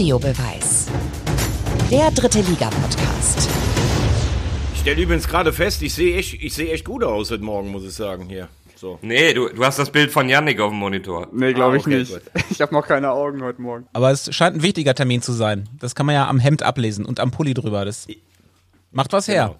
Audiobeweis. 0.00 0.88
Der 1.90 2.10
dritte 2.10 2.40
Liga-Podcast. 2.42 3.48
Ich 4.74 4.80
stelle 4.80 5.00
übrigens 5.00 5.26
gerade 5.26 5.54
fest, 5.54 5.80
ich 5.80 5.94
sehe 5.94 6.18
echt, 6.18 6.34
ich 6.34 6.52
seh 6.52 6.70
echt 6.70 6.84
gut 6.84 7.02
aus 7.02 7.30
heute 7.30 7.42
Morgen, 7.42 7.70
muss 7.70 7.82
ich 7.82 7.94
sagen, 7.94 8.28
hier. 8.28 8.48
So. 8.74 8.98
Nee, 9.00 9.32
du, 9.32 9.48
du 9.48 9.64
hast 9.64 9.78
das 9.78 9.88
Bild 9.90 10.10
von 10.10 10.28
Yannick 10.28 10.60
auf 10.60 10.68
dem 10.68 10.80
Monitor. 10.80 11.28
Nee, 11.32 11.54
glaube 11.54 11.76
Ah, 11.76 11.76
ich 11.78 11.86
okay, 11.86 11.98
nicht. 12.00 12.12
gut. 12.12 12.20
Ich 12.50 12.60
habe 12.60 12.74
noch 12.74 12.86
keine 12.86 13.10
Augen 13.10 13.42
heute 13.42 13.62
Morgen. 13.62 13.86
Aber 13.94 14.10
es 14.10 14.34
scheint 14.34 14.56
ein 14.56 14.62
wichtiger 14.62 14.94
Termin 14.94 15.22
zu 15.22 15.32
sein. 15.32 15.66
Das 15.80 15.94
kann 15.94 16.04
man 16.04 16.14
ja 16.14 16.28
am 16.28 16.40
Hemd 16.40 16.62
ablesen 16.62 17.06
und 17.06 17.18
am 17.18 17.30
Pulli 17.30 17.54
drüber. 17.54 17.86
Das 17.86 18.06
macht 18.92 19.14
was 19.14 19.28
her. 19.28 19.56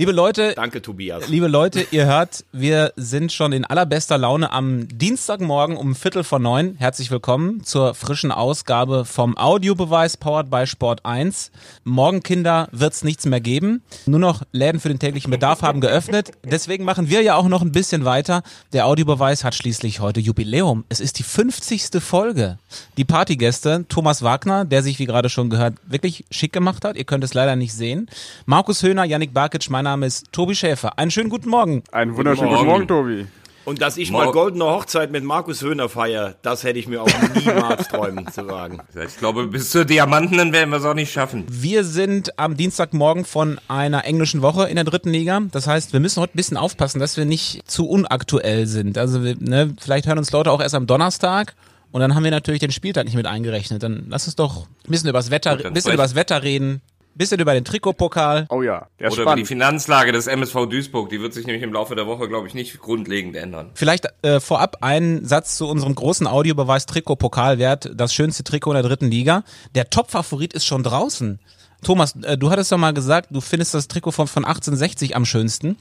Liebe 0.00 0.12
Leute, 0.12 0.54
Danke, 0.56 0.80
Tobias. 0.80 1.28
liebe 1.28 1.46
Leute, 1.46 1.86
ihr 1.90 2.06
hört, 2.06 2.46
wir 2.52 2.94
sind 2.96 3.32
schon 3.32 3.52
in 3.52 3.66
allerbester 3.66 4.16
Laune 4.16 4.50
am 4.50 4.88
Dienstagmorgen 4.88 5.76
um 5.76 5.94
Viertel 5.94 6.24
vor 6.24 6.38
neun. 6.38 6.74
Herzlich 6.78 7.10
willkommen 7.10 7.64
zur 7.64 7.92
frischen 7.92 8.32
Ausgabe 8.32 9.04
vom 9.04 9.36
Audiobeweis 9.36 10.16
powered 10.16 10.48
by 10.48 10.66
Sport 10.66 11.04
1. 11.04 11.50
Morgen, 11.84 12.22
Kinder, 12.22 12.70
wird's 12.72 13.04
nichts 13.04 13.26
mehr 13.26 13.42
geben. 13.42 13.82
Nur 14.06 14.20
noch 14.20 14.40
Läden 14.52 14.80
für 14.80 14.88
den 14.88 14.98
täglichen 14.98 15.30
Bedarf 15.30 15.60
haben 15.60 15.82
geöffnet. 15.82 16.30
Deswegen 16.44 16.86
machen 16.86 17.10
wir 17.10 17.20
ja 17.20 17.34
auch 17.36 17.48
noch 17.48 17.60
ein 17.60 17.72
bisschen 17.72 18.06
weiter. 18.06 18.42
Der 18.72 18.86
Audiobeweis 18.86 19.44
hat 19.44 19.54
schließlich 19.54 20.00
heute 20.00 20.20
Jubiläum. 20.20 20.86
Es 20.88 21.00
ist 21.00 21.18
die 21.18 21.24
50. 21.24 22.02
Folge. 22.02 22.56
Die 22.96 23.04
Partygäste, 23.04 23.84
Thomas 23.90 24.22
Wagner, 24.22 24.64
der 24.64 24.82
sich, 24.82 24.98
wie 24.98 25.04
gerade 25.04 25.28
schon 25.28 25.50
gehört, 25.50 25.74
wirklich 25.86 26.24
schick 26.30 26.54
gemacht 26.54 26.86
hat. 26.86 26.96
Ihr 26.96 27.04
könnt 27.04 27.22
es 27.22 27.34
leider 27.34 27.54
nicht 27.54 27.74
sehen. 27.74 28.08
Markus 28.46 28.82
Höhner, 28.82 29.04
Yannick 29.04 29.34
Barkic, 29.34 29.68
mein 29.68 29.89
Name 29.90 30.06
ist 30.06 30.30
Tobi 30.30 30.54
Schäfer. 30.54 31.00
Einen 31.00 31.10
schönen 31.10 31.30
guten 31.30 31.48
Morgen. 31.48 31.82
Einen 31.90 32.16
wunderschönen 32.16 32.50
guten 32.50 32.64
Morgen. 32.64 32.86
Morgen, 32.86 32.86
Tobi. 32.86 33.26
Und 33.64 33.82
dass 33.82 33.96
ich 33.96 34.12
Morgen. 34.12 34.26
mal 34.26 34.32
goldene 34.32 34.64
Hochzeit 34.66 35.10
mit 35.10 35.24
Markus 35.24 35.62
Höhner 35.62 35.88
feier, 35.88 36.36
das 36.42 36.62
hätte 36.62 36.78
ich 36.78 36.86
mir 36.86 37.02
auch 37.02 37.08
niemals 37.34 37.88
träumen 37.92 38.30
zu 38.30 38.46
wagen. 38.46 38.80
Ich 39.04 39.16
glaube, 39.18 39.48
bis 39.48 39.70
zur 39.70 39.84
Diamanten 39.84 40.52
werden 40.52 40.70
wir 40.70 40.76
es 40.76 40.84
auch 40.84 40.94
nicht 40.94 41.12
schaffen. 41.12 41.44
Wir 41.50 41.82
sind 41.82 42.38
am 42.38 42.56
Dienstagmorgen 42.56 43.24
von 43.24 43.58
einer 43.66 44.04
englischen 44.04 44.42
Woche 44.42 44.68
in 44.68 44.76
der 44.76 44.84
dritten 44.84 45.10
Liga. 45.10 45.40
Das 45.50 45.66
heißt, 45.66 45.92
wir 45.92 45.98
müssen 45.98 46.20
heute 46.20 46.34
ein 46.34 46.36
bisschen 46.36 46.56
aufpassen, 46.56 47.00
dass 47.00 47.16
wir 47.16 47.24
nicht 47.24 47.68
zu 47.68 47.88
unaktuell 47.88 48.68
sind. 48.68 48.96
Also 48.96 49.24
wir, 49.24 49.34
ne, 49.40 49.74
vielleicht 49.80 50.06
hören 50.06 50.18
uns 50.18 50.30
Leute 50.30 50.52
auch 50.52 50.60
erst 50.60 50.76
am 50.76 50.86
Donnerstag. 50.86 51.56
Und 51.90 52.00
dann 52.00 52.14
haben 52.14 52.22
wir 52.22 52.30
natürlich 52.30 52.60
den 52.60 52.70
Spieltag 52.70 53.06
nicht 53.06 53.16
mit 53.16 53.26
eingerechnet. 53.26 53.82
Dann 53.82 54.06
lass 54.08 54.26
uns 54.26 54.36
doch 54.36 54.68
ein 54.86 54.90
bisschen 54.90 55.10
übers 55.10 55.32
Wetter, 55.32 55.56
dann 55.56 55.74
bisschen 55.74 55.92
übers 55.92 56.14
Wetter 56.14 56.44
reden, 56.44 56.80
bisschen 57.14 57.40
über 57.40 57.54
den 57.54 57.64
Trikotpokal. 57.64 58.46
Oh 58.50 58.62
ja, 58.62 58.86
der 58.98 59.08
ist 59.08 59.14
Oder 59.14 59.22
über 59.22 59.36
die 59.36 59.44
spannend. 59.44 59.48
Finanzlage 59.48 60.12
des 60.12 60.26
MSV 60.26 60.66
Duisburg. 60.66 61.10
Die 61.10 61.20
wird 61.20 61.34
sich 61.34 61.46
nämlich 61.46 61.62
im 61.62 61.72
Laufe 61.72 61.94
der 61.94 62.06
Woche, 62.06 62.28
glaube 62.28 62.46
ich, 62.48 62.54
nicht 62.54 62.80
grundlegend 62.80 63.36
ändern. 63.36 63.70
Vielleicht 63.74 64.06
äh, 64.22 64.40
vorab 64.40 64.78
ein 64.80 65.24
Satz 65.24 65.56
zu 65.56 65.68
unserem 65.68 65.94
großen 65.94 66.26
Audiobeweis 66.26 66.86
Trikot-Pokalwert, 66.86 67.90
das 67.94 68.14
schönste 68.14 68.44
Trikot 68.44 68.70
in 68.72 68.74
der 68.74 68.82
dritten 68.82 69.10
Liga. 69.10 69.44
Der 69.74 69.90
Top-Favorit 69.90 70.52
ist 70.52 70.64
schon 70.64 70.82
draußen. 70.82 71.38
Thomas, 71.82 72.14
äh, 72.22 72.36
du 72.36 72.50
hattest 72.50 72.72
doch 72.72 72.78
mal 72.78 72.92
gesagt, 72.92 73.28
du 73.30 73.40
findest 73.40 73.74
das 73.74 73.88
Trikot 73.88 74.12
von, 74.12 74.26
von 74.26 74.44
1860 74.44 75.16
am 75.16 75.24
schönsten. 75.24 75.76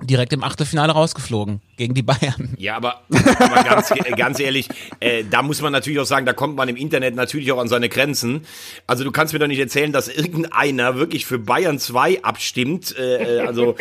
Direkt 0.00 0.32
im 0.32 0.44
Achtelfinale 0.44 0.92
rausgeflogen 0.92 1.60
gegen 1.76 1.92
die 1.92 2.02
Bayern. 2.02 2.54
Ja, 2.56 2.76
aber, 2.76 3.02
aber 3.10 3.64
ganz, 3.64 3.90
äh, 3.90 4.12
ganz 4.16 4.38
ehrlich, 4.38 4.68
äh, 5.00 5.24
da 5.28 5.42
muss 5.42 5.60
man 5.60 5.72
natürlich 5.72 5.98
auch 5.98 6.04
sagen, 6.06 6.24
da 6.24 6.32
kommt 6.32 6.56
man 6.56 6.68
im 6.68 6.76
Internet 6.76 7.16
natürlich 7.16 7.50
auch 7.50 7.58
an 7.58 7.68
seine 7.68 7.88
Grenzen. 7.88 8.46
Also 8.86 9.02
du 9.02 9.10
kannst 9.10 9.32
mir 9.32 9.40
doch 9.40 9.48
nicht 9.48 9.58
erzählen, 9.58 9.92
dass 9.92 10.08
irgendeiner 10.08 10.96
wirklich 10.96 11.26
für 11.26 11.38
Bayern 11.38 11.80
2 11.80 12.22
abstimmt. 12.22 12.96
Äh, 12.96 13.38
äh, 13.38 13.40
also 13.40 13.74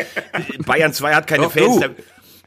Bayern 0.66 0.92
2 0.92 1.14
hat 1.14 1.28
keine 1.28 1.44
Doch, 1.44 1.52
Fans. 1.52 1.80
du. 1.82 1.96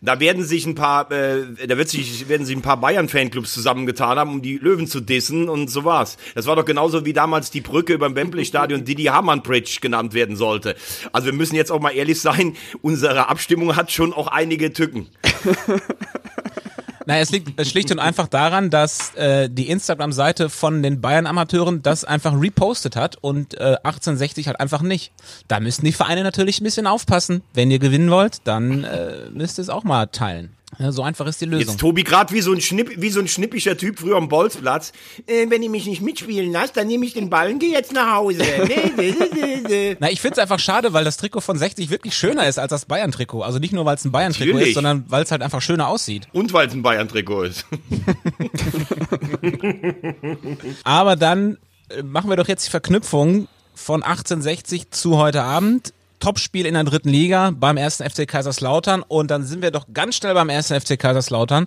Da, 0.02 0.18
werden 0.18 0.44
sich 0.44 0.66
ein 0.66 0.74
paar, 0.74 1.10
äh, 1.10 1.66
da 1.66 1.76
wird 1.76 1.88
sich, 1.88 2.28
werden 2.28 2.46
sich 2.46 2.56
ein 2.56 2.62
paar 2.62 2.78
Bayern-Fanclubs 2.78 3.52
zusammengetan 3.52 4.18
haben, 4.18 4.30
um 4.30 4.42
die 4.42 4.56
Löwen 4.56 4.86
zu 4.86 5.00
dissen 5.00 5.48
und 5.48 5.68
so 5.68 5.84
war's. 5.84 6.16
Das 6.34 6.46
war 6.46 6.56
doch 6.56 6.64
genauso 6.64 7.04
wie 7.04 7.12
damals 7.12 7.50
die 7.50 7.60
Brücke 7.60 7.92
über 7.92 8.08
dem 8.08 8.16
Wembley-Stadion, 8.16 8.84
die 8.84 8.94
die 8.94 9.10
Hamann 9.10 9.42
Bridge 9.42 9.78
genannt 9.80 10.14
werden 10.14 10.36
sollte. 10.36 10.74
Also 11.12 11.26
wir 11.26 11.34
müssen 11.34 11.54
jetzt 11.54 11.70
auch 11.70 11.80
mal 11.80 11.90
ehrlich 11.90 12.20
sein, 12.20 12.56
unsere 12.80 13.28
Abstimmung 13.28 13.76
hat 13.76 13.92
schon 13.92 14.12
auch 14.12 14.28
einige 14.28 14.72
Tücken. 14.72 15.08
Naja, 17.06 17.22
es 17.22 17.30
liegt 17.30 17.66
schlicht 17.66 17.90
und 17.90 17.98
einfach 17.98 18.28
daran, 18.28 18.70
dass 18.70 19.14
äh, 19.14 19.48
die 19.48 19.68
Instagram-Seite 19.68 20.50
von 20.50 20.82
den 20.82 21.00
Bayern-Amateuren 21.00 21.82
das 21.82 22.04
einfach 22.04 22.38
repostet 22.38 22.96
hat 22.96 23.16
und 23.20 23.54
äh, 23.54 23.76
1860 23.82 24.46
halt 24.46 24.60
einfach 24.60 24.82
nicht. 24.82 25.12
Da 25.48 25.60
müssen 25.60 25.84
die 25.84 25.92
Vereine 25.92 26.22
natürlich 26.22 26.60
ein 26.60 26.64
bisschen 26.64 26.86
aufpassen. 26.86 27.42
Wenn 27.54 27.70
ihr 27.70 27.78
gewinnen 27.78 28.10
wollt, 28.10 28.38
dann 28.44 28.84
äh, 28.84 29.30
müsst 29.32 29.58
ihr 29.58 29.62
es 29.62 29.70
auch 29.70 29.84
mal 29.84 30.06
teilen. 30.06 30.54
Ja, 30.78 30.92
so 30.92 31.02
einfach 31.02 31.26
ist 31.26 31.40
die 31.40 31.46
Lösung. 31.46 31.68
Jetzt 31.68 31.80
Tobi 31.80 32.04
gerade 32.04 32.32
wie 32.32 32.40
so 32.40 32.52
ein 32.52 32.60
Schnipp, 32.60 32.92
wie 32.96 33.10
so 33.10 33.20
ein 33.20 33.28
schnippischer 33.28 33.76
Typ 33.76 33.98
früher 33.98 34.16
am 34.16 34.28
Bolzplatz. 34.28 34.92
Äh, 35.26 35.50
wenn 35.50 35.62
ihr 35.62 35.70
mich 35.70 35.86
nicht 35.86 36.00
mitspielen 36.00 36.52
lasst, 36.52 36.76
dann 36.76 36.86
nehme 36.86 37.04
ich 37.04 37.12
den 37.12 37.28
Ball 37.28 37.50
und 37.50 37.58
gehe 37.58 37.72
jetzt 37.72 37.92
nach 37.92 38.14
Hause. 38.14 38.44
Na, 39.98 40.10
ich 40.10 40.20
find's 40.20 40.38
einfach 40.38 40.58
schade, 40.58 40.92
weil 40.92 41.04
das 41.04 41.16
Trikot 41.16 41.40
von 41.40 41.58
60 41.58 41.90
wirklich 41.90 42.14
schöner 42.14 42.46
ist 42.46 42.58
als 42.58 42.70
das 42.70 42.86
Bayern-Trikot. 42.86 43.42
Also 43.42 43.58
nicht 43.58 43.72
nur, 43.72 43.84
weil 43.84 43.96
es 43.96 44.04
ein 44.04 44.12
Bayern-Trikot 44.12 44.58
ist, 44.58 44.74
sondern 44.74 45.04
weil 45.08 45.24
es 45.24 45.30
halt 45.30 45.42
einfach 45.42 45.60
schöner 45.60 45.88
aussieht. 45.88 46.28
Und 46.32 46.52
weil 46.52 46.68
es 46.68 46.72
ein 46.72 46.82
Bayern-Trikot 46.82 47.42
ist. 47.42 47.66
Aber 50.84 51.16
dann 51.16 51.58
äh, 51.90 52.02
machen 52.02 52.30
wir 52.30 52.36
doch 52.36 52.48
jetzt 52.48 52.66
die 52.66 52.70
Verknüpfung 52.70 53.48
von 53.74 54.02
1860 54.02 54.90
zu 54.90 55.18
heute 55.18 55.42
Abend. 55.42 55.92
Topspiel 56.20 56.66
in 56.66 56.74
der 56.74 56.84
dritten 56.84 57.08
Liga 57.08 57.50
beim 57.50 57.76
ersten 57.76 58.08
FC 58.08 58.28
Kaiserslautern 58.28 59.02
und 59.02 59.30
dann 59.30 59.44
sind 59.44 59.62
wir 59.62 59.70
doch 59.70 59.86
ganz 59.92 60.16
schnell 60.16 60.34
beim 60.34 60.48
ersten 60.48 60.80
FC 60.80 60.98
Kaiserslautern. 60.98 61.66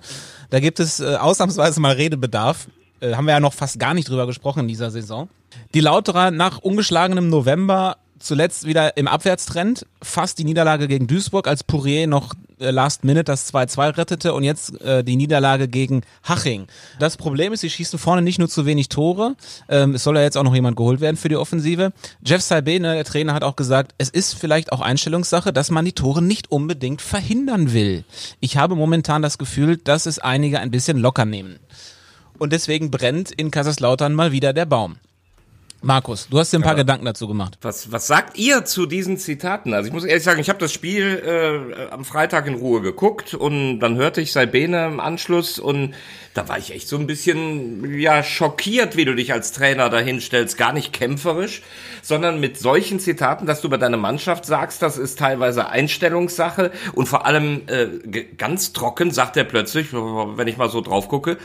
Da 0.49 0.59
gibt 0.59 0.79
es 0.79 0.99
äh, 0.99 1.15
ausnahmsweise 1.15 1.81
mal 1.81 1.93
Redebedarf. 1.93 2.67
Äh, 2.99 3.15
haben 3.15 3.25
wir 3.25 3.33
ja 3.33 3.39
noch 3.39 3.53
fast 3.53 3.79
gar 3.79 3.93
nicht 3.93 4.07
drüber 4.07 4.27
gesprochen 4.27 4.61
in 4.61 4.67
dieser 4.67 4.91
Saison. 4.91 5.29
Die 5.73 5.81
Lauterer 5.81 6.31
nach 6.31 6.59
ungeschlagenem 6.59 7.29
November 7.29 7.97
zuletzt 8.23 8.65
wieder 8.65 8.97
im 8.97 9.07
Abwärtstrend, 9.07 9.85
fast 10.01 10.39
die 10.39 10.43
Niederlage 10.43 10.87
gegen 10.87 11.07
Duisburg, 11.07 11.47
als 11.47 11.63
Pourier 11.63 12.07
noch 12.07 12.33
äh, 12.59 12.71
Last 12.71 13.03
Minute 13.03 13.25
das 13.25 13.53
2-2 13.53 13.97
rettete 13.97 14.33
und 14.33 14.43
jetzt 14.43 14.81
äh, 14.81 15.03
die 15.03 15.15
Niederlage 15.15 15.67
gegen 15.67 16.01
Haching. 16.23 16.67
Das 16.99 17.17
Problem 17.17 17.53
ist, 17.53 17.61
sie 17.61 17.69
schießen 17.69 17.99
vorne 17.99 18.21
nicht 18.21 18.39
nur 18.39 18.49
zu 18.49 18.65
wenig 18.65 18.89
Tore, 18.89 19.35
ähm, 19.69 19.95
es 19.95 20.03
soll 20.03 20.15
ja 20.15 20.23
jetzt 20.23 20.37
auch 20.37 20.43
noch 20.43 20.55
jemand 20.55 20.77
geholt 20.77 21.01
werden 21.01 21.17
für 21.17 21.29
die 21.29 21.35
Offensive. 21.35 21.91
Jeff 22.25 22.41
Salbene, 22.41 22.93
der 22.93 23.03
Trainer, 23.03 23.33
hat 23.33 23.43
auch 23.43 23.55
gesagt, 23.55 23.93
es 23.97 24.09
ist 24.09 24.33
vielleicht 24.33 24.71
auch 24.71 24.81
Einstellungssache, 24.81 25.53
dass 25.53 25.69
man 25.69 25.85
die 25.85 25.93
Tore 25.93 26.21
nicht 26.21 26.51
unbedingt 26.51 27.01
verhindern 27.01 27.73
will. 27.73 28.03
Ich 28.39 28.57
habe 28.57 28.75
momentan 28.75 29.21
das 29.21 29.37
Gefühl, 29.37 29.77
dass 29.77 30.05
es 30.05 30.19
einige 30.19 30.59
ein 30.59 30.71
bisschen 30.71 30.97
locker 30.97 31.25
nehmen. 31.25 31.59
Und 32.39 32.53
deswegen 32.53 32.89
brennt 32.89 33.31
in 33.31 33.51
Kaiserslautern 33.51 34.13
mal 34.13 34.31
wieder 34.31 34.53
der 34.53 34.65
Baum. 34.65 34.97
Markus, 35.83 36.29
du 36.29 36.39
hast 36.39 36.53
dir 36.53 36.59
ein 36.59 36.63
paar 36.63 36.75
Gedanken 36.75 37.03
dazu 37.03 37.27
gemacht. 37.27 37.57
Was, 37.61 37.91
was 37.91 38.07
sagt 38.07 38.37
ihr 38.37 38.63
zu 38.63 38.85
diesen 38.85 39.17
Zitaten? 39.17 39.73
Also 39.73 39.87
ich 39.87 39.93
muss 39.93 40.05
ehrlich 40.05 40.23
sagen, 40.23 40.39
ich 40.39 40.47
habe 40.47 40.59
das 40.59 40.71
Spiel 40.71 41.21
äh, 41.25 41.91
am 41.91 42.05
Freitag 42.05 42.47
in 42.47 42.55
Ruhe 42.55 42.79
geguckt 42.79 43.33
und 43.33 43.81
dann 43.81 43.97
hörte 43.97 44.21
ich 44.21 44.31
Salbene 44.31 44.85
im 44.85 45.01
Anschluss 45.01 45.59
und 45.59 45.93
da 46.33 46.47
war 46.47 46.57
ich 46.57 46.73
echt 46.73 46.87
so 46.87 46.97
ein 46.97 47.05
bisschen 47.05 47.99
ja 47.99 48.23
schockiert, 48.23 48.95
wie 48.95 49.03
du 49.03 49.13
dich 49.13 49.33
als 49.33 49.51
Trainer 49.51 49.89
dahinstellst, 49.89 50.57
gar 50.57 50.71
nicht 50.71 50.93
kämpferisch, 50.93 51.61
sondern 52.01 52.39
mit 52.39 52.57
solchen 52.57 53.01
Zitaten, 53.01 53.45
dass 53.45 53.59
du 53.59 53.67
über 53.67 53.77
deine 53.77 53.97
Mannschaft 53.97 54.45
sagst, 54.45 54.81
das 54.81 54.97
ist 54.97 55.19
teilweise 55.19 55.67
Einstellungssache 55.67 56.71
und 56.93 57.07
vor 57.07 57.25
allem 57.25 57.63
äh, 57.67 58.23
ganz 58.37 58.71
trocken 58.71 59.11
sagt 59.11 59.35
er 59.35 59.43
plötzlich, 59.43 59.91
wenn 59.91 60.47
ich 60.47 60.55
mal 60.55 60.69
so 60.69 60.79
drauf 60.79 61.09
gucke, 61.09 61.37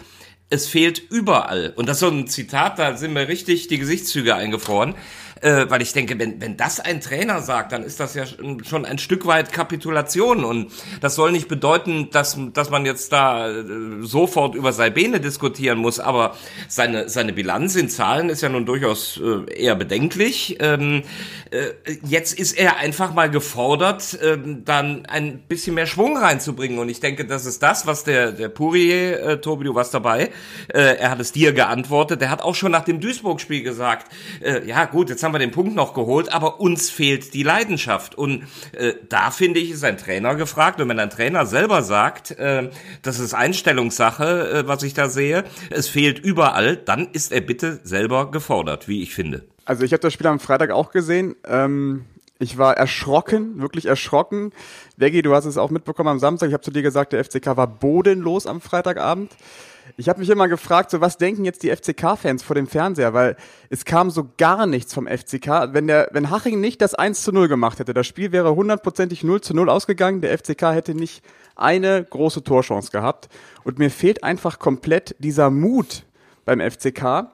es 0.51 0.67
fehlt 0.67 1.03
überall. 1.11 1.73
Und 1.77 1.89
das 1.89 1.99
ist 1.99 2.01
so 2.01 2.09
ein 2.09 2.27
Zitat, 2.27 2.79
da 2.79 2.97
sind 2.97 3.13
mir 3.13 3.29
richtig 3.29 3.69
die 3.69 3.79
Gesichtszüge 3.79 4.35
eingefroren. 4.35 4.95
Äh, 5.41 5.67
weil 5.69 5.83
ich 5.83 5.93
denke, 5.93 6.19
wenn, 6.19 6.41
wenn 6.41 6.57
das 6.57 6.81
ein 6.81 7.01
Trainer 7.01 7.43
sagt, 7.43 7.73
dann 7.73 7.83
ist 7.83 8.01
das 8.01 8.15
ja 8.15 8.25
schon 8.27 8.85
ein 8.85 8.99
Stück 8.99 9.27
weit 9.27 9.53
Kapitulation. 9.53 10.45
Und 10.45 10.73
das 11.01 11.15
soll 11.15 11.33
nicht 11.33 11.49
bedeuten, 11.49 12.11
dass, 12.11 12.39
dass 12.53 12.71
man 12.71 12.87
jetzt 12.87 13.13
da 13.13 13.51
äh, 13.51 13.65
sofort 14.01 14.55
über 14.55 14.73
Salbene 14.73 15.21
diskutieren 15.21 15.79
muss. 15.79 16.01
Aber 16.01 16.37
seine, 16.69 17.09
seine 17.09 17.33
Bilanz 17.33 17.77
in 17.77 17.89
Zahlen 17.89 18.29
ist 18.29 18.43
ja 18.43 18.49
nun 18.49 18.67
durchaus 18.67 19.21
äh, 19.23 19.53
eher 19.55 19.75
bedenklich. 19.75 20.57
Ähm, 20.61 21.03
äh, 21.51 21.69
jetzt 22.05 22.39
ist 22.39 22.59
er 22.59 22.79
einfach 22.79 23.15
mal 23.15 23.31
gefordert, 23.31 24.19
ähm, 24.23 24.65
dann 24.65 25.07
ein 25.07 25.41
bisschen 25.49 25.75
mehr 25.75 25.87
Schwung 25.87 26.17
reinzubringen. 26.17 26.79
Und 26.79 26.89
ich 26.89 27.01
denke, 27.01 27.25
das 27.25 27.47
ist 27.47 27.63
das, 27.63 27.87
was 27.87 28.05
der, 28.05 28.33
der 28.33 28.49
Pourier, 28.49 29.23
äh, 29.23 29.41
Tobi, 29.41 29.65
du 29.65 29.75
warst 29.75 29.95
dabei, 29.95 30.31
äh, 30.69 30.97
er 30.97 31.11
hat 31.11 31.21
es 31.21 31.33
dir 31.33 31.53
geantwortet. 31.53 32.21
Der 32.21 32.31
hat 32.31 32.43
auch 32.43 32.55
schon 32.55 32.73
nach 32.73 32.85
dem 32.85 33.01
Duisburg-Spiel 33.01 33.63
gesagt, 33.63 34.13
äh, 34.41 34.67
ja 34.67 34.85
gut, 34.85 35.11
jetzt 35.11 35.23
haben 35.23 35.28
wir 35.33 35.39
den 35.39 35.51
Punkt 35.51 35.75
noch 35.75 35.95
geholt, 35.95 36.33
aber 36.33 36.61
uns 36.61 36.91
fehlt 36.91 37.35
die 37.35 37.43
Leidenschaft. 37.43 38.15
Und 38.15 38.45
äh, 38.73 38.95
da 39.09 39.31
finde 39.31 39.61
ich, 39.61 39.71
ist 39.71 39.85
ein 39.85 39.99
Trainer 39.99 40.35
gefragt. 40.35 40.81
Und 40.81 40.89
wenn 40.89 40.99
ein 40.99 41.11
Trainer 41.11 41.47
selber 41.47 41.83
sagt, 41.83 42.33
äh, 42.33 42.71
das 43.03 43.19
ist 43.19 43.35
Einstellungssache, 43.35 44.51
äh, 44.51 44.69
was 44.69 44.83
ich 44.83 44.95
da 44.95 45.09
sehe, 45.09 45.45
es 45.71 45.89
fehlt 45.89 46.19
überall, 46.19 46.77
dann 46.77 47.09
ist 47.13 47.33
er 47.33 47.41
bitte 47.41 47.81
selber 47.85 48.31
gefordert, 48.31 48.89
wie 48.89 49.03
ich 49.03 49.15
finde. 49.15 49.45
Also 49.65 49.85
ich 49.85 49.93
habe 49.93 50.01
das 50.01 50.13
Spiel 50.13 50.27
am 50.27 50.41
Freitag 50.41 50.71
auch 50.71 50.91
gesehen. 50.91 51.37
Ähm, 51.47 52.05
ich 52.39 52.57
war 52.57 52.77
erschrocken, 52.77 53.61
wirklich 53.61 53.87
erschrocken. 53.87 54.53
Veggie, 54.99 55.23
du 55.23 55.33
hast 55.33 55.45
es 55.45 55.59
auch 55.59 55.71
mitbekommen 55.71 56.09
am 56.09 56.19
Samstag. 56.19 56.49
Ich 56.49 56.53
habe 56.53 56.65
zu 56.65 56.73
dir 56.73 56.83
gesagt, 56.83 57.13
der 57.13 57.25
FCK 57.25 57.57
war 57.57 57.69
bodenlos 57.69 58.49
am 58.49 58.61
Freitagabend. 58.61 59.31
Ich 59.97 60.09
habe 60.09 60.19
mich 60.19 60.29
immer 60.29 60.49
gefragt, 60.49 60.91
so 60.91 61.01
was 61.01 61.19
denken 61.19 61.45
jetzt 61.45 61.63
die 61.63 61.71
FCK-Fans 61.71 62.43
vor 62.43 62.57
dem 62.57 62.67
Fernseher, 62.67 63.15
weil 63.15 63.37
es 63.71 63.85
kam 63.85 64.11
so 64.11 64.29
gar 64.39 64.67
nichts 64.67 64.93
vom 64.93 65.07
FCK. 65.07 65.73
Wenn 65.73 65.87
der, 65.87 66.09
wenn 66.11 66.31
Haching 66.31 66.61
nicht 66.61 66.83
das 66.83 66.97
1 66.97 67.23
zu 67.23 67.31
0 67.31 67.47
gemacht 67.47 67.79
hätte, 67.79 67.95
das 67.95 68.09
Spiel 68.09 68.33
wäre 68.33 68.57
hundertprozentig 68.57 69.23
0 69.23 69.41
zu 69.41 69.55
0 69.55 69.71
ausgegangen, 69.71 70.21
der 70.21 70.37
FCK 70.37 70.73
hätte 70.73 70.97
nicht 70.97 71.23
eine 71.55 72.05
große 72.05 72.43
Torchance 72.43 72.91
gehabt. 72.91 73.29
Und 73.63 73.79
mir 73.79 73.91
fehlt 73.91 74.25
einfach 74.25 74.59
komplett 74.59 75.15
dieser 75.21 75.49
Mut 75.51 76.07
beim 76.45 76.59
FCK. 76.61 77.29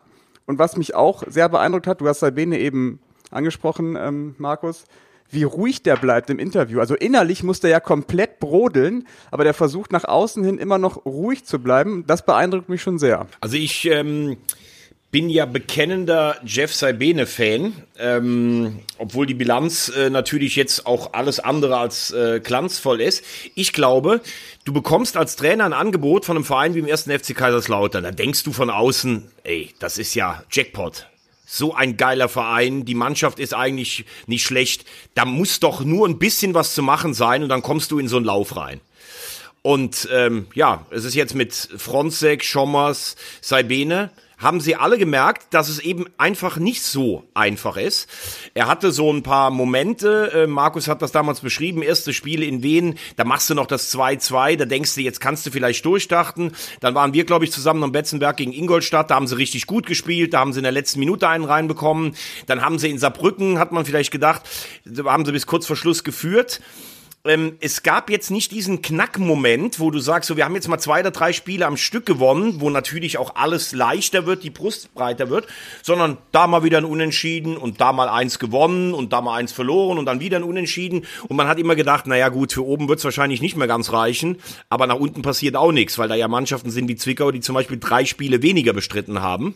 Und 0.45 0.59
was 0.59 0.77
mich 0.77 0.95
auch 0.95 1.23
sehr 1.27 1.49
beeindruckt 1.49 1.87
hat, 1.87 2.03
du 2.03 2.09
hast 2.09 2.21
Sabine 2.21 2.59
eben 2.59 3.01
angesprochen, 3.31 3.97
ähm, 3.99 4.35
Markus, 4.37 4.85
wie 5.31 5.43
ruhig 5.43 5.83
der 5.83 5.97
bleibt 5.97 6.31
im 6.31 6.39
Interview. 6.39 6.81
Also 6.81 6.95
innerlich 6.95 7.43
muss 7.43 7.61
der 7.61 7.71
ja 7.71 7.81
komplett 7.81 8.39
brodeln, 8.41 9.07
aber 9.31 9.45
der 9.45 9.55
versucht 9.55 9.93
nach 9.93 10.05
außen 10.05 10.45
hin 10.45 10.59
immer 10.59 10.79
noch 10.79 11.05
ruhig 11.05 11.45
zu 11.45 11.59
bleiben. 11.59 12.05
Das 12.07 12.25
beeindruckt 12.25 12.69
mich 12.69 12.83
schon 12.83 12.99
sehr. 12.99 13.27
Also 13.41 13.57
ich 13.57 13.87
ähm, 13.87 14.37
bin 15.15 15.31
ja 15.31 15.47
bekennender 15.47 16.37
Jeff 16.45 16.75
Saibene-Fan, 16.75 17.73
ähm, 18.01 18.81
obwohl 18.99 19.27
die 19.27 19.35
Bilanz 19.35 19.89
äh, 19.97 20.11
natürlich 20.11 20.57
jetzt 20.57 20.87
auch 20.87 21.13
alles 21.13 21.39
andere 21.39 21.79
als 21.79 22.11
äh, 22.11 22.41
glanzvoll 22.43 23.01
ist. 23.01 23.25
Ich 23.55 23.73
glaube, 23.73 24.21
du 24.65 24.73
bekommst 24.73 25.17
als 25.17 25.37
Trainer 25.37 25.67
ein 25.67 25.73
Angebot 25.73 26.25
von 26.25 26.37
einem 26.37 26.45
Verein 26.45 26.75
wie 26.75 26.81
im 26.81 26.89
ersten 26.89 27.17
FC 27.17 27.33
Kaiserslautern. 27.37 28.03
Da 28.03 28.11
denkst 28.11 28.43
du 28.43 28.53
von 28.53 28.71
außen, 28.71 29.31
ey, 29.45 29.73
das 29.79 29.99
ist 29.99 30.17
ja 30.17 30.43
Jackpot 30.51 31.07
so 31.47 31.75
ein 31.75 31.97
geiler 31.97 32.29
Verein, 32.29 32.85
die 32.85 32.95
Mannschaft 32.95 33.39
ist 33.39 33.55
eigentlich 33.55 34.05
nicht 34.27 34.45
schlecht, 34.45 34.85
da 35.15 35.25
muss 35.25 35.61
doch 35.61 35.85
nur 35.85 36.09
ein 36.09 36.19
bisschen 36.19 36.55
was 36.55 36.75
zu 36.75 36.83
machen 36.83 37.15
sein 37.15 37.43
und 37.43 37.49
dann 37.49 37.63
kommst 37.63 37.91
du 37.91 37.99
in 37.99 38.09
so 38.09 38.17
einen 38.17 38.27
Lauf 38.27 38.57
rein. 38.57 38.81
Und 39.63 40.09
ähm, 40.13 40.47
ja, 40.55 40.85
es 40.91 41.05
ist 41.05 41.15
jetzt 41.15 41.35
mit 41.35 41.55
Fronzek, 41.55 42.45
Schommers, 42.45 43.17
Saibene, 43.41 44.11
haben 44.39 44.61
sie 44.61 44.77
alle 44.77 44.99
gemerkt, 44.99 45.55
dass 45.55 45.69
es 45.69 45.79
eben 45.79 46.07
einfach 46.19 46.57
nicht 46.57 46.83
so 46.83 47.25
einfach 47.35 47.77
ist. 47.77 48.09
Er 48.55 48.67
hatte 48.67 48.93
so 48.93 49.13
ein 49.13 49.23
paar 49.23 49.51
Momente, 49.51 50.31
äh, 50.35 50.47
Markus 50.47 50.89
hat 50.89 51.03
das 51.03 51.13
damals 51.13 51.41
beschrieben, 51.41 51.83
erste 51.83 52.13
Spiele 52.13 52.45
in 52.45 52.63
Wien, 52.63 52.99
da 53.17 53.25
machst 53.25 53.51
du 53.51 53.55
noch 53.55 53.67
das 53.67 53.95
2-2, 53.95 54.57
da 54.57 54.65
denkst 54.65 54.95
du, 54.95 55.01
jetzt 55.01 55.21
kannst 55.21 55.47
du 55.47 55.51
vielleicht 55.51 55.85
durchstarten. 55.85 56.53
Dann 56.81 56.95
waren 56.95 57.15
wir, 57.15 57.25
glaube 57.25 57.45
ich, 57.45 57.53
zusammen 57.53 57.83
am 57.85 57.93
Betzenberg 57.93 58.37
gegen 58.37 58.53
Ingolstadt, 58.53 59.11
da 59.11 59.15
haben 59.15 59.27
sie 59.27 59.37
richtig 59.37 59.67
gut 59.67 59.87
gespielt, 59.87 60.35
da 60.35 60.41
haben 60.41 60.53
sie 60.53 60.61
in 60.61 60.65
der 60.65 60.73
letzten 60.73 60.99
Minute 60.99 61.29
einen 61.29 61.45
reinbekommen. 61.45 62.17
Dann 62.47 62.63
haben 62.63 62.79
sie 62.79 62.91
in 62.91 62.99
Saarbrücken, 62.99 63.59
hat 63.59 63.73
man 63.73 63.85
vielleicht 63.85 64.11
gedacht, 64.11 64.43
haben 65.05 65.25
sie 65.25 65.33
bis 65.33 65.47
kurz 65.47 65.67
vor 65.67 65.77
Schluss 65.77 66.05
geführt 66.05 66.61
ähm, 67.27 67.57
es 67.61 67.83
gab 67.83 68.11
jetzt 68.11 68.31
nicht 68.31 68.53
diesen 68.53 68.83
Knackmoment, 68.83 69.81
wo 69.81 69.91
du 69.91 69.99
sagst, 69.99 70.29
so 70.29 70.37
wir 70.37 70.45
haben 70.45 70.55
jetzt 70.55 70.69
mal 70.69 70.79
zwei 70.79 71.01
oder 71.01 71.11
drei 71.11 71.33
Spiele 71.33 71.67
am 71.67 71.79
Stück 71.79 72.05
gewonnen, 72.05 72.61
wo 72.61 72.69
natürlich 72.69 73.17
auch 73.17 73.35
alles 73.37 73.73
leichter 73.73 74.27
wird, 74.27 74.43
die 74.43 74.51
Brust 74.51 74.93
breiter 74.95 75.31
wird, 75.31 75.47
sondern 75.83 76.19
da 76.33 76.47
mal 76.47 76.65
wieder 76.65 76.79
ein 76.79 76.85
Unentschieden 76.85 77.57
und 77.57 77.81
da 77.81 77.93
mal 77.93 78.11
eins 78.11 78.39
gewonnen 78.39 78.93
und 78.93 79.15
da 79.15 79.23
mal 79.23 79.37
eins 79.37 79.53
verloren 79.53 79.97
und 79.97 80.05
dann 80.05 80.21
wieder 80.21 80.37
ein 80.37 80.43
Unentschieden 80.43 81.07
und 81.27 81.37
man 81.37 81.49
hat 81.49 81.59
immer 81.59 81.77
gedacht, 81.77 82.07
naja 82.07 82.29
gut, 82.29 82.53
für 82.53 82.65
oben 82.65 82.89
wird's 82.89 83.05
wahrscheinlich 83.05 83.41
nicht 83.41 83.57
mehr 83.57 83.69
ganz 83.69 83.91
reichen, 83.91 84.37
aber 84.69 84.87
nach 84.87 84.97
unten 84.97 85.23
passiert 85.23 85.57
auch 85.57 85.73
nichts, 85.73 85.97
weil 85.99 86.09
da 86.09 86.15
ja 86.15 86.29
Mannschaften 86.29 86.71
sind 86.71 86.89
wie 86.89 86.97
Zwickau, 86.97 87.31
die 87.31 87.41
zum 87.41 87.55
Beispiel 87.55 87.79
drei 87.79 88.05
Spiele 88.05 88.43
weniger 88.43 88.75
bestritten 88.75 89.23
haben. 89.23 89.55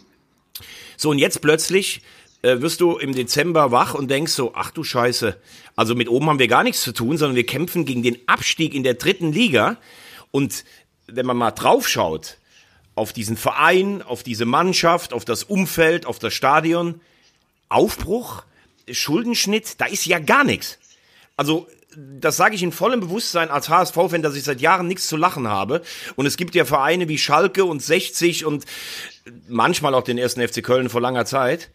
So, 0.96 1.10
und 1.10 1.18
jetzt 1.18 1.42
plötzlich 1.42 2.02
äh, 2.42 2.60
wirst 2.60 2.80
du 2.80 2.96
im 2.98 3.14
Dezember 3.14 3.70
wach 3.72 3.94
und 3.94 4.10
denkst 4.10 4.32
so, 4.32 4.52
ach 4.54 4.70
du 4.70 4.84
Scheiße, 4.84 5.36
also 5.76 5.94
mit 5.94 6.08
oben 6.08 6.28
haben 6.28 6.38
wir 6.38 6.48
gar 6.48 6.62
nichts 6.62 6.82
zu 6.82 6.92
tun, 6.92 7.16
sondern 7.16 7.36
wir 7.36 7.46
kämpfen 7.46 7.84
gegen 7.84 8.02
den 8.02 8.18
Abstieg 8.26 8.74
in 8.74 8.82
der 8.82 8.94
dritten 8.94 9.32
Liga. 9.32 9.76
Und 10.30 10.64
wenn 11.06 11.26
man 11.26 11.36
mal 11.36 11.50
draufschaut, 11.52 12.38
auf 12.94 13.12
diesen 13.12 13.36
Verein, 13.36 14.02
auf 14.02 14.22
diese 14.22 14.44
Mannschaft, 14.44 15.12
auf 15.12 15.24
das 15.24 15.44
Umfeld, 15.44 16.04
auf 16.04 16.18
das 16.18 16.34
Stadion, 16.34 17.00
Aufbruch, 17.68 18.42
Schuldenschnitt, 18.90 19.80
da 19.80 19.86
ist 19.86 20.04
ja 20.06 20.18
gar 20.18 20.42
nichts. 20.44 20.78
Also 21.36 21.68
das 21.96 22.36
sage 22.36 22.54
ich 22.54 22.62
in 22.62 22.72
vollem 22.72 23.00
Bewusstsein 23.00 23.50
als 23.50 23.68
HSV-Fan, 23.68 24.22
dass 24.22 24.34
ich 24.34 24.44
seit 24.44 24.60
Jahren 24.60 24.86
nichts 24.86 25.06
zu 25.06 25.16
lachen 25.16 25.48
habe. 25.48 25.82
Und 26.16 26.26
es 26.26 26.36
gibt 26.36 26.54
ja 26.54 26.64
Vereine 26.64 27.08
wie 27.08 27.18
Schalke 27.18 27.64
und 27.64 27.82
60 27.82 28.44
und 28.44 28.64
manchmal 29.48 29.94
auch 29.94 30.02
den 30.02 30.18
ersten 30.18 30.46
FC 30.46 30.62
Köln 30.62 30.88
vor 30.88 31.00
langer 31.00 31.24
Zeit. 31.24 31.70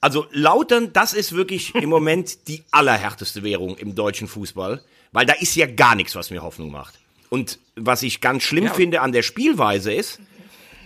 Also 0.00 0.26
Lautern, 0.30 0.92
das 0.92 1.12
ist 1.12 1.32
wirklich 1.32 1.74
im 1.74 1.90
Moment 1.90 2.48
die 2.48 2.64
allerhärteste 2.70 3.42
Währung 3.42 3.76
im 3.76 3.94
deutschen 3.94 4.28
Fußball, 4.28 4.82
weil 5.12 5.26
da 5.26 5.34
ist 5.34 5.56
ja 5.56 5.66
gar 5.66 5.94
nichts, 5.94 6.14
was 6.14 6.30
mir 6.30 6.42
Hoffnung 6.42 6.70
macht. 6.70 6.98
Und 7.28 7.58
was 7.76 8.02
ich 8.02 8.20
ganz 8.20 8.42
schlimm 8.42 8.64
ja. 8.64 8.74
finde 8.74 9.00
an 9.02 9.12
der 9.12 9.22
Spielweise 9.22 9.92
ist, 9.92 10.18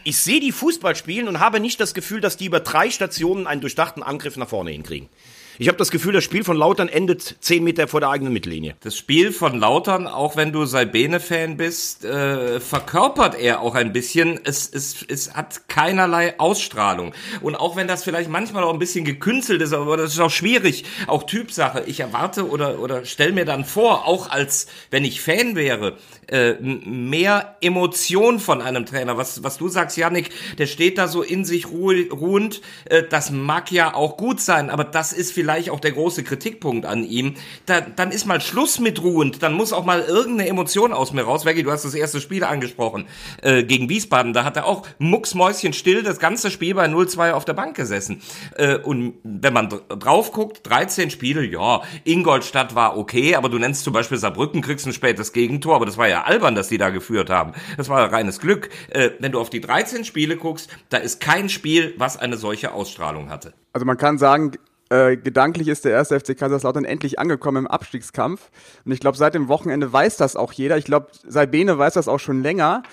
ich 0.05 0.19
sehe 0.19 0.41
die 0.41 0.53
Fußball 0.53 0.95
spielen 0.95 1.29
und 1.29 1.41
habe 1.41 1.61
nicht 1.61 1.81
das 1.81 1.95
Gefühl, 1.95 2.21
dass 2.21 2.37
die 2.37 2.45
über 2.45 2.61
drei 2.61 2.91
Stationen 2.91 3.47
einen 3.47 3.63
durchdachten 3.63 4.03
Angriff 4.03 4.37
nach 4.37 4.49
vorne 4.49 4.71
hinkriegen. 4.71 5.09
Ich 5.57 5.69
habe 5.69 5.79
das 5.79 5.93
Gefühl, 5.93 6.13
das 6.13 6.25
Spiel 6.25 6.43
von 6.43 6.57
Lautern 6.57 6.89
endet 6.89 7.37
zehn 7.41 7.63
Meter 7.63 7.87
vor 7.87 8.01
der 8.01 8.11
eigenen 8.11 8.33
Mittellinie. 8.33 8.75
Das 8.81 8.97
Spiel 8.97 9.31
von 9.31 9.57
Lautern, 9.57 10.09
auch 10.09 10.35
wenn 10.35 10.51
du 10.51 10.65
Saibene-Fan 10.65 11.57
bist, 11.57 12.05
äh, 12.05 12.59
verkörpert 12.59 13.39
er 13.39 13.61
auch 13.61 13.77
ein 13.77 13.93
bisschen. 13.93 14.41
Es, 14.43 14.69
es, 14.69 15.05
es 15.09 15.35
hat 15.35 15.69
keinerlei 15.69 16.41
Ausstrahlung. 16.41 17.15
Und 17.41 17.55
auch 17.55 17.77
wenn 17.77 17.87
das 17.87 18.03
vielleicht 18.03 18.31
manchmal 18.31 18.65
auch 18.65 18.73
ein 18.73 18.81
bisschen 18.81 19.05
gekünstelt 19.05 19.63
ist, 19.63 19.73
aber 19.73 19.97
das 19.97 20.15
ist 20.15 20.19
auch 20.19 20.31
schwierig, 20.31 20.87
auch 21.07 21.23
Typsache. 21.23 21.85
Ich 21.87 22.01
erwarte 22.01 22.49
oder, 22.49 22.81
oder 22.81 23.05
stell 23.05 23.31
mir 23.31 23.45
dann 23.45 23.65
vor, 23.65 24.09
auch 24.09 24.31
als 24.31 24.67
wenn 24.91 25.05
ich 25.05 25.21
Fan 25.21 25.55
wäre, 25.55 25.99
äh, 26.27 26.55
mehr 26.55 27.59
Emotion 27.61 28.41
von 28.41 28.61
einem 28.61 28.87
Trainer. 28.87 29.17
Was, 29.17 29.45
was 29.45 29.59
du 29.59 29.69
sagst, 29.69 29.97
Yannick, 29.97 30.31
der 30.59 30.67
steht 30.67 30.99
da 30.99 31.07
so 31.07 31.23
in 31.23 31.45
sich 31.45 31.71
ruhend. 31.71 32.61
Äh, 32.87 33.05
das 33.09 33.31
mag 33.31 33.71
ja 33.71 33.95
auch 33.95 34.17
gut 34.17 34.41
sein, 34.41 34.69
aber 34.69 34.83
das 34.83 35.13
ist 35.13 35.31
vielleicht 35.31 35.44
vielleicht 35.45 35.69
auch 35.69 35.81
der 35.81 35.93
große 35.93 36.25
Kritikpunkt 36.25 36.87
an 36.87 37.05
ihm, 37.05 37.35
da, 37.67 37.83
dann 37.83 38.13
ist 38.13 38.25
mal 38.25 38.41
Schluss 38.41 38.81
mit 38.81 39.03
ruhend, 39.03 39.43
dann 39.43 39.53
muss 39.53 39.75
auch 39.75 39.85
mal 39.85 40.01
irgendeine 40.01 40.49
Emotion 40.49 40.95
aus 40.95 41.13
mir 41.13 41.21
raus. 41.21 41.45
Veggie, 41.45 41.63
du 41.63 41.71
hast 41.71 41.85
das 41.85 41.93
erste 41.93 42.19
Spiel 42.19 42.45
angesprochen 42.45 43.05
äh, 43.43 43.63
gegen 43.63 43.91
Wiesbaden, 43.91 44.33
da 44.33 44.45
hat 44.45 44.57
er 44.57 44.65
auch 44.65 44.87
mucksmäuschen 44.99 45.75
still 45.75 46.03
das 46.03 46.19
ganze 46.19 46.51
Spiel 46.51 46.75
bei 46.75 46.87
0-2 46.87 47.33
auf 47.33 47.45
der 47.45 47.53
Bank 47.53 47.77
gesessen. 47.77 48.23
Äh, 48.57 48.79
und 48.79 49.17
wenn 49.23 49.53
man 49.53 49.69
drauf 49.69 50.33
guckt, 50.33 50.67
13 50.67 51.11
Spiele, 51.11 51.45
ja, 51.45 51.83
Ingolstadt 52.05 52.75
war 52.75 52.97
okay, 52.97 53.35
aber 53.35 53.51
du 53.51 53.59
nennst 53.59 53.85
zum 53.85 53.93
Beispiel 53.93 54.17
Saarbrücken, 54.17 54.63
kriegst 54.63 54.87
ein 54.87 54.95
spätes 54.95 55.35
Gegentor, 55.35 55.77
aber 55.77 55.85
das 55.85 55.99
war 55.99 56.09
ja 56.09 56.23
albern, 56.23 56.55
dass 56.55 56.69
die 56.69 56.79
da 56.79 56.89
geführt 56.89 57.29
haben. 57.29 57.53
Das 57.77 57.91
war 57.91 58.11
reines 58.11 58.41
Glück. 58.41 58.71
Äh, 58.89 59.11
wenn 59.19 59.33
du 59.33 59.41
auf 59.41 59.51
die 59.51 59.61
13 59.61 60.07
Spiele 60.07 60.39
guckst, 60.39 60.71
da 60.89 60.97
ist 60.97 61.21
kein 61.21 61.51
Spiel, 61.51 61.93
was 61.99 62.17
eine 62.17 62.39
solche 62.39 62.73
Ausstrahlung 62.73 63.29
hatte. 63.29 63.53
Also 63.75 63.85
man 63.85 63.99
kann 63.99 64.17
sagen, 64.17 64.53
äh, 64.95 65.17
gedanklich 65.17 65.67
ist 65.67 65.85
der 65.85 65.93
erste 65.93 66.21
FC 66.21 66.39
Kaiserslautern 66.39 66.85
endlich 66.85 67.19
angekommen 67.19 67.65
im 67.65 67.67
Abstiegskampf. 67.67 68.51
Und 68.85 68.93
ich 68.93 69.01
glaube, 69.01 69.19
seit 69.19 69.35
dem 69.35 69.49
Wochenende 69.49 69.93
weiß 69.93 70.17
das 70.17 70.37
auch 70.37 70.53
jeder. 70.53 70.79
Ich 70.79 70.85
glaube, 70.85 71.09
Saibene 71.27 71.77
weiß 71.77 71.95
das 71.95 72.07
auch 72.07 72.21
schon 72.21 72.43
länger. 72.43 72.85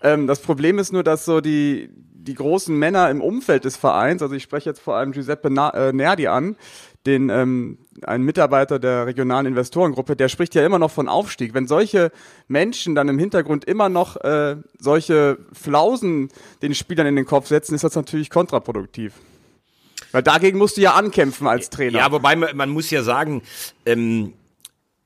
Ähm, 0.00 0.28
das 0.28 0.38
Problem 0.38 0.78
ist 0.78 0.92
nur, 0.92 1.02
dass 1.02 1.24
so 1.24 1.40
die, 1.40 1.90
die 1.94 2.34
großen 2.34 2.78
Männer 2.78 3.10
im 3.10 3.20
Umfeld 3.20 3.64
des 3.64 3.76
Vereins, 3.76 4.22
also 4.22 4.36
ich 4.36 4.44
spreche 4.44 4.70
jetzt 4.70 4.80
vor 4.80 4.94
allem 4.94 5.10
Giuseppe 5.10 5.50
Na 5.50 5.70
äh, 5.70 5.92
Nerdi 5.92 6.28
an, 6.28 6.54
den 7.06 7.28
ähm, 7.28 7.78
ein 8.02 8.22
Mitarbeiter 8.22 8.78
der 8.78 9.06
regionalen 9.06 9.46
Investorengruppe, 9.46 10.14
der 10.14 10.28
spricht 10.28 10.54
ja 10.54 10.64
immer 10.64 10.78
noch 10.78 10.92
von 10.92 11.08
Aufstieg. 11.08 11.54
Wenn 11.54 11.66
solche 11.66 12.12
Menschen 12.46 12.94
dann 12.94 13.08
im 13.08 13.18
Hintergrund 13.18 13.64
immer 13.64 13.88
noch 13.88 14.16
äh, 14.18 14.56
solche 14.78 15.38
Flausen 15.52 16.28
den 16.62 16.74
Spielern 16.76 17.06
in 17.08 17.16
den 17.16 17.26
Kopf 17.26 17.48
setzen, 17.48 17.74
ist 17.74 17.82
das 17.82 17.96
natürlich 17.96 18.30
kontraproduktiv. 18.30 19.14
Weil 20.12 20.22
dagegen 20.22 20.58
musst 20.58 20.76
du 20.76 20.80
ja 20.80 20.94
ankämpfen 20.94 21.46
als 21.46 21.70
Trainer. 21.70 21.98
Ja, 21.98 22.12
wobei 22.12 22.36
man, 22.36 22.56
man 22.56 22.70
muss 22.70 22.90
ja 22.90 23.02
sagen, 23.02 23.42
ähm, 23.86 24.32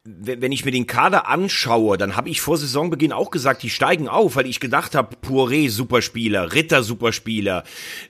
wenn 0.05 0.51
ich 0.51 0.65
mir 0.65 0.73
den 0.73 0.89
Kader 0.89 1.29
anschaue, 1.29 1.97
dann 1.97 2.17
habe 2.17 2.29
ich 2.29 2.41
vor 2.41 2.59
Saisonbeginn 2.59 3.13
auch 3.13 3.31
gesagt, 3.31 3.63
die 3.63 3.71
steigen 3.71 4.09
auf, 4.09 4.35
weil 4.35 4.47
ich 4.47 4.59
gedacht 4.59 4.97
habe, 4.97 5.15
Poiré 5.17 5.71
Superspieler, 5.71 6.53
Ritter 6.55 6.83
Superspieler, 6.83 7.63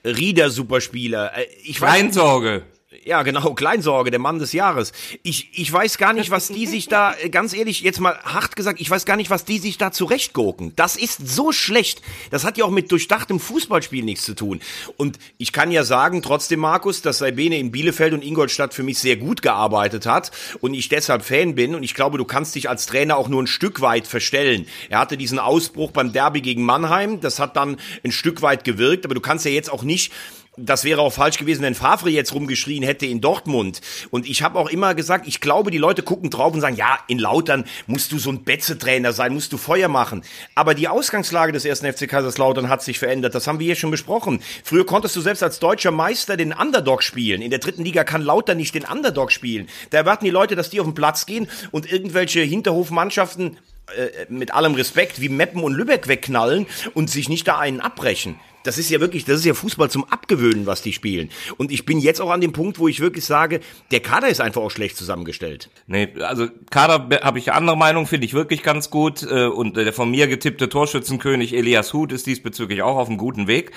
Rieder 0.03 0.49
Superspieler. 0.49 1.37
Äh, 1.37 1.45
ich 1.63 1.79
weiß, 1.79 2.13
Sorge. 2.13 2.63
Ja, 3.03 3.23
genau, 3.23 3.53
Kleinsorge, 3.55 4.11
der 4.11 4.19
Mann 4.19 4.39
des 4.39 4.53
Jahres. 4.53 4.91
Ich, 5.23 5.49
ich 5.53 5.71
weiß 5.71 5.97
gar 5.97 6.13
nicht, 6.13 6.31
was 6.31 6.47
die 6.47 6.67
sich 6.67 6.87
da, 6.87 7.13
äh, 7.15 7.29
ganz 7.29 7.53
ehrlich, 7.53 7.81
jetzt 7.81 7.99
mal 7.99 8.17
hart 8.23 8.55
gesagt, 8.55 8.79
ich 8.79 8.89
weiß 8.89 9.05
gar 9.05 9.15
nicht, 9.15 9.29
was 9.29 9.45
die 9.45 9.59
sich 9.59 9.77
da 9.77 9.91
zurechtgurken. 9.91 10.73
Das 10.75 10.95
ist 10.95 11.27
so 11.27 11.51
schlecht. 11.51 12.01
Das 12.31 12.43
hat 12.43 12.57
ja 12.57 12.65
auch 12.65 12.71
mit 12.71 12.91
durchdachtem 12.91 13.39
Fußballspiel 13.39 14.03
nichts 14.03 14.23
zu 14.23 14.35
tun. 14.35 14.61
Und 14.97 15.17
ich 15.37 15.51
kann 15.51 15.71
ja 15.71 15.83
sagen, 15.83 16.21
trotzdem, 16.21 16.59
Markus, 16.59 17.01
dass 17.01 17.17
Saibene 17.19 17.57
in 17.57 17.71
Bielefeld 17.71 18.13
und 18.13 18.23
Ingolstadt 18.23 18.73
für 18.73 18.83
mich 18.83 18.99
sehr 18.99 19.17
gut 19.17 19.41
gearbeitet 19.41 20.05
hat 20.05 20.31
und 20.61 20.73
ich 20.73 20.89
deshalb 20.89 21.23
Fan 21.23 21.55
bin. 21.55 21.75
Und 21.75 21.83
ich 21.83 21.93
glaube, 21.93 22.17
du 22.17 22.25
kannst 22.25 22.55
dich 22.55 22.69
als 22.69 22.85
Trainer 22.85 23.17
auch 23.17 23.27
nur 23.27 23.41
ein 23.41 23.47
Stück 23.47 23.81
weit 23.81 24.07
verstellen. 24.07 24.67
Er 24.89 24.99
hatte 24.99 25.17
diesen 25.17 25.39
Ausbruch 25.39 25.91
beim 25.91 26.13
Derby 26.13 26.41
gegen 26.41 26.63
Mannheim. 26.63 27.21
Das 27.21 27.39
hat 27.39 27.55
dann 27.55 27.77
ein 28.03 28.11
Stück 28.11 28.41
weit 28.41 28.63
gewirkt, 28.63 29.05
aber 29.05 29.15
du 29.15 29.21
kannst 29.21 29.45
ja 29.45 29.51
jetzt 29.51 29.71
auch 29.71 29.83
nicht 29.83 30.11
das 30.55 30.83
wäre 30.83 31.01
auch 31.01 31.13
falsch 31.13 31.37
gewesen, 31.37 31.63
wenn 31.63 31.73
Favre 31.73 32.09
jetzt 32.09 32.33
rumgeschrien 32.33 32.83
hätte 32.83 33.07
in 33.07 33.21
Dortmund. 33.21 33.81
Und 34.11 34.27
ich 34.29 34.43
habe 34.43 34.59
auch 34.59 34.69
immer 34.69 34.93
gesagt, 34.93 35.27
ich 35.27 35.41
glaube, 35.41 35.71
die 35.71 35.79
Leute 35.79 36.03
gucken 36.03 36.29
drauf 36.29 36.53
und 36.53 36.61
sagen, 36.61 36.75
ja, 36.75 36.99
in 37.07 37.17
Lautern 37.17 37.65
musst 37.87 38.11
du 38.11 38.19
so 38.19 38.31
ein 38.31 38.43
Betze-Trainer 38.43 39.13
sein, 39.13 39.33
musst 39.33 39.51
du 39.51 39.57
Feuer 39.57 39.87
machen. 39.87 40.23
Aber 40.53 40.75
die 40.75 40.87
Ausgangslage 40.87 41.51
des 41.53 41.65
ersten 41.65 41.91
FC 41.91 42.07
Kaiserslautern 42.07 42.69
hat 42.69 42.83
sich 42.83 42.99
verändert. 42.99 43.33
Das 43.33 43.47
haben 43.47 43.59
wir 43.59 43.65
hier 43.65 43.75
schon 43.75 43.89
besprochen. 43.89 44.41
Früher 44.63 44.85
konntest 44.85 45.15
du 45.15 45.21
selbst 45.21 45.41
als 45.41 45.59
deutscher 45.59 45.91
Meister 45.91 46.37
den 46.37 46.53
Underdog 46.53 47.01
spielen. 47.01 47.41
In 47.41 47.49
der 47.49 47.59
dritten 47.59 47.83
Liga 47.83 48.03
kann 48.03 48.21
Lautern 48.21 48.57
nicht 48.57 48.75
den 48.75 48.85
Underdog 48.85 49.31
spielen. 49.31 49.67
Da 49.89 49.97
erwarten 49.97 50.25
die 50.25 50.31
Leute, 50.31 50.55
dass 50.55 50.69
die 50.69 50.79
auf 50.79 50.85
den 50.85 50.93
Platz 50.93 51.25
gehen 51.25 51.47
und 51.71 51.91
irgendwelche 51.91 52.41
Hinterhofmannschaften 52.41 53.57
äh, 53.97 54.25
mit 54.29 54.53
allem 54.53 54.75
Respekt 54.75 55.19
wie 55.19 55.29
Meppen 55.29 55.63
und 55.63 55.73
Lübeck 55.73 56.07
wegknallen 56.07 56.67
und 56.93 57.09
sich 57.09 57.27
nicht 57.27 57.47
da 57.47 57.57
einen 57.57 57.81
abbrechen. 57.81 58.39
Das 58.63 58.77
ist 58.77 58.89
ja 58.89 58.99
wirklich, 58.99 59.25
das 59.25 59.39
ist 59.39 59.45
ja 59.45 59.53
Fußball 59.53 59.89
zum 59.89 60.05
Abgewöhnen, 60.05 60.65
was 60.65 60.81
die 60.81 60.93
spielen. 60.93 61.29
Und 61.57 61.71
ich 61.71 61.85
bin 61.85 61.99
jetzt 61.99 62.21
auch 62.21 62.29
an 62.29 62.41
dem 62.41 62.53
Punkt, 62.53 62.79
wo 62.79 62.87
ich 62.87 62.99
wirklich 62.99 63.25
sage, 63.25 63.59
der 63.91 63.99
Kader 63.99 64.29
ist 64.29 64.41
einfach 64.41 64.61
auch 64.61 64.71
schlecht 64.71 64.97
zusammengestellt. 64.97 65.69
Nee, 65.87 66.09
also 66.21 66.47
Kader 66.69 67.09
habe 67.21 67.39
ich 67.39 67.51
andere 67.51 67.77
Meinung, 67.77 68.07
finde 68.07 68.25
ich 68.25 68.33
wirklich 68.33 68.63
ganz 68.63 68.89
gut. 68.89 69.23
Äh, 69.23 69.45
und 69.47 69.77
der 69.77 69.93
von 69.93 70.09
mir 70.09 70.27
getippte 70.27 70.69
Torschützenkönig 70.69 71.53
Elias 71.53 71.93
Huth 71.93 72.11
ist 72.11 72.27
diesbezüglich 72.27 72.81
auch 72.81 72.97
auf 72.97 73.09
einem 73.09 73.17
guten 73.17 73.47
Weg. 73.47 73.71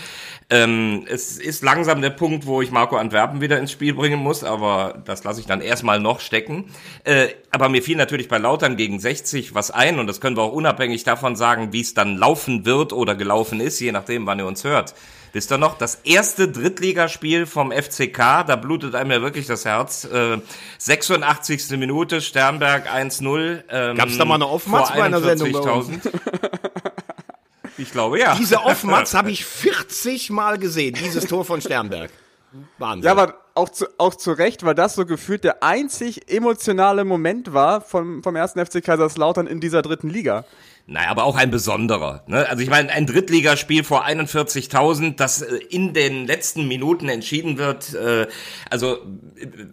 Ähm, 0.49 1.05
es 1.09 1.39
ist 1.39 1.63
langsam 1.65 2.01
der 2.01 2.11
Punkt, 2.11 2.47
wo 2.47 2.63
ich 2.63 2.71
Marco 2.71 2.97
Antwerpen 2.97 3.41
wieder 3.41 3.59
ins 3.59 3.73
Spiel 3.73 3.95
bringen 3.95 4.21
muss, 4.21 4.45
aber 4.45 5.03
das 5.05 5.25
lasse 5.25 5.41
ich 5.41 5.47
dann 5.47 5.61
erstmal 5.61 5.99
noch 5.99 6.21
stecken. 6.21 6.67
Äh, 7.05 7.29
aber 7.51 7.69
mir 7.69 7.83
fiel 7.83 7.97
natürlich 7.97 8.29
bei 8.29 8.39
Lautern 8.39 8.77
gegen 8.77 9.01
60 9.01 9.55
was 9.55 9.71
ein 9.71 9.99
und 9.99 10.07
das 10.07 10.21
können 10.21 10.37
wir 10.37 10.43
auch 10.43 10.53
unabhängig 10.53 11.05
davon 11.05 11.35
sagen, 11.37 11.73
wie 11.73 11.81
es 11.81 11.95
dann 11.95 12.17
laufen 12.17 12.65
wird 12.65 12.93
oder 12.93 13.15
gelaufen 13.15 13.61
ist, 13.61 13.81
je 13.81 13.93
nachdem, 13.93 14.27
wann 14.27 14.39
ihr 14.39 14.47
uns 14.47 14.63
hört. 14.63 14.76
Wisst 15.33 15.53
ihr 15.53 15.59
noch, 15.59 15.77
das 15.77 15.97
erste 16.05 16.49
Drittligaspiel 16.49 17.45
vom 17.45 17.71
FCK, 17.71 18.47
da 18.47 18.57
blutet 18.57 18.95
einem 18.95 19.11
ja 19.11 19.21
wirklich 19.21 19.47
das 19.47 19.65
Herz. 19.65 20.05
Äh, 20.05 20.39
86. 20.79 21.71
Minute, 21.73 22.21
Sternberg 22.23 22.89
1-0. 22.91 23.63
Ähm, 23.69 23.97
Gab's 23.97 24.17
da 24.17 24.25
mal 24.25 24.37
eine 24.37 24.49
Offmatz 24.49 24.93
bei 24.93 25.03
einer 25.03 25.21
Sendung 25.21 25.53
bei 25.53 25.71
uns? 25.71 25.89
Ich 27.79 27.93
glaube, 27.93 28.19
ja. 28.19 28.35
Diese 28.37 28.63
Offmatz 28.63 29.15
habe 29.15 29.31
ich 29.31 29.45
40 29.45 30.31
Mal 30.31 30.59
gesehen, 30.59 30.95
dieses 30.95 31.27
Tor 31.27 31.45
von 31.45 31.61
Sternberg. 31.61 32.11
Wahnsinn. 32.79 33.05
Ja, 33.05 33.13
aber 33.13 33.35
auch 33.55 33.69
zu, 33.69 33.87
auch 33.99 34.15
zu 34.15 34.33
Recht, 34.33 34.65
weil 34.65 34.75
das 34.75 34.95
so 34.95 35.05
gefühlt 35.05 35.45
der 35.45 35.63
einzig 35.63 36.31
emotionale 36.31 37.05
Moment 37.05 37.53
war 37.53 37.81
vom, 37.81 38.23
vom 38.23 38.37
ersten 38.37 38.65
FC 38.65 38.83
Kaiserslautern 38.83 39.47
in 39.47 39.61
dieser 39.61 39.83
dritten 39.83 40.09
Liga. 40.09 40.45
Naja, 40.89 41.11
aber 41.11 41.25
auch 41.25 41.35
ein 41.35 41.51
besonderer. 41.51 42.23
Ne? 42.29 42.49
Also 42.49 42.63
ich 42.63 42.71
meine, 42.71 42.91
ein 42.93 43.07
Drittligaspiel 43.07 43.83
vor 43.83 44.07
41.000, 44.07 45.17
das 45.17 45.43
äh, 45.43 45.57
in 45.69 45.95
den 45.95 46.29
letzten 46.29 46.69
Minuten 46.69 47.09
entschieden 47.09 47.59
wird. 47.59 47.93
Äh, 47.95 48.29
also 48.71 48.99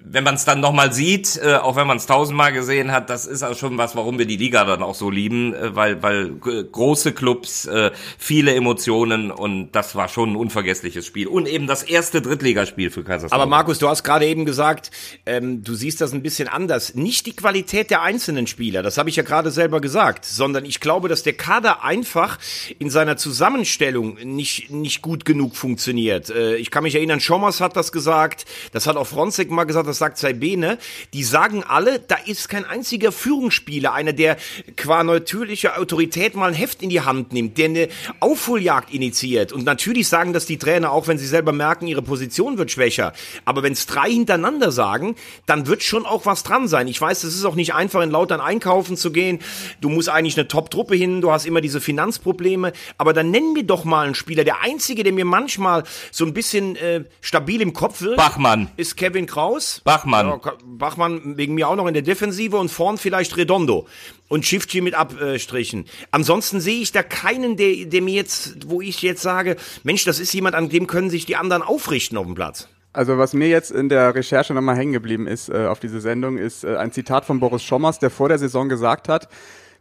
wenn 0.03 0.24
man 0.24 0.34
es 0.34 0.46
dann 0.46 0.60
nochmal 0.60 0.91
sieht, 0.91 1.39
äh, 1.43 1.55
auch 1.55 1.75
wenn 1.75 1.86
man 1.86 1.98
es 1.98 2.08
tausendmal 2.08 2.51
gesehen 2.51 2.91
hat, 2.91 3.12
das 3.12 3.27
ist 3.27 3.43
auch 3.43 3.55
schon 3.55 3.77
was, 3.77 3.96
warum 3.96 4.17
wir 4.17 4.25
die 4.25 4.38
Liga 4.38 4.65
dann 4.65 4.82
auch 4.82 4.96
so 4.96 5.12
lieben, 5.12 5.53
äh, 5.53 5.75
weil, 5.75 6.01
weil 6.01 6.32
große 6.34 7.13
Clubs, 7.13 7.67
äh, 7.67 7.91
viele 8.17 8.55
Emotionen 8.55 9.29
und 9.29 9.72
das 9.74 9.93
war 9.93 10.08
schon 10.08 10.32
ein 10.32 10.36
unvergessliches 10.36 11.05
Spiel. 11.05 11.27
Und 11.27 11.48
eben 11.48 11.67
das 11.67 11.84
erste 11.84 12.24
Drittligaspiel 12.24 12.89
für 12.89 13.03
Kaiserslautern. 13.03 13.39
Aber 13.39 13.50
Markus, 13.50 13.77
du 13.77 13.88
hast 13.88 14.03
gerade 14.03 14.25
eben 14.25 14.46
gesagt, 14.46 14.89
ähm, 15.27 15.63
du 15.63 15.75
siehst 15.75 16.01
das 16.01 16.12
ein 16.12 16.24
bisschen 16.24 16.48
anders. 16.48 16.96
Nicht 16.96 17.27
die 17.27 17.36
Qualität 17.36 17.91
der 17.91 18.01
einzelnen 18.01 18.48
Spieler, 18.48 18.82
das 18.82 18.98
habe 18.98 19.10
ich 19.10 19.15
ja 19.15 19.24
gerade 19.24 19.51
selber 19.51 19.79
gesagt, 19.79 20.25
sondern 20.25 20.65
ich 20.65 20.79
glaube, 20.79 21.02
dass 21.07 21.24
der 21.24 21.33
Kader 21.33 21.83
einfach 21.83 22.39
in 22.79 22.89
seiner 22.89 23.17
Zusammenstellung 23.17 24.17
nicht, 24.24 24.69
nicht 24.72 25.01
gut 25.01 25.25
genug 25.25 25.55
funktioniert. 25.55 26.29
Äh, 26.29 26.55
ich 26.57 26.72
kann 26.72 26.83
mich 26.83 26.95
erinnern, 26.95 27.19
Schommers 27.19 27.62
hat 27.62 27.75
das 27.75 27.91
gesagt, 27.91 28.45
das 28.72 28.88
hat 28.88 28.95
auch 28.95 29.07
Fronzek 29.07 29.51
mal 29.51 29.65
gesagt, 29.65 29.88
das 29.88 29.98
sagt 29.98 30.17
Saibene. 30.17 30.77
Die 31.13 31.24
sagen 31.24 31.63
alle, 31.63 32.00
da 32.00 32.15
ist 32.25 32.50
kein 32.50 32.65
einziger 32.65 33.12
Führungsspieler, 33.12 33.93
einer, 33.93 34.13
der 34.13 34.38
qua 34.75 35.03
natürlicher 35.03 35.79
Autorität 35.79 36.36
mal 36.36 36.48
ein 36.48 36.53
Heft 36.53 36.81
in 36.81 36.89
die 36.89 37.01
Hand 37.01 37.33
nimmt, 37.33 37.57
der 37.57 37.65
eine 37.65 37.88
Aufholjagd 38.19 38.93
initiiert. 38.93 39.51
Und 39.51 39.65
natürlich 39.65 40.07
sagen 40.07 40.33
das 40.33 40.45
die 40.45 40.57
Trainer 40.57 40.91
auch, 40.91 41.07
wenn 41.07 41.17
sie 41.17 41.27
selber 41.27 41.51
merken, 41.51 41.88
ihre 41.88 42.01
Position 42.01 42.57
wird 42.57 42.72
schwächer. 42.72 43.13
Aber 43.45 43.63
wenn 43.63 43.74
es 43.74 43.86
drei 43.86 44.10
hintereinander 44.10 44.72
sagen, 44.72 45.15
dann 45.45 45.67
wird 45.67 45.83
schon 45.83 46.05
auch 46.05 46.25
was 46.25 46.43
dran 46.43 46.67
sein. 46.67 46.88
Ich 46.88 47.00
weiß, 47.00 47.24
es 47.24 47.36
ist 47.36 47.45
auch 47.45 47.55
nicht 47.55 47.74
einfach, 47.74 48.01
in 48.01 48.12
Lautern 48.12 48.41
einkaufen 48.41 48.98
zu 48.98 49.12
gehen. 49.12 49.39
Du 49.81 49.89
musst 49.89 50.10
eigentlich 50.10 50.38
eine 50.38 50.48
Top-Truppe 50.48 50.92
hin, 50.95 51.21
du 51.21 51.31
hast 51.31 51.45
immer 51.45 51.62
diese 51.62 51.81
Finanzprobleme. 51.81 52.73
Aber 52.97 53.13
dann 53.13 53.31
nenn 53.31 53.53
mir 53.53 53.63
doch 53.63 53.83
mal 53.83 54.05
einen 54.05 54.15
Spieler. 54.15 54.43
Der 54.43 54.62
einzige, 54.62 55.03
der 55.03 55.13
mir 55.13 55.25
manchmal 55.25 55.83
so 56.12 56.25
ein 56.25 56.33
bisschen 56.33 56.75
äh, 56.75 57.03
stabil 57.21 57.62
im 57.62 57.73
Kopf 57.73 58.01
wird, 58.01 58.17
Bachmann. 58.17 58.69
ist 58.77 58.97
Kevin 58.97 59.25
Kraus. 59.25 59.81
Bachmann. 59.83 60.27
Ja, 60.27 60.53
Bachmann 60.65 61.38
wegen 61.38 61.55
mir 61.55 61.67
auch 61.67 61.75
noch 61.75 61.88
in 61.88 61.93
der 61.93 62.03
Defensive 62.03 62.57
und 62.57 62.69
vorn 62.69 62.97
vielleicht 62.97 63.38
Redondo 63.38 63.88
und 64.27 64.45
Schiffchi 64.45 64.81
mit 64.81 64.95
Abstrichen. 64.95 65.85
Ansonsten 66.12 66.59
sehe 66.59 66.81
ich 66.81 66.91
da 66.91 67.03
keinen, 67.03 67.57
der, 67.57 67.85
der 67.85 68.01
mir 68.01 68.15
jetzt, 68.15 68.69
wo 68.69 68.81
ich 68.81 69.01
jetzt 69.01 69.21
sage, 69.21 69.57
Mensch, 69.83 70.05
das 70.05 70.19
ist 70.19 70.33
jemand, 70.33 70.55
an 70.55 70.69
dem 70.69 70.88
können 70.88 71.09
sich 71.09 71.25
die 71.25 71.35
anderen 71.35 71.62
aufrichten 71.62 72.17
auf 72.17 72.25
dem 72.25 72.35
Platz. 72.35 72.67
Also 72.93 73.17
was 73.17 73.33
mir 73.33 73.47
jetzt 73.47 73.71
in 73.71 73.89
der 73.89 74.13
Recherche 74.13 74.53
nochmal 74.53 74.75
hängen 74.75 74.93
geblieben 74.93 75.25
ist 75.25 75.50
äh, 75.50 75.65
auf 75.65 75.79
diese 75.79 76.00
Sendung, 76.00 76.38
ist 76.38 76.63
äh, 76.63 76.75
ein 76.77 76.91
Zitat 76.91 77.25
von 77.25 77.39
Boris 77.39 77.63
Schommers, 77.63 77.97
der 77.97 78.12
vor 78.12 78.29
der 78.29 78.38
Saison 78.38 78.69
gesagt 78.69 79.09
hat, 79.09 79.29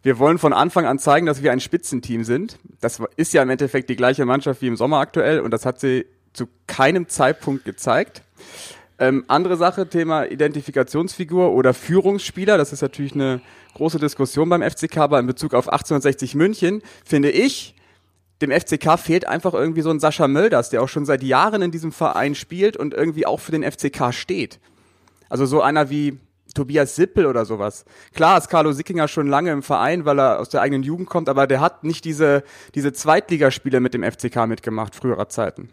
wir 0.02 0.18
wollen 0.18 0.38
von 0.38 0.52
Anfang 0.52 0.86
an 0.86 0.98
zeigen, 0.98 1.26
dass 1.26 1.42
wir 1.42 1.52
ein 1.52 1.60
Spitzenteam 1.60 2.24
sind. 2.24 2.58
Das 2.80 3.00
ist 3.16 3.32
ja 3.32 3.42
im 3.42 3.50
Endeffekt 3.50 3.88
die 3.88 3.96
gleiche 3.96 4.24
Mannschaft 4.24 4.62
wie 4.62 4.66
im 4.66 4.76
Sommer 4.76 4.98
aktuell 4.98 5.40
und 5.40 5.52
das 5.52 5.64
hat 5.64 5.80
sie 5.80 6.06
zu 6.32 6.46
keinem 6.66 7.08
Zeitpunkt 7.08 7.64
gezeigt. 7.64 8.22
Ähm, 8.98 9.24
andere 9.28 9.56
Sache, 9.56 9.88
Thema 9.88 10.24
Identifikationsfigur 10.24 11.52
oder 11.52 11.74
Führungsspieler, 11.74 12.58
das 12.58 12.72
ist 12.72 12.82
natürlich 12.82 13.14
eine 13.14 13.40
große 13.74 13.98
Diskussion 13.98 14.48
beim 14.48 14.62
FCK, 14.62 14.98
aber 14.98 15.18
in 15.18 15.26
Bezug 15.26 15.54
auf 15.54 15.68
1860 15.68 16.34
München 16.34 16.82
finde 17.04 17.30
ich, 17.30 17.74
dem 18.42 18.50
FCK 18.50 18.98
fehlt 18.98 19.26
einfach 19.26 19.54
irgendwie 19.54 19.82
so 19.82 19.90
ein 19.90 20.00
Sascha 20.00 20.26
Mölders, 20.28 20.70
der 20.70 20.82
auch 20.82 20.88
schon 20.88 21.06
seit 21.06 21.22
Jahren 21.22 21.62
in 21.62 21.70
diesem 21.70 21.92
Verein 21.92 22.34
spielt 22.34 22.76
und 22.76 22.92
irgendwie 22.92 23.24
auch 23.24 23.40
für 23.40 23.52
den 23.52 23.62
FCK 23.62 24.12
steht. 24.12 24.58
Also 25.28 25.46
so 25.46 25.62
einer 25.62 25.90
wie 25.90 26.18
Tobias 26.54 26.96
Sippel 26.96 27.26
oder 27.26 27.44
sowas. 27.44 27.84
Klar 28.14 28.38
ist 28.38 28.48
Carlo 28.48 28.72
Sickinger 28.72 29.08
schon 29.08 29.26
lange 29.28 29.50
im 29.50 29.62
Verein, 29.62 30.04
weil 30.04 30.18
er 30.18 30.40
aus 30.40 30.48
der 30.48 30.60
eigenen 30.62 30.82
Jugend 30.82 31.08
kommt, 31.08 31.28
aber 31.28 31.46
der 31.46 31.60
hat 31.60 31.84
nicht 31.84 32.04
diese, 32.04 32.42
diese 32.74 32.92
Zweitligaspiele 32.92 33.80
mit 33.80 33.94
dem 33.94 34.02
FCK 34.02 34.46
mitgemacht, 34.46 34.94
früherer 34.94 35.28
Zeiten. 35.28 35.68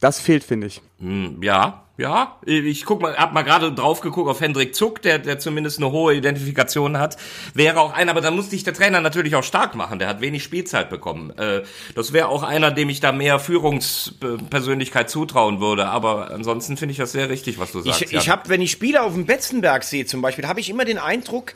Das 0.00 0.20
fehlt, 0.20 0.44
finde 0.44 0.66
ich. 0.66 0.82
Hm, 0.98 1.38
Ja, 1.42 1.83
ja. 1.96 2.36
Ich 2.44 2.84
guck 2.84 3.00
mal, 3.00 3.16
hab 3.16 3.32
mal 3.32 3.42
gerade 3.42 3.72
drauf 3.72 4.00
geguckt 4.00 4.28
auf 4.28 4.40
Hendrik 4.40 4.74
Zuck, 4.74 5.00
der, 5.02 5.18
der 5.18 5.38
zumindest 5.38 5.78
eine 5.78 5.92
hohe 5.92 6.14
Identifikation 6.14 6.98
hat. 6.98 7.16
Wäre 7.54 7.78
auch 7.78 7.92
einer, 7.92 8.10
aber 8.10 8.20
da 8.20 8.30
muss 8.30 8.50
sich 8.50 8.64
der 8.64 8.74
Trainer 8.74 9.00
natürlich 9.00 9.36
auch 9.36 9.44
stark 9.44 9.74
machen. 9.76 9.98
Der 9.98 10.08
hat 10.08 10.20
wenig 10.20 10.42
Spielzeit 10.42 10.90
bekommen. 10.90 11.30
Äh, 11.38 11.62
Das 11.94 12.12
wäre 12.12 12.28
auch 12.28 12.42
einer, 12.42 12.72
dem 12.72 12.88
ich 12.88 13.00
da 13.00 13.12
mehr 13.12 13.38
Führungspersönlichkeit 13.38 15.08
zutrauen 15.08 15.60
würde. 15.60 15.86
Aber 15.86 16.30
ansonsten 16.32 16.76
finde 16.76 16.92
ich 16.92 16.98
das 16.98 17.12
sehr 17.12 17.28
richtig, 17.28 17.58
was 17.58 17.72
du 17.72 17.80
sagst. 17.80 18.02
Ich, 18.02 18.12
ich 18.12 18.28
habe, 18.28 18.48
wenn 18.48 18.60
ich 18.60 18.72
Spiele 18.72 19.02
auf 19.02 19.12
dem 19.12 19.26
Betzenberg 19.26 19.84
sehe 19.84 20.04
zum 20.06 20.20
Beispiel, 20.20 20.48
habe 20.48 20.60
ich 20.60 20.70
immer 20.70 20.84
den 20.84 20.98
Eindruck, 20.98 21.54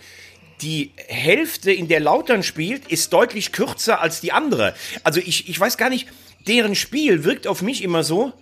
die 0.63 0.93
Hälfte, 1.07 1.73
in 1.73 1.89
der 1.89 2.01
Lautern 2.01 2.43
spielt, 2.43 2.89
ist 2.89 3.13
deutlich 3.13 3.53
kürzer 3.53 4.01
als 4.01 4.21
die 4.21 4.33
andere. 4.33 4.75
Also 5.05 5.21
ich, 5.21 5.49
ich 5.49 5.59
weiß 5.59 5.79
gar 5.79 5.91
nicht, 5.91 6.09
deren 6.47 6.75
Spiel 6.75 7.25
wirkt 7.25 7.47
auf 7.47 7.63
mich 7.63 7.83
immer 7.83 8.03
so, 8.03 8.33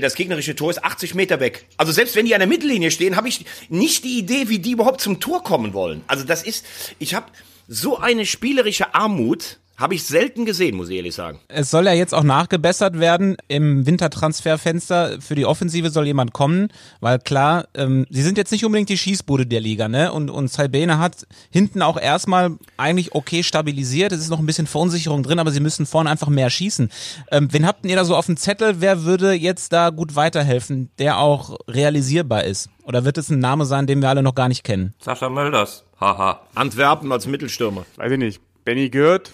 das 0.00 0.14
gegnerische 0.14 0.56
Tor 0.56 0.70
ist 0.70 0.84
80 0.84 1.14
Meter 1.14 1.40
weg. 1.40 1.66
Also 1.76 1.92
selbst 1.92 2.16
wenn 2.16 2.26
die 2.26 2.34
an 2.34 2.40
der 2.40 2.48
Mittellinie 2.48 2.90
stehen, 2.90 3.16
habe 3.16 3.28
ich 3.28 3.44
nicht 3.68 4.04
die 4.04 4.18
Idee, 4.18 4.48
wie 4.48 4.58
die 4.58 4.72
überhaupt 4.72 5.00
zum 5.00 5.20
Tor 5.20 5.42
kommen 5.42 5.74
wollen. 5.74 6.02
Also 6.06 6.24
das 6.24 6.42
ist, 6.42 6.64
ich 6.98 7.14
habe 7.14 7.26
so 7.68 7.98
eine 7.98 8.26
spielerische 8.26 8.94
Armut, 8.94 9.58
habe 9.76 9.94
ich 9.94 10.04
selten 10.04 10.44
gesehen, 10.44 10.76
muss 10.76 10.88
ich 10.90 10.96
ehrlich 10.96 11.14
sagen. 11.14 11.40
Es 11.48 11.70
soll 11.70 11.86
ja 11.86 11.92
jetzt 11.92 12.14
auch 12.14 12.22
nachgebessert 12.22 13.00
werden. 13.00 13.36
Im 13.48 13.86
Wintertransferfenster 13.86 15.20
für 15.20 15.34
die 15.34 15.46
Offensive 15.46 15.90
soll 15.90 16.06
jemand 16.06 16.32
kommen, 16.32 16.68
weil 17.00 17.18
klar, 17.18 17.66
ähm, 17.74 18.06
sie 18.10 18.22
sind 18.22 18.38
jetzt 18.38 18.52
nicht 18.52 18.64
unbedingt 18.64 18.90
die 18.90 18.98
Schießbude 18.98 19.46
der 19.46 19.60
Liga, 19.60 19.88
ne? 19.88 20.12
Und, 20.12 20.30
und 20.30 20.50
Salbene 20.50 20.98
hat 20.98 21.26
hinten 21.50 21.82
auch 21.82 21.98
erstmal 21.98 22.56
eigentlich 22.76 23.14
okay 23.14 23.42
stabilisiert. 23.42 24.12
Es 24.12 24.20
ist 24.20 24.30
noch 24.30 24.38
ein 24.38 24.46
bisschen 24.46 24.66
Verunsicherung 24.66 25.22
drin, 25.22 25.38
aber 25.38 25.50
sie 25.50 25.60
müssen 25.60 25.86
vorne 25.86 26.10
einfach 26.10 26.28
mehr 26.28 26.50
schießen. 26.50 26.90
Ähm, 27.30 27.48
wen 27.50 27.66
habt 27.66 27.84
ihr 27.86 27.96
da 27.96 28.04
so 28.04 28.14
auf 28.14 28.26
dem 28.26 28.36
Zettel? 28.36 28.80
Wer 28.80 29.04
würde 29.04 29.32
jetzt 29.32 29.72
da 29.72 29.90
gut 29.90 30.14
weiterhelfen, 30.14 30.90
der 30.98 31.18
auch 31.18 31.58
realisierbar 31.68 32.44
ist? 32.44 32.68
Oder 32.84 33.04
wird 33.04 33.18
es 33.18 33.30
ein 33.30 33.38
Name 33.38 33.64
sein, 33.64 33.86
den 33.86 34.02
wir 34.02 34.08
alle 34.08 34.22
noch 34.22 34.34
gar 34.34 34.48
nicht 34.48 34.64
kennen? 34.64 34.94
Sascha 35.00 35.28
Mölders. 35.28 35.84
Haha. 36.00 36.40
Antwerpen 36.54 37.12
als 37.12 37.26
Mittelstürmer. 37.26 37.86
Weiß 37.96 38.12
ich 38.12 38.18
nicht. 38.18 38.40
Benny 38.64 38.90
Gürt, 38.90 39.32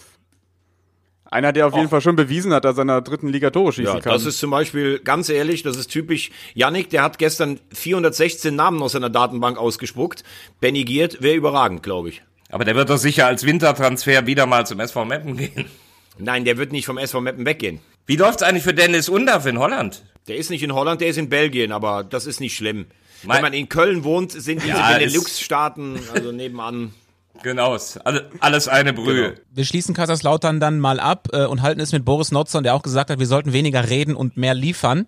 einer, 1.31 1.53
der 1.53 1.67
auf 1.67 1.75
jeden 1.77 1.89
Fall 1.89 2.01
schon 2.01 2.17
bewiesen 2.17 2.53
hat, 2.55 2.65
dass 2.65 2.77
er 2.79 2.83
in 2.83 2.89
der 2.89 3.01
dritten 3.03 3.29
Liga 3.29 3.51
Tore 3.51 3.73
schießen 3.73 3.95
Ja, 3.97 4.01
kann. 4.01 4.13
das 4.13 4.25
ist 4.25 4.39
zum 4.39 4.51
Beispiel, 4.51 4.99
ganz 5.01 5.29
ehrlich, 5.29 5.63
das 5.63 5.77
ist 5.77 5.89
typisch. 5.91 6.31
Yannick, 6.55 6.91
der 6.91 7.03
hat 7.03 7.19
gestern 7.19 7.61
416 7.73 8.55
Namen 8.57 8.83
aus 8.83 8.93
seiner 8.93 9.11
Datenbank 9.11 9.59
ausgespuckt. 9.59 10.25
Benny 10.61 10.85
Giert 10.85 11.23
wäre 11.23 11.37
überragend, 11.37 11.83
glaube 11.83 12.09
ich. 12.11 12.23
Aber 12.51 12.65
der 12.65 12.75
wird 12.75 12.89
doch 12.89 12.97
sicher 12.97 13.27
als 13.27 13.45
Wintertransfer 13.45 14.27
wieder 14.27 14.47
mal 14.47 14.67
zum 14.67 14.81
SV 14.81 15.05
Meppen 15.05 15.37
gehen. 15.37 15.67
Nein, 16.19 16.45
der 16.45 16.57
wird 16.57 16.73
nicht 16.73 16.87
vom 16.87 16.97
SV 16.99 17.21
Meppen 17.21 17.45
weggehen. 17.47 17.81
Wie 18.07 18.17
läuft's 18.17 18.43
eigentlich 18.43 18.65
für 18.65 18.73
Dennis 18.75 19.09
Undaff 19.09 19.45
in 19.47 19.59
Holland? 19.59 20.03
Der 20.29 20.37
ist 20.37 20.51
nicht 20.51 20.63
in 20.63 20.73
Holland, 20.75 21.01
der 21.01 21.09
ist 21.09 21.19
in 21.19 21.29
Belgien, 21.29 21.73
aber 21.73 22.05
das 22.05 22.27
ist 22.27 22.41
nicht 22.41 22.57
schlimm. 22.57 22.87
Mein- 23.23 23.37
Wenn 23.37 23.43
man 23.43 23.53
in 23.53 23.69
Köln 23.69 24.03
wohnt, 24.05 24.33
sind 24.33 24.63
diese 24.63 24.77
Ja, 24.79 24.93
Benelux-Staaten, 24.97 25.99
also 26.15 26.33
nebenan. 26.33 26.95
Genau, 27.43 27.77
alles 28.41 28.69
eine 28.69 28.93
Brühe. 28.93 29.35
Wir 29.53 29.65
schließen 29.65 29.95
Kaiserslautern 29.95 30.61
dann 30.61 30.81
mal 30.81 31.01
ab 31.01 31.29
äh, 31.33 31.45
und 31.45 31.63
halten 31.63 31.81
es 31.81 31.93
mit 31.93 32.05
Boris 32.05 32.33
Notzon, 32.33 32.65
der 32.65 32.75
auch 32.75 32.83
gesagt 32.83 33.11
hat, 33.11 33.19
wir 33.19 33.27
sollten 33.27 33.53
weniger 33.53 33.89
reden 33.89 34.15
und 34.15 34.37
mehr 34.37 34.55
liefern. 34.55 35.07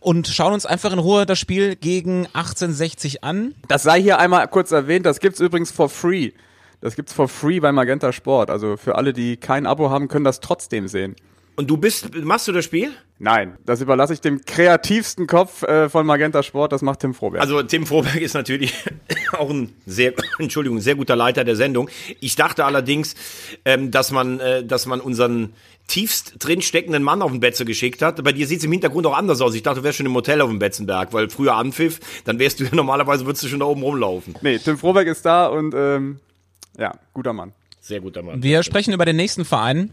Und 0.00 0.26
schauen 0.26 0.52
uns 0.52 0.66
einfach 0.66 0.92
in 0.92 0.98
Ruhe 0.98 1.26
das 1.26 1.38
Spiel 1.38 1.76
gegen 1.76 2.26
1860 2.26 3.22
an. 3.22 3.54
Das 3.68 3.84
sei 3.84 4.02
hier 4.02 4.18
einmal 4.18 4.48
kurz 4.48 4.72
erwähnt, 4.72 5.06
das 5.06 5.20
gibt's 5.20 5.38
übrigens 5.38 5.70
for 5.70 5.88
free. 5.88 6.32
Das 6.80 6.96
gibt's 6.96 7.12
for 7.12 7.28
free 7.28 7.60
bei 7.60 7.70
Magenta 7.70 8.12
Sport. 8.12 8.50
Also 8.50 8.76
für 8.76 8.96
alle, 8.96 9.12
die 9.12 9.36
kein 9.36 9.66
Abo 9.66 9.90
haben, 9.90 10.08
können 10.08 10.24
das 10.24 10.40
trotzdem 10.40 10.88
sehen. 10.88 11.14
Und 11.56 11.68
du 11.68 11.76
bist, 11.76 12.14
machst 12.14 12.48
du 12.48 12.52
das 12.52 12.64
Spiel? 12.64 12.92
Nein, 13.18 13.56
das 13.64 13.80
überlasse 13.80 14.14
ich 14.14 14.20
dem 14.20 14.44
kreativsten 14.44 15.28
Kopf 15.28 15.62
äh, 15.62 15.88
von 15.88 16.04
Magenta 16.04 16.42
Sport, 16.42 16.72
das 16.72 16.82
macht 16.82 17.00
Tim 17.00 17.14
Froberg. 17.14 17.40
Also 17.40 17.62
Tim 17.62 17.86
Froberg 17.86 18.20
ist 18.20 18.34
natürlich 18.34 18.74
auch 19.38 19.48
ein 19.48 19.72
sehr, 19.86 20.12
Entschuldigung, 20.38 20.80
sehr 20.80 20.96
guter 20.96 21.14
Leiter 21.14 21.44
der 21.44 21.54
Sendung. 21.54 21.88
Ich 22.20 22.34
dachte 22.34 22.64
allerdings, 22.64 23.14
ähm, 23.64 23.90
dass 23.92 24.10
man, 24.10 24.40
äh, 24.40 24.64
dass 24.64 24.86
man 24.86 25.00
unseren 25.00 25.52
tiefst 25.86 26.34
drin 26.38 26.62
steckenden 26.62 27.02
Mann 27.02 27.22
auf 27.22 27.30
den 27.30 27.40
Betze 27.40 27.64
geschickt 27.64 28.02
hat. 28.02 28.22
Bei 28.24 28.32
dir 28.32 28.46
sieht's 28.46 28.64
im 28.64 28.72
Hintergrund 28.72 29.06
auch 29.06 29.16
anders 29.16 29.40
aus. 29.40 29.54
Ich 29.54 29.62
dachte, 29.62 29.80
du 29.80 29.84
wärst 29.84 29.98
schon 29.98 30.06
im 30.06 30.14
Hotel 30.14 30.40
auf 30.40 30.48
dem 30.48 30.58
Betzenberg, 30.58 31.12
weil 31.12 31.28
früher 31.28 31.54
Anpfiff, 31.54 32.00
dann 32.24 32.38
wärst 32.38 32.60
du 32.60 32.64
ja 32.64 32.70
normalerweise 32.74 33.26
würdest 33.26 33.44
du 33.44 33.48
schon 33.48 33.60
da 33.60 33.66
oben 33.66 33.82
rumlaufen. 33.82 34.34
nee, 34.42 34.58
Tim 34.58 34.78
Froberg 34.78 35.06
ist 35.06 35.24
da 35.24 35.46
und 35.46 35.74
ähm, 35.76 36.18
ja, 36.78 36.92
guter 37.12 37.32
Mann. 37.32 37.52
Sehr 37.80 38.00
guter 38.00 38.22
Mann. 38.22 38.42
Wir 38.42 38.62
sprechen 38.62 38.94
über 38.94 39.04
den 39.04 39.16
nächsten 39.16 39.44
Verein, 39.44 39.90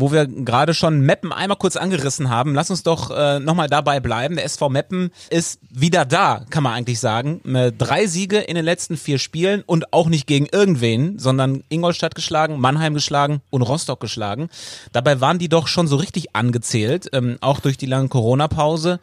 wo 0.00 0.12
wir 0.12 0.26
gerade 0.26 0.74
schon 0.74 1.00
Meppen 1.00 1.32
einmal 1.32 1.58
kurz 1.58 1.76
angerissen 1.76 2.30
haben. 2.30 2.54
Lass 2.54 2.70
uns 2.70 2.82
doch 2.82 3.10
äh, 3.10 3.40
nochmal 3.40 3.68
dabei 3.68 4.00
bleiben. 4.00 4.36
Der 4.36 4.44
SV 4.44 4.68
Meppen 4.68 5.10
ist 5.30 5.60
wieder 5.70 6.04
da, 6.04 6.44
kann 6.50 6.62
man 6.62 6.74
eigentlich 6.74 7.00
sagen. 7.00 7.40
Äh, 7.54 7.72
drei 7.72 8.06
Siege 8.06 8.38
in 8.38 8.54
den 8.54 8.64
letzten 8.64 8.96
vier 8.96 9.18
Spielen 9.18 9.62
und 9.66 9.92
auch 9.92 10.08
nicht 10.08 10.26
gegen 10.26 10.46
irgendwen, 10.46 11.18
sondern 11.18 11.64
Ingolstadt 11.68 12.14
geschlagen, 12.14 12.60
Mannheim 12.60 12.94
geschlagen 12.94 13.40
und 13.50 13.62
Rostock 13.62 14.00
geschlagen. 14.00 14.48
Dabei 14.92 15.20
waren 15.20 15.38
die 15.38 15.48
doch 15.48 15.66
schon 15.66 15.88
so 15.88 15.96
richtig 15.96 16.36
angezählt, 16.36 17.08
ähm, 17.12 17.38
auch 17.40 17.60
durch 17.60 17.76
die 17.76 17.86
lange 17.86 18.08
Corona-Pause. 18.08 19.00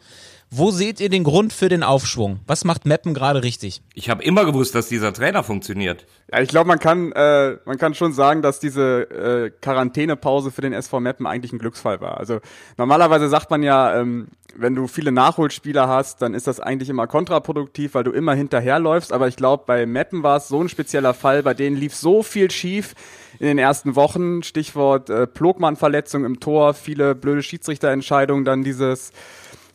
Wo 0.58 0.70
seht 0.70 1.00
ihr 1.00 1.10
den 1.10 1.22
Grund 1.22 1.52
für 1.52 1.68
den 1.68 1.82
Aufschwung? 1.82 2.40
Was 2.46 2.64
macht 2.64 2.86
Meppen 2.86 3.12
gerade 3.12 3.42
richtig? 3.42 3.82
Ich 3.92 4.08
habe 4.08 4.24
immer 4.24 4.46
gewusst, 4.46 4.74
dass 4.74 4.88
dieser 4.88 5.12
Trainer 5.12 5.44
funktioniert. 5.44 6.06
Ja, 6.32 6.40
ich 6.40 6.48
glaube, 6.48 6.66
man 6.66 6.78
kann, 6.78 7.12
äh, 7.12 7.58
man 7.66 7.76
kann 7.76 7.92
schon 7.92 8.14
sagen, 8.14 8.40
dass 8.40 8.58
diese 8.58 9.02
äh, 9.10 9.50
Quarantänepause 9.60 10.50
für 10.50 10.62
den 10.62 10.72
SV 10.72 11.00
Meppen 11.00 11.26
eigentlich 11.26 11.52
ein 11.52 11.58
Glücksfall 11.58 12.00
war. 12.00 12.16
Also 12.16 12.40
normalerweise 12.78 13.28
sagt 13.28 13.50
man 13.50 13.62
ja, 13.62 14.00
ähm, 14.00 14.28
wenn 14.56 14.74
du 14.74 14.86
viele 14.86 15.12
Nachholspieler 15.12 15.88
hast, 15.88 16.22
dann 16.22 16.32
ist 16.32 16.46
das 16.46 16.58
eigentlich 16.58 16.88
immer 16.88 17.06
kontraproduktiv, 17.06 17.92
weil 17.92 18.04
du 18.04 18.12
immer 18.12 18.32
hinterherläufst. 18.32 19.12
Aber 19.12 19.28
ich 19.28 19.36
glaube, 19.36 19.64
bei 19.66 19.84
Meppen 19.84 20.22
war 20.22 20.38
es 20.38 20.48
so 20.48 20.62
ein 20.62 20.70
spezieller 20.70 21.12
Fall, 21.12 21.42
bei 21.42 21.52
denen 21.52 21.76
lief 21.76 21.94
so 21.94 22.22
viel 22.22 22.50
schief 22.50 22.94
in 23.38 23.46
den 23.46 23.58
ersten 23.58 23.94
Wochen. 23.94 24.42
Stichwort 24.42 25.10
äh, 25.10 25.26
Plogmann-Verletzung 25.26 26.24
im 26.24 26.40
Tor, 26.40 26.72
viele 26.72 27.14
blöde 27.14 27.42
Schiedsrichterentscheidungen, 27.42 28.46
dann 28.46 28.64
dieses 28.64 29.12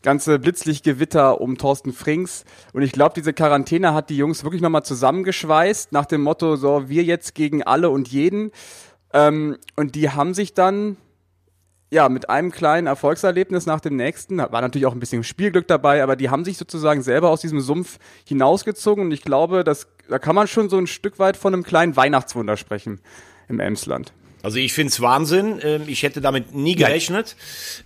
ganze 0.02 0.40
Blitzlichtgewitter 0.40 1.42
um 1.42 1.58
Thorsten 1.58 1.94
Frings. 1.94 2.44
Und 2.74 2.82
ich 2.82 2.92
glaube, 2.92 3.14
diese 3.16 3.34
Quarantäne 3.34 3.94
hat 3.94 4.10
die 4.10 4.18
Jungs 4.18 4.44
wirklich 4.44 4.62
nochmal 4.62 4.84
zusammengeschweißt, 4.84 5.92
nach 5.92 6.06
dem 6.06 6.22
Motto, 6.22 6.56
so, 6.56 6.90
wir 6.90 7.04
jetzt 7.04 7.36
gegen 7.36 7.64
alle 7.64 7.90
und 7.90 8.08
jeden. 8.08 8.52
Ähm, 9.14 9.58
und 9.76 9.96
die 9.96 10.10
haben 10.10 10.34
sich 10.34 10.54
dann, 10.54 10.98
ja, 11.92 12.08
mit 12.10 12.30
einem 12.30 12.52
kleinen 12.52 12.88
Erfolgserlebnis 12.88 13.66
nach 13.66 13.82
dem 13.82 13.96
nächsten, 13.96 14.38
war 14.38 14.62
natürlich 14.62 14.86
auch 14.86 14.94
ein 14.94 15.00
bisschen 15.00 15.24
Spielglück 15.24 15.68
dabei, 15.68 16.02
aber 16.02 16.16
die 16.16 16.30
haben 16.30 16.46
sich 16.46 16.58
sozusagen 16.58 17.02
selber 17.02 17.30
aus 17.30 17.42
diesem 17.42 17.60
Sumpf 17.60 18.00
hinausgezogen. 18.26 19.06
Und 19.06 19.12
ich 19.12 19.22
glaube, 19.22 19.64
das, 19.64 19.88
da 20.08 20.20
kann 20.20 20.36
man 20.36 20.48
schon 20.48 20.70
so 20.70 20.78
ein 20.78 20.88
Stück 20.88 21.20
weit 21.20 21.38
von 21.38 21.54
einem 21.54 21.64
kleinen 21.64 21.96
Weihnachtswunder 21.96 22.58
sprechen 22.58 23.02
im 23.50 23.60
Emsland. 23.60 24.14
Also 24.44 24.58
ich 24.58 24.74
find's 24.74 25.02
Wahnsinn. 25.02 25.60
Ähm, 25.64 25.84
Ich 25.88 26.04
hätte 26.04 26.22
damit 26.22 26.54
nie 26.56 26.76
gerechnet. 26.76 27.36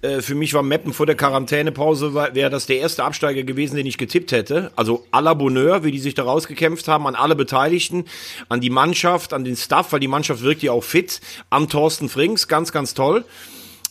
Äh, 0.02 0.22
Für 0.22 0.36
mich 0.36 0.54
war 0.54 0.64
Meppen 0.64 0.94
vor 0.94 1.06
der 1.06 1.16
Quarantänepause, 1.16 2.14
wäre 2.14 2.50
das 2.50 2.66
der 2.66 2.77
erste 2.79 3.03
Absteiger 3.03 3.44
gewesen, 3.44 3.75
den 3.75 3.86
ich 3.86 3.98
getippt 3.98 4.32
hätte. 4.32 4.72
Also 4.75 5.06
à 5.12 5.22
la 5.22 5.34
Bonheur, 5.34 5.84
wie 5.84 5.92
die 5.92 6.00
sich 6.00 6.14
da 6.14 6.24
rausgekämpft 6.24 6.88
haben, 6.88 7.08
an 7.08 7.16
alle 7.16 7.36
Beteiligten, 7.36 8.06
an 8.50 8.62
die 8.62 8.70
Mannschaft, 8.70 9.34
an 9.34 9.44
den 9.44 9.56
Staff, 9.56 9.92
weil 9.92 10.00
die 10.00 10.08
Mannschaft 10.08 10.42
wirkt 10.42 10.64
ja 10.64 10.72
auch 10.72 10.84
fit, 10.84 11.22
an 11.50 11.70
Thorsten 11.70 12.10
Frings, 12.10 12.48
ganz, 12.48 12.72
ganz 12.72 12.94
toll. 12.94 13.25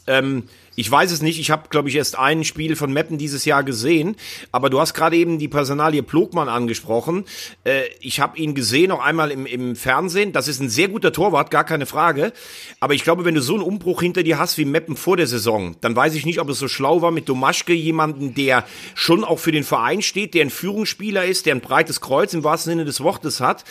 Ähm, 0.07 0.45
ich 0.77 0.91
weiß 0.91 1.13
es 1.13 1.23
nicht, 1.23 1.39
ich 1.39 1.51
habe, 1.51 1.69
glaube 1.69 1.89
ich, 1.89 1.97
erst 1.97 2.19
ein 2.19 2.45
Spiel 2.45 2.77
von 2.77 2.93
Meppen 2.93 3.19
dieses 3.19 3.45
Jahr 3.45 3.63
gesehen, 3.63 4.17
aber 4.53 4.71
du 4.71 4.81
hast 4.81 4.95
gerade 4.95 5.17
eben 5.17 5.39
die 5.39 5.49
Personalie 5.49 6.03
Plogmann 6.03 6.49
angesprochen. 6.49 7.25
Äh, 7.65 7.83
ich 8.01 8.21
habe 8.21 8.39
ihn 8.39 8.55
gesehen, 8.55 8.91
auch 8.91 9.05
einmal 9.05 9.31
im, 9.31 9.47
im 9.47 9.77
Fernsehen. 9.77 10.33
Das 10.33 10.49
ist 10.49 10.61
ein 10.61 10.69
sehr 10.69 10.89
guter 10.89 11.13
Torwart, 11.13 11.51
gar 11.51 11.65
keine 11.65 11.87
Frage. 11.87 12.33
Aber 12.81 12.95
ich 12.95 13.05
glaube, 13.05 13.25
wenn 13.25 13.35
du 13.35 13.43
so 13.43 13.55
einen 13.55 13.63
Umbruch 13.63 14.01
hinter 14.01 14.23
dir 14.23 14.39
hast 14.39 14.59
wie 14.59 14.65
Meppen 14.65 14.97
vor 14.97 15.17
der 15.17 15.27
Saison, 15.27 15.77
dann 15.81 15.95
weiß 15.95 16.15
ich 16.15 16.27
nicht, 16.27 16.41
ob 16.41 16.49
es 16.49 16.59
so 16.59 16.69
schlau 16.69 17.03
war 17.03 17.11
mit 17.11 17.29
Domaschke, 17.29 17.73
jemanden, 17.73 18.35
der 18.35 18.65
schon 18.95 19.25
auch 19.25 19.39
für 19.39 19.53
den 19.53 19.65
Verein 19.65 20.03
steht, 20.03 20.35
der 20.35 20.43
ein 20.45 20.51
Führungsspieler 20.51 21.25
ist, 21.25 21.47
der 21.47 21.55
ein 21.55 21.61
breites 21.61 22.01
Kreuz 22.01 22.35
im 22.35 22.45
wahrsten 22.45 22.73
Sinne 22.73 22.85
des 22.85 23.01
Wortes 23.01 23.41
hat 23.41 23.65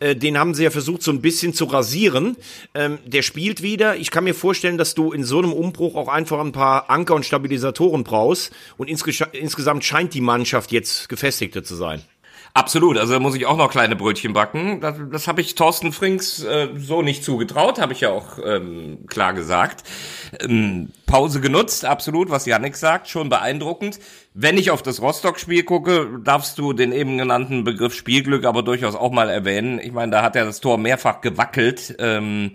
äh, 0.00 0.16
den 0.16 0.38
haben 0.38 0.54
sie 0.54 0.64
ja 0.64 0.70
versucht, 0.70 1.02
so 1.02 1.12
ein 1.12 1.20
bisschen 1.20 1.54
zu 1.54 1.66
rasieren. 1.66 2.36
Ähm, 2.74 2.98
der 3.06 3.22
spielt 3.22 3.62
wieder. 3.62 3.96
Ich 3.96 4.10
kann 4.10 4.24
mir 4.24 4.34
vorstellen, 4.34 4.78
dass 4.78 4.94
du 4.94 5.12
in 5.12 5.24
so 5.24 5.38
einem 5.38 5.52
Umbruch 5.52 5.94
auch 5.94 6.08
einfach 6.08 6.40
ein 6.40 6.52
paar 6.52 6.90
Anker 6.90 7.14
und 7.14 7.24
Stabilisatoren 7.24 8.02
brauchst. 8.02 8.52
Und 8.76 8.88
insges 8.88 9.22
insgesamt 9.32 9.84
scheint 9.84 10.14
die 10.14 10.20
Mannschaft 10.20 10.72
jetzt 10.72 11.08
gefestigter 11.08 11.62
zu 11.62 11.76
sein. 11.76 12.02
Absolut, 12.52 12.98
also 12.98 13.12
da 13.12 13.20
muss 13.20 13.36
ich 13.36 13.46
auch 13.46 13.56
noch 13.56 13.70
kleine 13.70 13.94
Brötchen 13.94 14.32
backen. 14.32 14.80
Das, 14.80 14.96
das 15.10 15.28
habe 15.28 15.40
ich 15.40 15.54
Thorsten 15.54 15.92
Frings 15.92 16.42
äh, 16.42 16.68
so 16.76 17.00
nicht 17.00 17.22
zugetraut, 17.22 17.80
habe 17.80 17.92
ich 17.92 18.00
ja 18.00 18.10
auch 18.10 18.38
ähm, 18.44 19.06
klar 19.06 19.34
gesagt. 19.34 19.84
Ähm, 20.40 20.90
Pause 21.06 21.40
genutzt, 21.40 21.84
absolut, 21.84 22.28
was 22.28 22.46
Yannick 22.46 22.76
sagt, 22.76 23.08
schon 23.08 23.28
beeindruckend. 23.28 24.00
Wenn 24.34 24.58
ich 24.58 24.72
auf 24.72 24.82
das 24.82 25.00
Rostock-Spiel 25.00 25.62
gucke, 25.62 26.20
darfst 26.24 26.58
du 26.58 26.72
den 26.72 26.90
eben 26.92 27.18
genannten 27.18 27.62
Begriff 27.62 27.94
Spielglück 27.94 28.44
aber 28.44 28.64
durchaus 28.64 28.96
auch 28.96 29.12
mal 29.12 29.28
erwähnen. 29.28 29.78
Ich 29.78 29.92
meine, 29.92 30.10
da 30.10 30.22
hat 30.22 30.34
ja 30.34 30.44
das 30.44 30.60
Tor 30.60 30.76
mehrfach 30.76 31.20
gewackelt. 31.20 31.94
Ähm, 32.00 32.52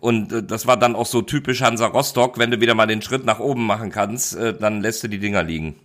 und 0.00 0.32
äh, 0.32 0.42
das 0.42 0.66
war 0.66 0.76
dann 0.76 0.96
auch 0.96 1.06
so 1.06 1.22
typisch 1.22 1.62
Hansa 1.62 1.86
Rostock. 1.86 2.38
Wenn 2.38 2.50
du 2.50 2.60
wieder 2.60 2.74
mal 2.74 2.86
den 2.86 3.02
Schritt 3.02 3.24
nach 3.24 3.38
oben 3.38 3.64
machen 3.64 3.90
kannst, 3.90 4.36
äh, 4.36 4.54
dann 4.58 4.80
lässt 4.80 5.04
du 5.04 5.08
die 5.08 5.18
Dinger 5.18 5.44
liegen. 5.44 5.76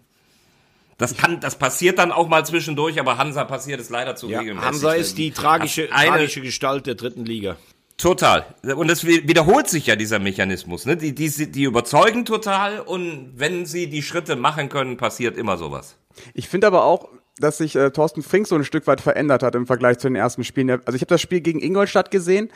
Das 1.01 1.17
kann, 1.17 1.39
das 1.39 1.57
passiert 1.57 1.97
dann 1.99 2.11
auch 2.11 2.27
mal 2.27 2.45
zwischendurch, 2.45 2.99
aber 2.99 3.17
Hansa 3.17 3.43
passiert 3.43 3.81
es 3.81 3.89
leider 3.89 4.15
zu 4.15 4.29
Ja, 4.29 4.39
regelmäßig. 4.39 4.67
Hansa 4.67 4.93
ist 4.93 5.17
die 5.17 5.31
tragische, 5.31 5.91
Eine- 5.91 6.09
tragische 6.11 6.41
Gestalt 6.41 6.85
der 6.85 6.95
dritten 6.95 7.25
Liga. 7.25 7.57
Total. 7.97 8.45
Und 8.75 8.89
es 8.89 9.05
wi- 9.05 9.27
wiederholt 9.27 9.67
sich 9.67 9.85
ja 9.87 9.95
dieser 9.95 10.17
Mechanismus. 10.19 10.85
Ne? 10.85 10.97
Die, 10.97 11.13
die, 11.13 11.51
die 11.51 11.63
überzeugen 11.63 12.25
total 12.25 12.79
und 12.79 13.33
wenn 13.35 13.65
sie 13.65 13.87
die 13.89 14.01
Schritte 14.01 14.35
machen 14.35 14.69
können, 14.69 14.97
passiert 14.97 15.37
immer 15.37 15.57
sowas. 15.57 15.97
Ich 16.33 16.47
finde 16.49 16.67
aber 16.67 16.83
auch, 16.83 17.09
dass 17.37 17.57
sich 17.59 17.75
äh, 17.75 17.91
Thorsten 17.91 18.23
Frings 18.23 18.49
so 18.49 18.55
ein 18.55 18.63
Stück 18.65 18.87
weit 18.87 19.01
verändert 19.01 19.43
hat 19.43 19.55
im 19.55 19.67
Vergleich 19.67 19.97
zu 19.99 20.07
den 20.07 20.15
ersten 20.15 20.43
Spielen. 20.43 20.69
Also 20.69 20.93
ich 20.95 21.01
habe 21.01 21.07
das 21.09 21.21
Spiel 21.21 21.41
gegen 21.41 21.61
Ingolstadt 21.61 22.09
gesehen. 22.11 22.49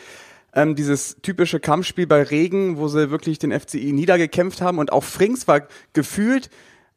Ähm, 0.54 0.76
dieses 0.76 1.18
typische 1.22 1.60
Kampfspiel 1.60 2.08
bei 2.08 2.24
Regen, 2.24 2.78
wo 2.78 2.88
sie 2.88 3.12
wirklich 3.12 3.38
den 3.40 3.52
FCI 3.52 3.92
niedergekämpft 3.92 4.62
haben. 4.62 4.78
Und 4.80 4.92
auch 4.92 5.04
Frings 5.04 5.48
war 5.48 5.68
gefühlt 5.94 6.50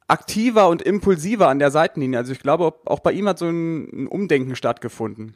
aktiver 0.09 0.69
und 0.69 0.83
impulsiver 0.83 1.49
an 1.49 1.59
der 1.59 1.71
Seitenlinie. 1.71 2.19
Also 2.19 2.33
ich 2.33 2.41
glaube, 2.41 2.75
auch 2.87 3.01
bei 3.01 3.13
ihm 3.13 3.29
hat 3.29 3.39
so 3.39 3.47
ein, 3.47 4.07
Umdenken 4.09 4.57
stattgefunden. 4.57 5.35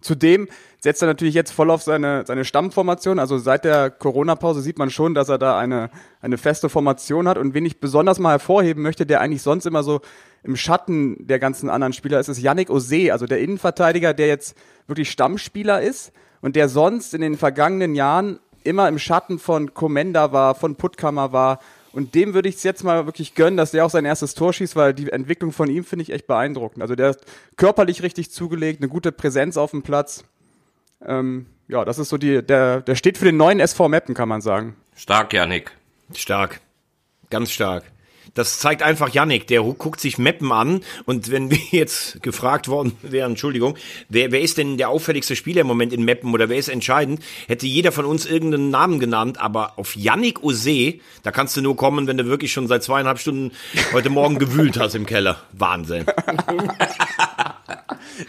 Zudem 0.00 0.48
setzt 0.78 1.02
er 1.02 1.08
natürlich 1.08 1.34
jetzt 1.34 1.50
voll 1.52 1.70
auf 1.70 1.82
seine, 1.82 2.24
seine 2.26 2.44
Stammformation. 2.44 3.18
Also 3.18 3.38
seit 3.38 3.64
der 3.64 3.90
Corona-Pause 3.90 4.62
sieht 4.62 4.78
man 4.78 4.90
schon, 4.90 5.14
dass 5.14 5.28
er 5.28 5.36
da 5.38 5.58
eine, 5.58 5.90
eine 6.22 6.38
feste 6.38 6.68
Formation 6.68 7.28
hat. 7.28 7.36
Und 7.36 7.52
wen 7.52 7.66
ich 7.66 7.80
besonders 7.80 8.18
mal 8.18 8.30
hervorheben 8.30 8.82
möchte, 8.82 9.04
der 9.04 9.20
eigentlich 9.20 9.42
sonst 9.42 9.66
immer 9.66 9.82
so 9.82 10.00
im 10.42 10.56
Schatten 10.56 11.26
der 11.26 11.38
ganzen 11.38 11.68
anderen 11.68 11.92
Spieler 11.92 12.18
ist, 12.18 12.28
ist 12.28 12.40
Yannick 12.40 12.70
Ose, 12.70 13.12
also 13.12 13.26
der 13.26 13.40
Innenverteidiger, 13.40 14.14
der 14.14 14.28
jetzt 14.28 14.56
wirklich 14.86 15.10
Stammspieler 15.10 15.82
ist 15.82 16.12
und 16.40 16.56
der 16.56 16.70
sonst 16.70 17.12
in 17.12 17.20
den 17.20 17.36
vergangenen 17.36 17.94
Jahren 17.94 18.40
immer 18.64 18.88
im 18.88 18.98
Schatten 18.98 19.38
von 19.38 19.74
Komenda 19.74 20.32
war, 20.32 20.54
von 20.54 20.76
Puttkammer 20.76 21.32
war. 21.32 21.58
Und 21.92 22.14
dem 22.14 22.34
würde 22.34 22.48
ich 22.48 22.56
es 22.56 22.62
jetzt 22.62 22.84
mal 22.84 23.06
wirklich 23.06 23.34
gönnen, 23.34 23.56
dass 23.56 23.72
der 23.72 23.84
auch 23.84 23.90
sein 23.90 24.04
erstes 24.04 24.34
Tor 24.34 24.52
schießt, 24.52 24.76
weil 24.76 24.94
die 24.94 25.10
Entwicklung 25.10 25.52
von 25.52 25.68
ihm 25.68 25.84
finde 25.84 26.04
ich 26.04 26.10
echt 26.12 26.26
beeindruckend. 26.26 26.82
Also 26.82 26.94
der 26.94 27.10
ist 27.10 27.24
körperlich 27.56 28.02
richtig 28.02 28.30
zugelegt, 28.30 28.80
eine 28.80 28.88
gute 28.88 29.10
Präsenz 29.10 29.56
auf 29.56 29.72
dem 29.72 29.82
Platz. 29.82 30.24
Ähm, 31.04 31.46
ja, 31.66 31.84
das 31.84 31.98
ist 31.98 32.08
so 32.08 32.16
die, 32.16 32.42
der, 32.44 32.80
der 32.80 32.94
steht 32.94 33.18
für 33.18 33.24
den 33.24 33.36
neuen 33.36 33.60
SV 33.60 33.88
Meppen, 33.88 34.14
kann 34.14 34.28
man 34.28 34.40
sagen. 34.40 34.76
Stark, 34.94 35.32
Janik. 35.32 35.72
Stark. 36.14 36.60
Ganz 37.30 37.50
stark. 37.50 37.84
Das 38.34 38.58
zeigt 38.58 38.82
einfach 38.82 39.08
Yannick, 39.08 39.46
der 39.46 39.62
guckt 39.62 40.00
sich 40.00 40.18
Meppen 40.18 40.52
an 40.52 40.80
und 41.04 41.30
wenn 41.30 41.50
wir 41.50 41.58
jetzt 41.70 42.22
gefragt 42.22 42.68
worden 42.68 42.92
wären, 43.02 43.32
Entschuldigung, 43.32 43.76
wer, 44.08 44.32
wer 44.32 44.40
ist 44.40 44.58
denn 44.58 44.76
der 44.76 44.88
auffälligste 44.88 45.36
Spieler 45.36 45.62
im 45.62 45.66
Moment 45.66 45.92
in 45.92 46.04
Meppen 46.04 46.32
oder 46.32 46.48
wer 46.48 46.58
ist 46.58 46.68
entscheidend, 46.68 47.20
hätte 47.46 47.66
jeder 47.66 47.92
von 47.92 48.04
uns 48.04 48.26
irgendeinen 48.26 48.70
Namen 48.70 49.00
genannt, 49.00 49.40
aber 49.40 49.78
auf 49.78 49.96
Yannick 49.96 50.42
Ose, 50.42 50.94
da 51.22 51.30
kannst 51.30 51.56
du 51.56 51.62
nur 51.62 51.76
kommen, 51.76 52.06
wenn 52.06 52.16
du 52.16 52.26
wirklich 52.26 52.52
schon 52.52 52.68
seit 52.68 52.82
zweieinhalb 52.82 53.18
Stunden 53.18 53.52
heute 53.92 54.10
Morgen 54.10 54.38
gewühlt 54.38 54.78
hast 54.78 54.94
im 54.94 55.06
Keller. 55.06 55.40
Wahnsinn. 55.52 56.06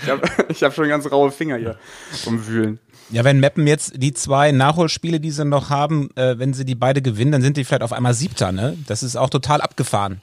Ich 0.03 0.09
habe 0.09 0.21
hab 0.61 0.73
schon 0.73 0.87
ganz 0.87 1.09
raue 1.11 1.31
Finger 1.31 1.57
hier 1.57 1.77
vom 2.23 2.47
Wühlen. 2.47 2.79
Ja, 3.09 3.23
wenn 3.23 3.39
Meppen 3.39 3.67
jetzt 3.67 3.93
die 3.97 4.13
zwei 4.13 4.51
Nachholspiele, 4.51 5.19
die 5.19 5.31
sie 5.31 5.43
noch 5.43 5.69
haben, 5.69 6.09
äh, 6.15 6.39
wenn 6.39 6.53
sie 6.53 6.63
die 6.63 6.75
beide 6.75 7.01
gewinnen, 7.01 7.33
dann 7.33 7.41
sind 7.41 7.57
die 7.57 7.65
vielleicht 7.65 7.83
auf 7.83 7.91
einmal 7.91 8.13
Siebter, 8.13 8.51
ne? 8.51 8.77
Das 8.87 9.03
ist 9.03 9.17
auch 9.17 9.29
total 9.29 9.59
abgefahren. 9.61 10.21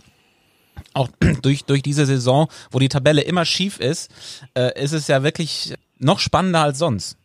Auch 0.95 1.09
durch, 1.43 1.65
durch 1.65 1.83
diese 1.83 2.07
Saison, 2.07 2.49
wo 2.71 2.79
die 2.79 2.89
Tabelle 2.89 3.21
immer 3.23 3.45
schief 3.45 3.79
ist, 3.79 4.11
äh, 4.55 4.83
ist 4.83 4.93
es 4.93 5.07
ja 5.07 5.23
wirklich 5.23 5.75
noch 5.99 6.19
spannender 6.19 6.61
als 6.61 6.79
sonst. 6.79 7.17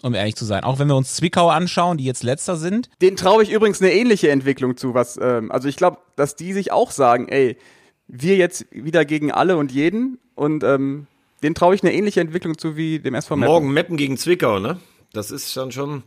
Um 0.00 0.14
ehrlich 0.14 0.36
zu 0.36 0.44
sein. 0.44 0.62
Auch 0.62 0.78
wenn 0.78 0.86
wir 0.86 0.94
uns 0.94 1.14
Zwickau 1.14 1.48
anschauen, 1.48 1.98
die 1.98 2.04
jetzt 2.04 2.22
letzter 2.22 2.56
sind. 2.56 2.88
Den 3.02 3.16
traue 3.16 3.42
ich 3.42 3.50
übrigens 3.50 3.82
eine 3.82 3.92
ähnliche 3.92 4.30
Entwicklung 4.30 4.76
zu, 4.76 4.94
was, 4.94 5.18
ähm, 5.20 5.50
also 5.50 5.66
ich 5.66 5.74
glaube, 5.74 5.98
dass 6.14 6.36
die 6.36 6.52
sich 6.52 6.70
auch 6.70 6.92
sagen, 6.92 7.26
ey, 7.28 7.56
wir 8.06 8.36
jetzt 8.36 8.66
wieder 8.70 9.04
gegen 9.04 9.32
alle 9.32 9.56
und 9.56 9.72
jeden 9.72 10.18
und 10.36 10.62
ähm, 10.62 11.08
den 11.42 11.54
traue 11.54 11.74
ich 11.74 11.82
eine 11.82 11.92
ähnliche 11.92 12.20
Entwicklung 12.20 12.58
zu 12.58 12.76
wie 12.76 12.98
dem 12.98 13.14
SV 13.14 13.36
Meppen. 13.36 13.52
Morgen 13.52 13.72
Meppen 13.72 13.96
gegen 13.96 14.16
Zwickau, 14.16 14.58
ne? 14.58 14.78
Das 15.12 15.30
ist 15.30 15.56
dann 15.56 15.72
schon 15.72 16.02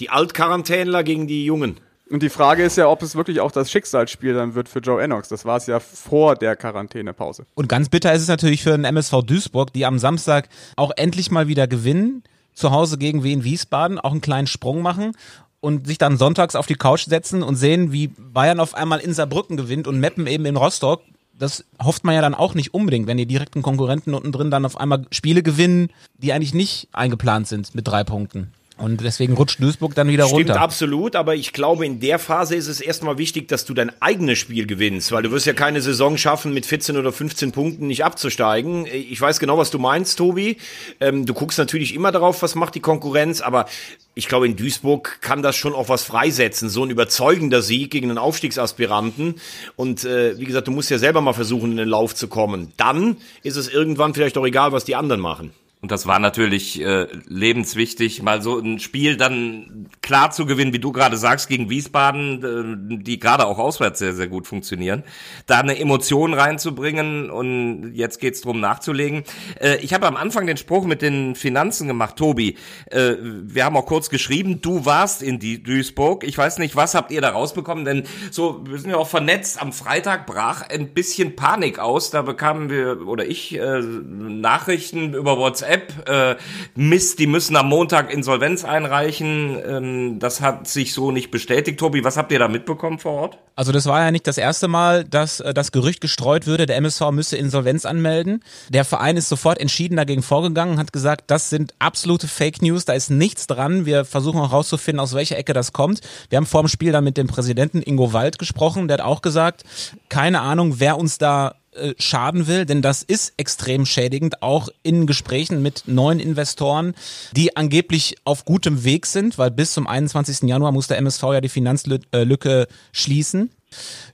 die 0.00 0.10
Altquarantänler 0.10 1.02
gegen 1.02 1.26
die 1.26 1.44
Jungen. 1.44 1.78
Und 2.08 2.22
die 2.22 2.28
Frage 2.28 2.62
ist 2.62 2.76
ja, 2.76 2.88
ob 2.88 3.02
es 3.02 3.16
wirklich 3.16 3.40
auch 3.40 3.50
das 3.50 3.70
Schicksalsspiel 3.70 4.34
dann 4.34 4.54
wird 4.54 4.68
für 4.68 4.78
Joe 4.78 5.02
Ennox. 5.02 5.28
Das 5.28 5.44
war 5.44 5.56
es 5.56 5.66
ja 5.66 5.80
vor 5.80 6.36
der 6.36 6.54
Quarantänepause. 6.54 7.46
Und 7.54 7.68
ganz 7.68 7.88
bitter 7.88 8.12
ist 8.12 8.22
es 8.22 8.28
natürlich 8.28 8.62
für 8.62 8.70
den 8.70 8.84
MSV 8.84 9.22
Duisburg, 9.22 9.72
die 9.72 9.84
am 9.84 9.98
Samstag 9.98 10.48
auch 10.76 10.92
endlich 10.96 11.32
mal 11.32 11.48
wieder 11.48 11.66
gewinnen, 11.66 12.22
zu 12.54 12.70
Hause 12.70 12.96
gegen 12.98 13.24
Wien 13.24 13.42
Wiesbaden, 13.42 13.98
auch 13.98 14.12
einen 14.12 14.20
kleinen 14.20 14.46
Sprung 14.46 14.82
machen 14.82 15.16
und 15.58 15.88
sich 15.88 15.98
dann 15.98 16.16
sonntags 16.16 16.54
auf 16.54 16.66
die 16.66 16.76
Couch 16.76 17.06
setzen 17.06 17.42
und 17.42 17.56
sehen, 17.56 17.90
wie 17.90 18.06
Bayern 18.06 18.60
auf 18.60 18.74
einmal 18.74 19.00
in 19.00 19.12
Saarbrücken 19.12 19.56
gewinnt 19.56 19.88
und 19.88 19.98
Meppen 19.98 20.28
eben 20.28 20.46
in 20.46 20.56
Rostock. 20.56 21.02
Das 21.38 21.64
hofft 21.82 22.04
man 22.04 22.14
ja 22.14 22.20
dann 22.22 22.34
auch 22.34 22.54
nicht 22.54 22.72
unbedingt, 22.72 23.06
wenn 23.06 23.18
die 23.18 23.26
direkten 23.26 23.62
Konkurrenten 23.62 24.14
unten 24.14 24.32
drin 24.32 24.50
dann 24.50 24.64
auf 24.64 24.78
einmal 24.78 25.06
Spiele 25.10 25.42
gewinnen, 25.42 25.90
die 26.18 26.32
eigentlich 26.32 26.54
nicht 26.54 26.88
eingeplant 26.92 27.46
sind 27.46 27.74
mit 27.74 27.86
drei 27.86 28.04
Punkten. 28.04 28.52
Und 28.78 29.00
deswegen 29.00 29.32
rutscht 29.32 29.58
Duisburg 29.58 29.94
dann 29.94 30.08
wieder 30.08 30.26
Stimmt 30.26 30.50
runter. 30.50 30.60
absolut, 30.60 31.16
aber 31.16 31.34
ich 31.34 31.54
glaube, 31.54 31.86
in 31.86 31.98
der 31.98 32.18
Phase 32.18 32.56
ist 32.56 32.68
es 32.68 32.82
erstmal 32.82 33.16
wichtig, 33.16 33.48
dass 33.48 33.64
du 33.64 33.72
dein 33.72 33.90
eigenes 34.02 34.38
Spiel 34.38 34.66
gewinnst, 34.66 35.12
weil 35.12 35.22
du 35.22 35.30
wirst 35.30 35.46
ja 35.46 35.54
keine 35.54 35.80
Saison 35.80 36.18
schaffen, 36.18 36.52
mit 36.52 36.66
14 36.66 36.98
oder 36.98 37.10
15 37.10 37.52
Punkten 37.52 37.86
nicht 37.86 38.04
abzusteigen. 38.04 38.86
Ich 38.86 39.18
weiß 39.18 39.40
genau, 39.40 39.56
was 39.56 39.70
du 39.70 39.78
meinst, 39.78 40.18
Tobi. 40.18 40.58
Ähm, 41.00 41.24
du 41.24 41.32
guckst 41.32 41.58
natürlich 41.58 41.94
immer 41.94 42.12
darauf, 42.12 42.42
was 42.42 42.54
macht 42.54 42.74
die 42.74 42.80
Konkurrenz, 42.80 43.40
aber 43.40 43.66
ich 44.14 44.28
glaube, 44.28 44.46
in 44.46 44.56
Duisburg 44.56 45.22
kann 45.22 45.42
das 45.42 45.56
schon 45.56 45.74
auch 45.74 45.88
was 45.88 46.04
freisetzen. 46.04 46.68
So 46.68 46.84
ein 46.84 46.90
überzeugender 46.90 47.62
Sieg 47.62 47.90
gegen 47.90 48.10
einen 48.10 48.18
Aufstiegsaspiranten. 48.18 49.36
Und 49.76 50.04
äh, 50.04 50.38
wie 50.38 50.44
gesagt, 50.44 50.68
du 50.68 50.70
musst 50.70 50.90
ja 50.90 50.98
selber 50.98 51.22
mal 51.22 51.32
versuchen, 51.32 51.70
in 51.70 51.76
den 51.78 51.88
Lauf 51.88 52.14
zu 52.14 52.28
kommen. 52.28 52.72
Dann 52.76 53.16
ist 53.42 53.56
es 53.56 53.68
irgendwann 53.68 54.12
vielleicht 54.12 54.36
auch 54.36 54.46
egal, 54.46 54.72
was 54.72 54.84
die 54.84 54.96
anderen 54.96 55.20
machen. 55.22 55.52
Und 55.86 55.92
das 55.92 56.04
war 56.08 56.18
natürlich 56.18 56.82
äh, 56.82 57.06
lebenswichtig, 57.28 58.20
mal 58.20 58.42
so 58.42 58.58
ein 58.58 58.80
Spiel 58.80 59.16
dann 59.16 59.86
klar 60.02 60.32
zu 60.32 60.44
gewinnen, 60.44 60.72
wie 60.72 60.80
du 60.80 60.90
gerade 60.90 61.16
sagst, 61.16 61.48
gegen 61.48 61.70
Wiesbaden, 61.70 62.90
äh, 62.90 63.04
die 63.04 63.20
gerade 63.20 63.46
auch 63.46 63.60
auswärts 63.60 64.00
sehr, 64.00 64.12
sehr 64.12 64.26
gut 64.26 64.48
funktionieren. 64.48 65.04
Da 65.46 65.60
eine 65.60 65.78
Emotion 65.78 66.34
reinzubringen 66.34 67.30
und 67.30 67.92
jetzt 67.94 68.18
geht's 68.18 68.40
drum 68.40 68.58
nachzulegen. 68.58 69.22
Äh, 69.60 69.76
ich 69.76 69.94
habe 69.94 70.08
am 70.08 70.16
Anfang 70.16 70.48
den 70.48 70.56
Spruch 70.56 70.86
mit 70.86 71.02
den 71.02 71.36
Finanzen 71.36 71.86
gemacht, 71.86 72.16
Tobi. 72.16 72.56
Äh, 72.90 73.14
wir 73.20 73.64
haben 73.64 73.76
auch 73.76 73.86
kurz 73.86 74.10
geschrieben, 74.10 74.60
du 74.60 74.84
warst 74.86 75.22
in 75.22 75.38
die 75.38 75.62
Duisburg. 75.62 76.24
Ich 76.24 76.36
weiß 76.36 76.58
nicht, 76.58 76.74
was 76.74 76.96
habt 76.96 77.12
ihr 77.12 77.20
da 77.20 77.28
rausbekommen, 77.28 77.84
denn 77.84 78.02
so, 78.32 78.60
wir 78.68 78.80
sind 78.80 78.90
ja 78.90 78.96
auch 78.96 79.06
vernetzt. 79.06 79.62
Am 79.62 79.72
Freitag 79.72 80.26
brach 80.26 80.62
ein 80.68 80.94
bisschen 80.94 81.36
Panik 81.36 81.78
aus. 81.78 82.10
Da 82.10 82.22
bekamen 82.22 82.70
wir, 82.70 83.06
oder 83.06 83.24
ich, 83.24 83.56
äh, 83.56 83.80
Nachrichten 83.80 85.14
über 85.14 85.38
WhatsApp. 85.38 85.75
Äh, 86.06 86.36
Mist, 86.74 87.18
die 87.18 87.26
müssen 87.26 87.56
am 87.56 87.68
Montag 87.68 88.12
Insolvenz 88.12 88.64
einreichen. 88.64 89.58
Ähm, 89.66 90.18
das 90.18 90.40
hat 90.40 90.68
sich 90.68 90.92
so 90.92 91.10
nicht 91.10 91.30
bestätigt. 91.30 91.78
Tobi, 91.78 92.04
was 92.04 92.16
habt 92.16 92.32
ihr 92.32 92.38
da 92.38 92.48
mitbekommen 92.48 92.98
vor 92.98 93.12
Ort? 93.12 93.38
Also 93.54 93.72
das 93.72 93.86
war 93.86 94.00
ja 94.00 94.10
nicht 94.10 94.26
das 94.26 94.36
erste 94.36 94.68
Mal, 94.68 95.04
dass 95.04 95.40
äh, 95.40 95.54
das 95.54 95.72
Gerücht 95.72 96.00
gestreut 96.00 96.46
würde, 96.46 96.66
der 96.66 96.76
MSV 96.76 97.10
müsse 97.10 97.36
Insolvenz 97.36 97.86
anmelden. 97.86 98.44
Der 98.68 98.84
Verein 98.84 99.16
ist 99.16 99.28
sofort 99.28 99.58
entschieden 99.58 99.96
dagegen 99.96 100.22
vorgegangen, 100.22 100.78
hat 100.78 100.92
gesagt, 100.92 101.30
das 101.30 101.48
sind 101.48 101.72
absolute 101.78 102.28
Fake 102.28 102.60
News, 102.60 102.84
da 102.84 102.92
ist 102.92 103.10
nichts 103.10 103.46
dran. 103.46 103.86
Wir 103.86 104.04
versuchen 104.04 104.40
auch 104.40 104.52
rauszufinden, 104.52 105.00
aus 105.00 105.14
welcher 105.14 105.38
Ecke 105.38 105.54
das 105.54 105.72
kommt. 105.72 106.00
Wir 106.28 106.36
haben 106.36 106.46
vor 106.46 106.62
dem 106.62 106.68
Spiel 106.68 106.92
dann 106.92 107.04
mit 107.04 107.16
dem 107.16 107.26
Präsidenten 107.26 107.82
Ingo 107.82 108.12
Wald 108.12 108.38
gesprochen, 108.38 108.88
der 108.88 108.98
hat 108.98 109.04
auch 109.04 109.22
gesagt, 109.22 109.64
keine 110.08 110.40
Ahnung, 110.40 110.78
wer 110.78 110.98
uns 110.98 111.18
da 111.18 111.54
äh, 111.76 111.94
schaden 111.98 112.46
will, 112.46 112.66
denn 112.66 112.82
das 112.82 113.02
ist 113.02 113.34
extrem 113.36 113.86
schädigend, 113.86 114.42
auch 114.42 114.68
in 114.82 115.06
Gesprächen 115.06 115.62
mit 115.62 115.84
neuen 115.86 116.20
Investoren, 116.20 116.94
die 117.32 117.56
angeblich 117.56 118.16
auf 118.24 118.44
gutem 118.44 118.84
Weg 118.84 119.06
sind, 119.06 119.38
weil 119.38 119.50
bis 119.50 119.72
zum 119.72 119.86
21. 119.86 120.48
Januar 120.48 120.72
muss 120.72 120.88
der 120.88 120.98
MSV 120.98 121.22
ja 121.22 121.40
die 121.40 121.48
Finanzlücke 121.48 122.66
schließen. 122.92 123.50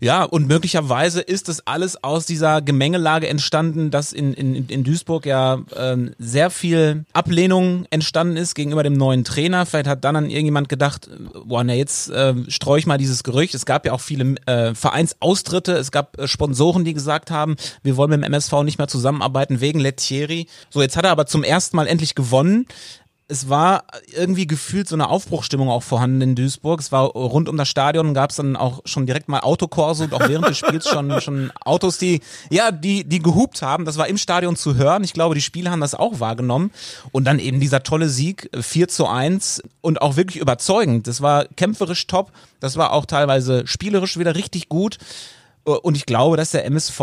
Ja, 0.00 0.24
und 0.24 0.48
möglicherweise 0.48 1.20
ist 1.20 1.48
das 1.48 1.66
alles 1.66 2.02
aus 2.02 2.26
dieser 2.26 2.60
Gemengelage 2.60 3.28
entstanden, 3.28 3.90
dass 3.90 4.12
in, 4.12 4.34
in, 4.34 4.66
in 4.66 4.84
Duisburg 4.84 5.26
ja 5.26 5.60
ähm, 5.76 6.14
sehr 6.18 6.50
viel 6.50 7.04
Ablehnung 7.12 7.86
entstanden 7.90 8.36
ist 8.36 8.54
gegenüber 8.54 8.82
dem 8.82 8.94
neuen 8.94 9.24
Trainer. 9.24 9.64
Vielleicht 9.64 9.86
hat 9.86 10.04
dann 10.04 10.16
an 10.16 10.30
irgendjemand 10.30 10.68
gedacht, 10.68 11.08
boah, 11.44 11.62
na 11.62 11.74
jetzt 11.74 12.10
äh, 12.10 12.34
streue 12.48 12.80
ich 12.80 12.86
mal 12.86 12.98
dieses 12.98 13.22
Gerücht. 13.22 13.54
Es 13.54 13.66
gab 13.66 13.86
ja 13.86 13.92
auch 13.92 14.00
viele 14.00 14.34
äh, 14.46 14.74
Vereinsaustritte, 14.74 15.72
es 15.74 15.92
gab 15.92 16.18
äh, 16.18 16.26
Sponsoren, 16.26 16.84
die 16.84 16.94
gesagt 16.94 17.30
haben, 17.30 17.56
wir 17.82 17.96
wollen 17.96 18.10
mit 18.10 18.20
dem 18.20 18.24
MSV 18.24 18.64
nicht 18.64 18.78
mehr 18.78 18.88
zusammenarbeiten 18.88 19.60
wegen 19.60 19.78
Lettieri. 19.78 20.48
So, 20.70 20.82
jetzt 20.82 20.96
hat 20.96 21.04
er 21.04 21.12
aber 21.12 21.26
zum 21.26 21.44
ersten 21.44 21.76
Mal 21.76 21.86
endlich 21.86 22.14
gewonnen 22.14 22.66
es 23.28 23.48
war 23.48 23.84
irgendwie 24.14 24.46
gefühlt 24.46 24.88
so 24.88 24.96
eine 24.96 25.08
Aufbruchstimmung 25.08 25.68
auch 25.70 25.82
vorhanden 25.82 26.20
in 26.20 26.34
Duisburg. 26.34 26.80
Es 26.80 26.92
war 26.92 27.06
rund 27.06 27.48
um 27.48 27.56
das 27.56 27.68
Stadion 27.68 28.14
gab 28.14 28.30
es 28.30 28.36
dann 28.36 28.56
auch 28.56 28.82
schon 28.84 29.06
direkt 29.06 29.28
mal 29.28 29.40
Autokorso 29.40 30.04
und 30.04 30.12
auch 30.12 30.28
während 30.28 30.48
des 30.48 30.58
Spiels 30.58 30.88
schon 30.88 31.20
schon 31.20 31.50
Autos, 31.64 31.98
die 31.98 32.20
ja 32.50 32.70
die 32.70 33.04
die 33.04 33.20
gehupt 33.20 33.62
haben. 33.62 33.84
Das 33.84 33.96
war 33.96 34.08
im 34.08 34.18
Stadion 34.18 34.56
zu 34.56 34.76
hören. 34.76 35.04
Ich 35.04 35.12
glaube, 35.12 35.34
die 35.34 35.40
Spieler 35.40 35.70
haben 35.70 35.80
das 35.80 35.94
auch 35.94 36.20
wahrgenommen 36.20 36.72
und 37.12 37.24
dann 37.24 37.38
eben 37.38 37.60
dieser 37.60 37.82
tolle 37.82 38.08
Sieg 38.08 38.50
4 38.58 38.88
zu 38.88 39.06
1 39.06 39.62
und 39.80 40.02
auch 40.02 40.16
wirklich 40.16 40.40
überzeugend. 40.40 41.06
Das 41.06 41.22
war 41.22 41.46
kämpferisch 41.46 42.06
top. 42.06 42.32
Das 42.60 42.76
war 42.76 42.92
auch 42.92 43.06
teilweise 43.06 43.66
spielerisch 43.66 44.18
wieder 44.18 44.34
richtig 44.34 44.68
gut. 44.68 44.98
Und 45.64 45.96
ich 45.96 46.06
glaube, 46.06 46.36
dass 46.36 46.50
der 46.50 46.64
MSV 46.64 47.00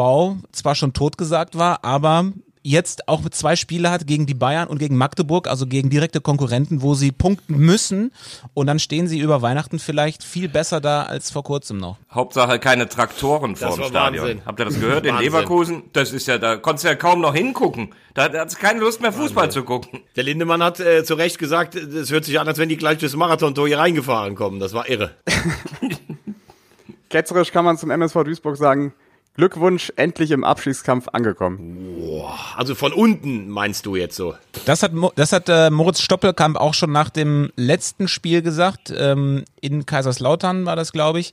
zwar 0.51 0.75
schon 0.75 0.91
totgesagt 0.91 1.57
war, 1.57 1.83
aber 1.85 2.33
jetzt 2.61 3.07
auch 3.07 3.27
zwei 3.29 3.55
Spiele 3.55 3.89
hat 3.89 4.07
gegen 4.07 4.25
die 4.25 4.33
Bayern 4.33 4.67
und 4.67 4.79
gegen 4.79 4.97
Magdeburg, 4.97 5.47
also 5.47 5.65
gegen 5.65 5.89
direkte 5.89 6.21
Konkurrenten, 6.21 6.81
wo 6.81 6.93
sie 6.93 7.11
punkten 7.11 7.57
müssen 7.57 8.11
und 8.53 8.67
dann 8.67 8.79
stehen 8.79 9.07
sie 9.07 9.19
über 9.19 9.41
Weihnachten 9.41 9.79
vielleicht 9.79 10.23
viel 10.23 10.49
besser 10.49 10.81
da 10.81 11.03
als 11.03 11.31
vor 11.31 11.43
kurzem 11.43 11.77
noch. 11.77 11.97
Hauptsache 12.11 12.59
keine 12.59 12.89
Traktoren 12.89 13.55
vor 13.55 13.75
dem 13.75 13.85
Stadion. 13.85 14.25
Wahnsinn. 14.25 14.45
Habt 14.45 14.59
ihr 14.59 14.65
das 14.65 14.79
gehört 14.79 15.05
in 15.05 15.17
Leverkusen? 15.17 15.83
Das 15.93 16.11
ist 16.11 16.27
ja, 16.27 16.37
da 16.37 16.57
konntest 16.57 16.85
du 16.85 16.89
ja 16.89 16.95
kaum 16.95 17.21
noch 17.21 17.33
hingucken. 17.33 17.93
Da, 18.13 18.23
hat 18.23 18.57
keine 18.59 18.79
Lust 18.79 19.01
mehr 19.01 19.13
Fußball 19.13 19.45
Wahnsinn. 19.45 19.61
zu 19.61 19.65
gucken. 19.65 20.01
Der 20.15 20.23
Lindemann 20.23 20.61
hat 20.61 20.79
äh, 20.79 21.03
zu 21.03 21.15
Recht 21.15 21.39
gesagt, 21.39 21.75
es 21.75 22.11
hört 22.11 22.25
sich 22.25 22.39
an, 22.39 22.47
als 22.47 22.57
wenn 22.57 22.69
die 22.69 22.77
gleich 22.77 22.97
das 22.97 23.15
Marathontor 23.15 23.67
hier 23.67 23.79
reingefahren 23.79 24.35
kommen. 24.35 24.59
Das 24.59 24.73
war 24.73 24.89
irre. 24.89 25.11
Ketzerisch 27.09 27.51
kann 27.51 27.65
man 27.65 27.77
zum 27.77 27.89
MSV 27.89 28.23
Duisburg 28.23 28.57
sagen, 28.57 28.93
Glückwunsch, 29.39 29.93
endlich 29.95 30.31
im 30.31 30.43
Abstiegskampf 30.43 31.07
angekommen. 31.13 31.95
Boah, 31.97 32.37
also 32.57 32.75
von 32.75 32.91
unten 32.91 33.47
meinst 33.47 33.85
du 33.85 33.95
jetzt 33.95 34.17
so? 34.17 34.35
Das 34.65 34.83
hat, 34.83 34.91
das 35.15 35.31
hat 35.31 35.47
äh, 35.47 35.69
Moritz 35.69 36.01
Stoppelkamp 36.01 36.57
auch 36.57 36.73
schon 36.73 36.91
nach 36.91 37.09
dem 37.09 37.49
letzten 37.55 38.09
Spiel 38.09 38.41
gesagt, 38.41 38.93
ähm, 38.93 39.45
in 39.61 39.85
Kaiserslautern 39.85 40.65
war 40.65 40.75
das, 40.75 40.91
glaube 40.91 41.21
ich, 41.21 41.31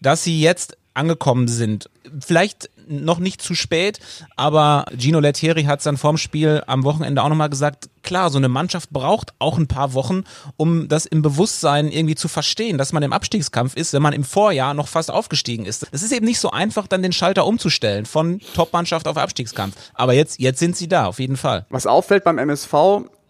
dass 0.00 0.22
sie 0.22 0.40
jetzt 0.40 0.76
angekommen 0.98 1.48
sind. 1.48 1.88
Vielleicht 2.20 2.70
noch 2.88 3.18
nicht 3.18 3.42
zu 3.42 3.54
spät, 3.54 4.00
aber 4.36 4.86
Gino 4.96 5.20
Lettieri 5.20 5.64
hat 5.64 5.80
es 5.80 5.84
dann 5.84 5.96
vorm 5.96 6.16
Spiel 6.16 6.62
am 6.66 6.84
Wochenende 6.84 7.22
auch 7.22 7.28
nochmal 7.28 7.50
gesagt, 7.50 7.90
klar, 8.02 8.30
so 8.30 8.38
eine 8.38 8.48
Mannschaft 8.48 8.90
braucht 8.90 9.34
auch 9.38 9.58
ein 9.58 9.68
paar 9.68 9.92
Wochen, 9.92 10.24
um 10.56 10.88
das 10.88 11.06
im 11.06 11.22
Bewusstsein 11.22 11.90
irgendwie 11.90 12.14
zu 12.14 12.28
verstehen, 12.28 12.78
dass 12.78 12.92
man 12.92 13.02
im 13.02 13.12
Abstiegskampf 13.12 13.76
ist, 13.76 13.92
wenn 13.92 14.02
man 14.02 14.14
im 14.14 14.24
Vorjahr 14.24 14.74
noch 14.74 14.88
fast 14.88 15.10
aufgestiegen 15.10 15.66
ist. 15.66 15.86
Es 15.92 16.02
ist 16.02 16.12
eben 16.12 16.24
nicht 16.24 16.40
so 16.40 16.50
einfach, 16.50 16.86
dann 16.86 17.02
den 17.02 17.12
Schalter 17.12 17.46
umzustellen 17.46 18.06
von 18.06 18.40
Top-Mannschaft 18.54 19.06
auf 19.06 19.16
Abstiegskampf. 19.16 19.76
Aber 19.94 20.14
jetzt, 20.14 20.40
jetzt 20.40 20.58
sind 20.58 20.76
sie 20.76 20.88
da, 20.88 21.06
auf 21.06 21.20
jeden 21.20 21.36
Fall. 21.36 21.66
Was 21.70 21.86
auffällt 21.86 22.24
beim 22.24 22.38
MSV, 22.38 22.74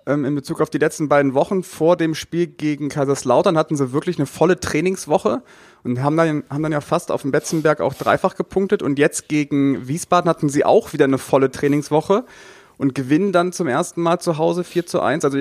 ähm, 0.09 0.25
in 0.25 0.35
Bezug 0.35 0.61
auf 0.61 0.71
die 0.71 0.79
letzten 0.79 1.09
beiden 1.09 1.35
Wochen. 1.35 1.63
Vor 1.63 1.97
dem 1.97 2.15
Spiel 2.15 2.47
gegen 2.47 2.89
Kaiserslautern 2.89 3.59
hatten 3.59 3.77
sie 3.77 3.93
wirklich 3.93 4.19
eine 4.19 4.27
volle 4.27 4.59
Trainingswoche 4.59 5.43
und 5.85 6.03
haben 6.03 6.17
dann, 6.17 6.45
haben 6.51 6.63
dann 6.63 6.73
ja 6.73 6.81
fast 6.81 7.11
auf 7.11 7.23
dem 7.23 7.31
Betzenberg 7.31 7.81
auch 7.81 7.95
dreifach 7.95 8.37
gepunktet. 8.37 8.83
Und 8.83 8.99
jetzt 8.99 9.29
gegen 9.29 9.89
Wiesbaden 9.89 10.29
hatten 10.29 10.49
sie 10.49 10.65
auch 10.65 10.93
wieder 10.93 11.05
eine 11.05 11.19
volle 11.19 11.51
Trainingswoche 11.51 12.25
und 12.77 12.95
gewinnen 12.95 13.33
dann 13.33 13.53
zum 13.53 13.69
ersten 13.69 14.03
Mal 14.03 14.19
zu 14.19 14.39
Hause 14.39 14.65
4 14.65 14.87
zu 14.87 15.01
1. 15.01 15.25
Also 15.25 15.41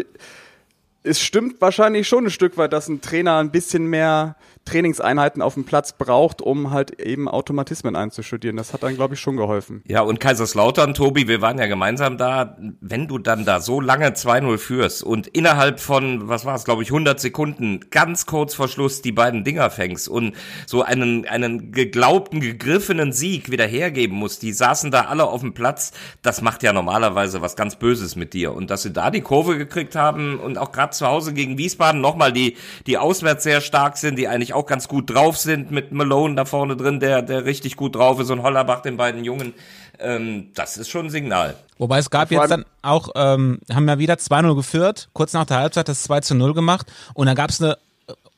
es 1.03 1.21
stimmt 1.21 1.61
wahrscheinlich 1.61 2.07
schon 2.07 2.25
ein 2.25 2.31
Stück 2.31 2.57
weit, 2.57 2.73
dass 2.73 2.87
ein 2.87 3.01
Trainer 3.01 3.37
ein 3.37 3.51
bisschen 3.51 3.87
mehr 3.87 4.35
Trainingseinheiten 4.67 5.41
auf 5.41 5.53
dem 5.53 5.65
Platz 5.65 5.93
braucht, 5.93 6.41
um 6.41 6.71
halt 6.71 6.99
eben 6.99 7.27
Automatismen 7.29 7.95
einzustudieren. 7.95 8.57
Das 8.57 8.73
hat 8.73 8.83
dann, 8.83 8.95
glaube 8.95 9.13
ich, 9.13 9.19
schon 9.19 9.37
geholfen. 9.37 9.81
Ja, 9.87 10.01
und 10.01 10.19
Kaiserslautern, 10.19 10.93
Tobi, 10.93 11.27
wir 11.27 11.41
waren 11.41 11.57
ja 11.57 11.67
gemeinsam 11.67 12.17
da. 12.17 12.57
Wenn 12.81 13.07
du 13.07 13.17
dann 13.17 13.45
da 13.45 13.61
so 13.61 13.79
lange 13.79 14.09
2-0 14.09 14.57
führst 14.57 15.03
und 15.03 15.27
innerhalb 15.27 15.79
von, 15.79 16.27
was 16.27 16.45
war 16.45 16.55
es, 16.55 16.65
glaube 16.65 16.83
ich, 16.83 16.89
100 16.89 17.19
Sekunden, 17.19 17.79
ganz 17.89 18.25
kurz 18.25 18.53
vor 18.53 18.67
Schluss 18.67 19.01
die 19.01 19.11
beiden 19.11 19.43
Dinger 19.43 19.69
fängst 19.69 20.09
und 20.09 20.35
so 20.65 20.81
einen, 20.81 21.25
einen 21.25 21.71
geglaubten, 21.71 22.41
gegriffenen 22.41 23.13
Sieg 23.13 23.49
wieder 23.51 23.65
hergeben 23.65 24.17
musst, 24.17 24.41
die 24.41 24.51
saßen 24.51 24.91
da 24.91 25.05
alle 25.05 25.25
auf 25.27 25.41
dem 25.41 25.53
Platz, 25.53 25.93
das 26.21 26.41
macht 26.41 26.63
ja 26.63 26.73
normalerweise 26.73 27.41
was 27.41 27.55
ganz 27.55 27.77
Böses 27.77 28.15
mit 28.15 28.33
dir. 28.33 28.53
Und 28.53 28.69
dass 28.69 28.81
sie 28.83 28.91
da 28.91 29.11
die 29.11 29.21
Kurve 29.21 29.57
gekriegt 29.57 29.95
haben 29.95 30.39
und 30.39 30.57
auch 30.57 30.71
gerade 30.71 30.91
zu 30.91 31.07
Hause 31.07 31.33
gegen 31.33 31.57
Wiesbaden 31.57 32.01
nochmal 32.01 32.33
die, 32.33 32.57
die 32.85 32.97
auswärts 32.97 33.43
sehr 33.43 33.61
stark 33.61 33.97
sind, 33.97 34.17
die 34.17 34.27
eigentlich 34.27 34.53
auch 34.57 34.65
ganz 34.65 34.87
gut 34.87 35.09
drauf 35.09 35.37
sind 35.37 35.71
mit 35.71 35.91
Malone 35.91 36.35
da 36.35 36.45
vorne 36.45 36.75
drin, 36.75 36.99
der, 36.99 37.21
der 37.21 37.45
richtig 37.45 37.75
gut 37.75 37.95
drauf 37.95 38.19
ist 38.19 38.29
und 38.31 38.43
Hollerbach, 38.43 38.81
den 38.81 38.97
beiden 38.97 39.23
Jungen. 39.23 39.53
Ähm, 39.99 40.49
das 40.55 40.77
ist 40.77 40.89
schon 40.89 41.05
ein 41.05 41.09
Signal. 41.09 41.55
Wobei 41.77 41.99
es 41.99 42.09
gab 42.09 42.31
jetzt 42.31 42.51
dann 42.51 42.65
auch, 42.81 43.09
ähm, 43.15 43.59
haben 43.71 43.87
ja 43.87 43.99
wieder 43.99 44.15
2-0 44.15 44.55
geführt, 44.55 45.09
kurz 45.13 45.33
nach 45.33 45.45
der 45.45 45.57
Halbzeit 45.57 45.87
das 45.87 46.03
2 46.03 46.33
0 46.33 46.53
gemacht 46.53 46.87
und 47.13 47.27
dann 47.27 47.35
gab 47.35 47.49
es 47.51 47.61
eine 47.61 47.77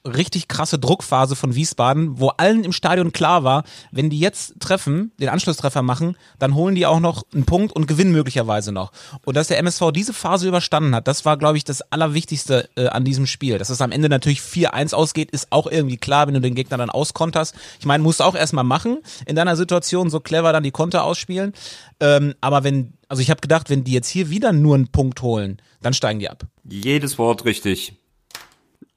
richtig 0.06 0.48
krasse 0.48 0.80
Druckphase 0.80 1.36
von 1.36 1.56
Wiesbaden, 1.56 2.20
wo 2.20 2.30
allen 2.30 2.64
im 2.64 2.72
Stadion 2.72 3.12
klar 3.12 3.44
war, 3.44 3.64
wenn 3.92 4.10
die 4.10 4.20
jetzt 4.20 4.60
treffen, 4.60 5.12
den 5.20 5.30
Anschlusstreffer 5.30 5.82
machen, 5.82 6.16
dann 6.40 6.56
holen 6.56 6.76
die 6.76 6.86
auch 6.86 7.00
noch 7.00 7.24
einen 7.34 7.46
Punkt 7.46 7.76
und 7.76 7.88
gewinnen 7.88 8.12
möglicherweise 8.12 8.72
noch. 8.72 8.92
Und 9.26 9.36
dass 9.36 9.48
der 9.50 9.60
MSV 9.60 9.92
diese 9.94 10.14
Phase 10.14 10.48
überstanden 10.48 10.96
hat, 10.96 11.08
das 11.08 11.26
war, 11.26 11.38
glaube 11.38 11.58
ich, 11.58 11.64
das 11.64 11.82
Allerwichtigste 11.82 12.70
äh, 12.76 12.88
an 12.88 13.04
diesem 13.04 13.26
Spiel. 13.26 13.58
Dass 13.58 13.70
es 13.70 13.82
am 13.82 13.92
Ende 13.92 14.10
natürlich 14.10 14.40
4-1 14.40 14.94
ausgeht, 14.94 15.32
ist 15.32 15.52
auch 15.52 15.68
irgendwie 15.68 15.98
klar, 15.98 16.28
wenn 16.28 16.34
du 16.34 16.42
den 16.42 16.56
Gegner 16.56 16.78
dann 16.78 16.90
auskonterst. 16.90 17.56
Ich 17.80 17.86
meine, 17.86 18.04
musst 18.04 18.22
du 18.22 18.24
auch 18.24 18.36
erstmal 18.36 18.64
machen, 18.64 19.00
in 19.26 19.36
deiner 19.36 19.56
Situation 19.56 20.10
so 20.10 20.20
clever 20.20 20.54
dann 20.54 20.64
die 20.64 20.72
Konter 20.72 21.04
ausspielen. 21.04 21.54
Ähm, 22.00 22.36
aber 22.40 22.64
wenn, 22.64 22.94
also 23.10 23.22
ich 23.22 23.30
habe 23.30 23.42
gedacht, 23.42 23.70
wenn 23.70 23.84
die 23.84 23.92
jetzt 23.92 24.08
hier 24.08 24.30
wieder 24.30 24.54
nur 24.54 24.76
einen 24.76 24.88
Punkt 24.88 25.22
holen, 25.22 25.62
dann 25.82 25.94
steigen 25.94 26.20
die 26.20 26.30
ab. 26.30 26.46
Jedes 26.64 27.18
Wort 27.18 27.44
richtig. 27.46 27.99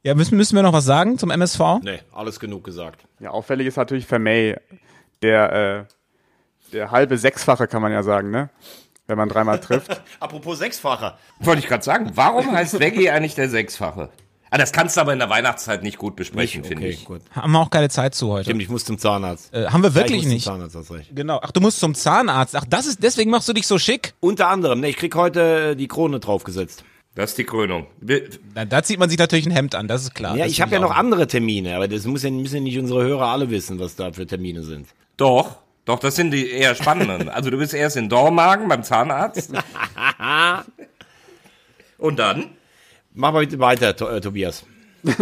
Ja, 0.05 0.15
müssen, 0.17 0.37
müssen 0.37 0.57
wir 0.57 0.63
noch 0.63 0.73
was 0.73 0.85
sagen 0.85 1.17
zum 1.17 1.31
MSV? 1.31 1.61
Nee, 1.83 2.01
alles 2.13 2.41
genug 2.41 2.65
gesagt. 2.65 3.05
Ja, 3.21 3.31
auffällig 3.31 3.69
ist 3.69 3.77
natürlich 3.77 4.05
Vermey, 4.05 4.57
der, 5.23 5.87
äh, 5.89 6.73
der 6.73 6.91
halbe 6.91 7.17
Sechsfache, 7.19 7.69
kann 7.69 7.83
man 7.83 7.93
ja 7.93 8.03
sagen, 8.03 8.31
ne? 8.31 8.51
Wenn 9.07 9.17
man 9.17 9.29
dreimal 9.29 9.61
trifft. 9.61 10.03
Apropos 10.21 10.59
Sechsfacher. 10.59 11.19
Wollte 11.39 11.61
ich 11.61 11.69
gerade 11.69 11.85
sagen, 11.85 12.11
warum 12.15 12.51
heißt 12.51 12.81
Veggie 12.81 13.11
eigentlich 13.11 13.35
der 13.37 13.49
Sechsfache? 13.49 14.11
Ah, 14.51 14.59
das 14.59 14.73
kannst 14.73 14.97
du 14.97 15.01
aber 15.01 15.13
in 15.13 15.19
der 15.19 15.31
Weihnachtszeit 15.31 15.83
nicht 15.83 15.99
gut 15.99 16.15
besprechen, 16.15 16.63
finde 16.65 16.87
ich. 16.89 17.05
gut. 17.05 17.23
Haben 17.31 17.53
wir 17.53 17.61
auch 17.61 17.71
keine 17.71 17.89
Zeit 17.89 18.15
zu 18.15 18.31
heute. 18.31 18.45
Stimmt, 18.45 18.61
ich 18.61 18.69
muss 18.69 18.85
zum 18.85 18.99
Zahnarzt. 18.99 19.55
Äh, 19.55 19.67
haben 19.69 19.83
wir 19.83 19.95
wirklich 19.95 20.11
ja, 20.11 20.17
ich 20.19 20.25
muss 20.25 20.33
nicht. 20.35 20.45
Zum 20.45 20.55
Zahnarzt, 20.55 20.77
hast 20.77 20.91
recht. 20.91 21.11
Genau. 21.15 21.41
Ach, 21.43 21.53
du 21.53 21.61
musst 21.61 21.81
zum 21.81 21.95
Zahnarzt. 21.95 22.55
Ach, 22.57 22.65
das 22.69 22.87
ist, 22.87 23.03
deswegen 23.03 23.31
machst 23.31 23.49
du 23.49 23.53
dich 23.53 23.67
so 23.67 23.79
schick? 23.79 24.15
Unter 24.21 24.49
anderem, 24.49 24.81
ne, 24.81 24.89
ich 24.89 24.97
krieg 24.97 25.15
heute 25.15 25.71
äh, 25.71 25.75
die 25.75 25.89
Krone 25.89 26.21
draufgesetzt. 26.21 26.85
Das 27.15 27.31
ist 27.31 27.39
die 27.39 27.45
Krönung. 27.45 27.87
Na, 28.55 28.65
da 28.65 28.83
zieht 28.83 28.99
man 28.99 29.11
sich 29.11 29.19
natürlich 29.19 29.45
ein 29.47 29.53
Hemd 29.53 29.75
an, 29.75 29.87
das 29.87 30.03
ist 30.05 30.15
klar. 30.15 30.35
Ja, 30.37 30.45
Das 30.45 30.53
ich 30.53 30.63
habe 30.63 30.73
ja 30.73 30.81
noch 30.81 30.93
andere 30.97 31.27
Termine, 31.27 31.77
aber 31.77 31.87
das 31.87 32.07
muss 32.07 32.23
ja, 32.23 32.31
müssen 32.31 32.57
ja 32.57 32.63
nicht 32.63 32.79
unsere 32.79 33.03
Hörer 33.05 33.27
alle 33.27 33.51
wissen, 33.51 33.79
was 33.79 33.97
da 33.97 34.13
für 34.13 34.27
Termine 34.27 34.63
sind. 34.63 34.89
Doch, 35.19 35.57
doch, 35.85 35.99
das 35.99 36.17
sind 36.17 36.31
die 36.31 36.49
eher 36.51 36.75
spannenden. 36.75 37.29
Also 37.29 37.51
du 37.51 37.59
bist 37.59 37.75
erst 37.75 37.99
in 37.99 38.09
Dormagen 38.09 38.67
beim 38.69 38.83
Zahnarzt. 38.83 39.53
Und 41.99 42.19
dann? 42.19 42.47
Mach 43.15 43.33
mal 43.33 43.41
bitte 43.45 43.59
weiter, 43.59 43.95
To- 43.95 44.09
äh, 44.09 44.21
Tobias. 44.21 44.65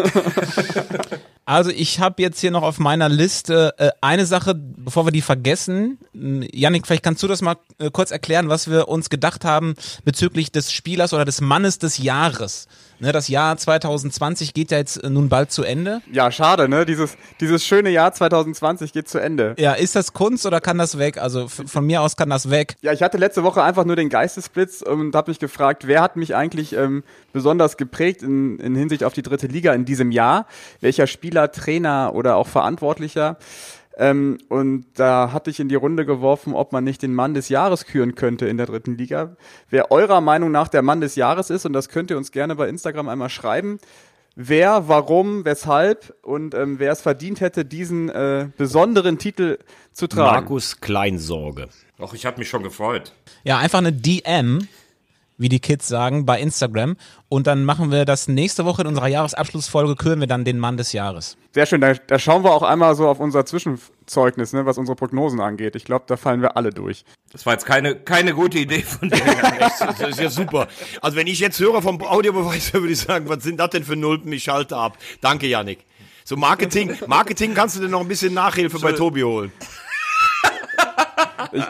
Also 1.51 1.71
ich 1.71 1.99
habe 1.99 2.23
jetzt 2.23 2.39
hier 2.39 2.53
noch 2.53 2.63
auf 2.63 2.79
meiner 2.79 3.09
Liste 3.09 3.75
äh, 3.77 3.91
eine 4.01 4.25
Sache, 4.25 4.55
bevor 4.55 5.05
wir 5.05 5.11
die 5.11 5.21
vergessen. 5.21 5.99
M, 6.15 6.47
Yannick, 6.53 6.87
vielleicht 6.87 7.03
kannst 7.03 7.25
du 7.25 7.27
das 7.27 7.43
mal 7.43 7.57
äh, 7.79 7.91
kurz 7.91 8.13
erklären, 8.13 8.49
was 8.49 8.71
wir 8.71 8.87
uns 8.87 9.11
gedacht 9.11 9.45
haben 9.45 9.75
bezüglich 10.05 10.53
des 10.53 10.71
Spielers 10.71 11.13
oder 11.13 11.25
des 11.25 11.41
Mannes 11.41 11.81
des 11.81 11.99
Jahres. 11.99 12.69
Ne, 13.01 13.13
das 13.13 13.29
Jahr 13.29 13.57
2020 13.57 14.53
geht 14.53 14.71
ja 14.71 14.77
jetzt 14.77 15.03
äh, 15.03 15.09
nun 15.09 15.31
bald 15.31 15.51
zu 15.51 15.63
Ende. 15.63 16.03
Ja, 16.13 16.31
schade, 16.31 16.69
ne? 16.69 16.85
Dieses, 16.85 17.17
dieses 17.41 17.65
schöne 17.65 17.89
Jahr 17.89 18.13
2020 18.13 18.93
geht 18.93 19.09
zu 19.09 19.19
Ende. 19.19 19.55
Ja, 19.59 19.73
ist 19.73 19.97
das 19.97 20.13
Kunst 20.13 20.45
oder 20.45 20.61
kann 20.61 20.77
das 20.77 20.99
weg? 20.99 21.17
Also 21.17 21.49
von 21.49 21.87
mir 21.87 22.03
aus 22.03 22.19
kann 22.19 22.29
das 22.29 22.51
weg. 22.51 22.77
Ja, 22.83 22.93
ich 22.93 23.03
hatte 23.03 23.17
letzte 23.17 23.43
Woche 23.43 23.63
einfach 23.63 23.87
nur 23.87 23.97
den 23.97 24.11
Geistesblitz 24.11 24.83
und 24.83 25.15
habe 25.15 25.31
mich 25.31 25.39
gefragt, 25.39 25.87
wer 25.87 26.03
hat 26.03 26.17
mich 26.17 26.37
eigentlich 26.37 26.75
ähm, 26.75 27.03
besonders 27.33 27.79
geprägt 27.79 28.23
in, 28.23 28.59
in 28.59 28.75
Hinsicht 28.75 29.03
auf 29.03 29.15
die 29.15 29.23
dritte 29.23 29.47
Liga 29.47 29.73
in 29.73 29.87
diesem 29.87 30.11
Jahr? 30.11 30.47
Welcher 30.83 31.07
Spieler, 31.07 31.51
Trainer 31.53 32.13
oder 32.15 32.37
auch 32.37 32.49
Verantwortlicher? 32.49 33.39
Ähm, 34.01 34.39
und 34.49 34.87
da 34.95 35.31
hatte 35.31 35.51
ich 35.51 35.61
in 35.61 35.69
die 35.69 35.75
Runde 35.75 36.07
geworfen, 36.07 36.55
ob 36.55 36.73
man 36.73 36.83
nicht 36.83 37.03
den 37.03 37.15
Mann 37.15 37.35
des 37.35 37.51
Jahres 37.51 37.85
küren 37.85 38.15
könnte 38.15 38.47
in 38.47 38.57
der 38.57 38.65
dritten 38.65 38.97
Liga. 38.97 39.37
Wer 39.69 39.91
eurer 39.91 40.23
Meinung 40.23 40.51
nach 40.51 40.69
der 40.69 40.81
Mann 40.81 41.03
des 41.03 41.17
Jahres 41.17 41.51
ist, 41.51 41.67
und 41.67 41.75
das 41.75 41.91
könnt 41.91 42.11
ihr 42.11 42.17
uns 42.17 42.33
gerne 42.33 42.57
bei 42.57 42.67
Instagram 42.67 43.11
einmal 43.11 43.29
schreiben. 43.29 43.79
Wer, 44.35 44.89
warum, 44.89 45.45
weshalb 45.45 46.15
und 46.23 46.55
ähm, 46.55 46.79
wer 46.79 46.93
es 46.93 47.03
verdient 47.03 47.43
hätte, 47.43 47.67
diesen 47.67 48.09
äh, 48.09 48.49
besonderen 48.57 49.19
Titel 49.19 49.59
zu 49.93 50.07
tragen. 50.07 50.35
Markus 50.35 50.81
Kleinsorge. 50.81 51.69
Doch, 51.99 52.15
ich 52.15 52.25
habe 52.25 52.39
mich 52.39 52.49
schon 52.49 52.63
gefreut. 52.63 53.13
Ja, 53.45 53.59
einfach 53.59 53.81
eine 53.81 53.93
DM, 53.93 54.67
wie 55.41 55.49
die 55.49 55.59
Kids 55.59 55.89
sagen, 55.89 56.27
bei 56.27 56.39
Instagram. 56.39 56.97
Und 57.29 57.47
dann 57.47 57.65
machen 57.65 57.91
wir 57.91 58.05
das 58.05 58.29
nächste 58.29 58.67
Woche 58.67 58.83
in 58.83 58.89
unserer 58.89 59.09
Jahresabschlussfolge, 59.09 59.97
küren 59.97 60.21
wir 60.21 60.27
dann 60.27 60.45
den 60.45 60.59
Mann 60.59 60.77
des 60.77 60.93
Jahres. 60.93 61.39
Sehr 61.55 61.65
schön, 61.65 61.81
da, 61.81 61.95
da 61.95 62.19
schauen 62.19 62.45
wir 62.45 62.53
auch 62.53 62.63
einmal 62.63 62.95
so 62.95 63.09
auf 63.09 63.21
unser 63.21 63.47
Zwischenzeugnis, 63.47 64.53
ne, 64.53 64.67
was 64.67 64.77
unsere 64.77 64.97
Prognosen 64.97 65.41
angeht. 65.41 65.77
Ich 65.77 65.85
glaube, 65.85 66.05
da 66.07 66.19
fallen 66.19 66.43
wir 66.43 66.57
alle 66.59 66.71
durch. 66.71 67.05
Das 67.33 67.47
war 67.47 67.55
jetzt 67.55 67.65
keine, 67.65 67.97
keine 67.97 68.35
gute 68.35 68.59
Idee 68.59 68.83
von 68.83 69.09
dir. 69.09 69.21
Das 69.99 70.11
ist 70.11 70.21
ja 70.21 70.31
super. 70.31 70.69
Also 71.01 71.17
wenn 71.17 71.27
ich 71.27 71.41
jetzt 71.41 71.59
Hörer 71.59 71.83
vom 71.83 72.01
Audiobeweis 72.03 72.73
höre, 72.73 72.83
würde 72.83 72.93
ich 72.93 73.01
sagen, 73.01 73.29
was 73.29 73.43
sind 73.43 73.59
das 73.59 73.71
denn 73.71 73.85
für 73.85 73.97
Nulpen? 73.97 74.33
Ich 74.33 74.45
schalte 74.45 74.77
ab. 74.77 74.99
Danke, 75.21 75.47
Yannick. 75.47 75.85
So 76.25 76.37
Marketing, 76.37 76.97
Marketing 77.07 77.55
kannst 77.55 77.77
du 77.77 77.81
dir 77.81 77.89
noch 77.89 78.01
ein 78.01 78.09
bisschen 78.09 78.35
Nachhilfe 78.35 78.79
bei 78.79 78.93
Tobi 78.93 79.23
holen. 79.23 79.53
Ich 81.53 81.65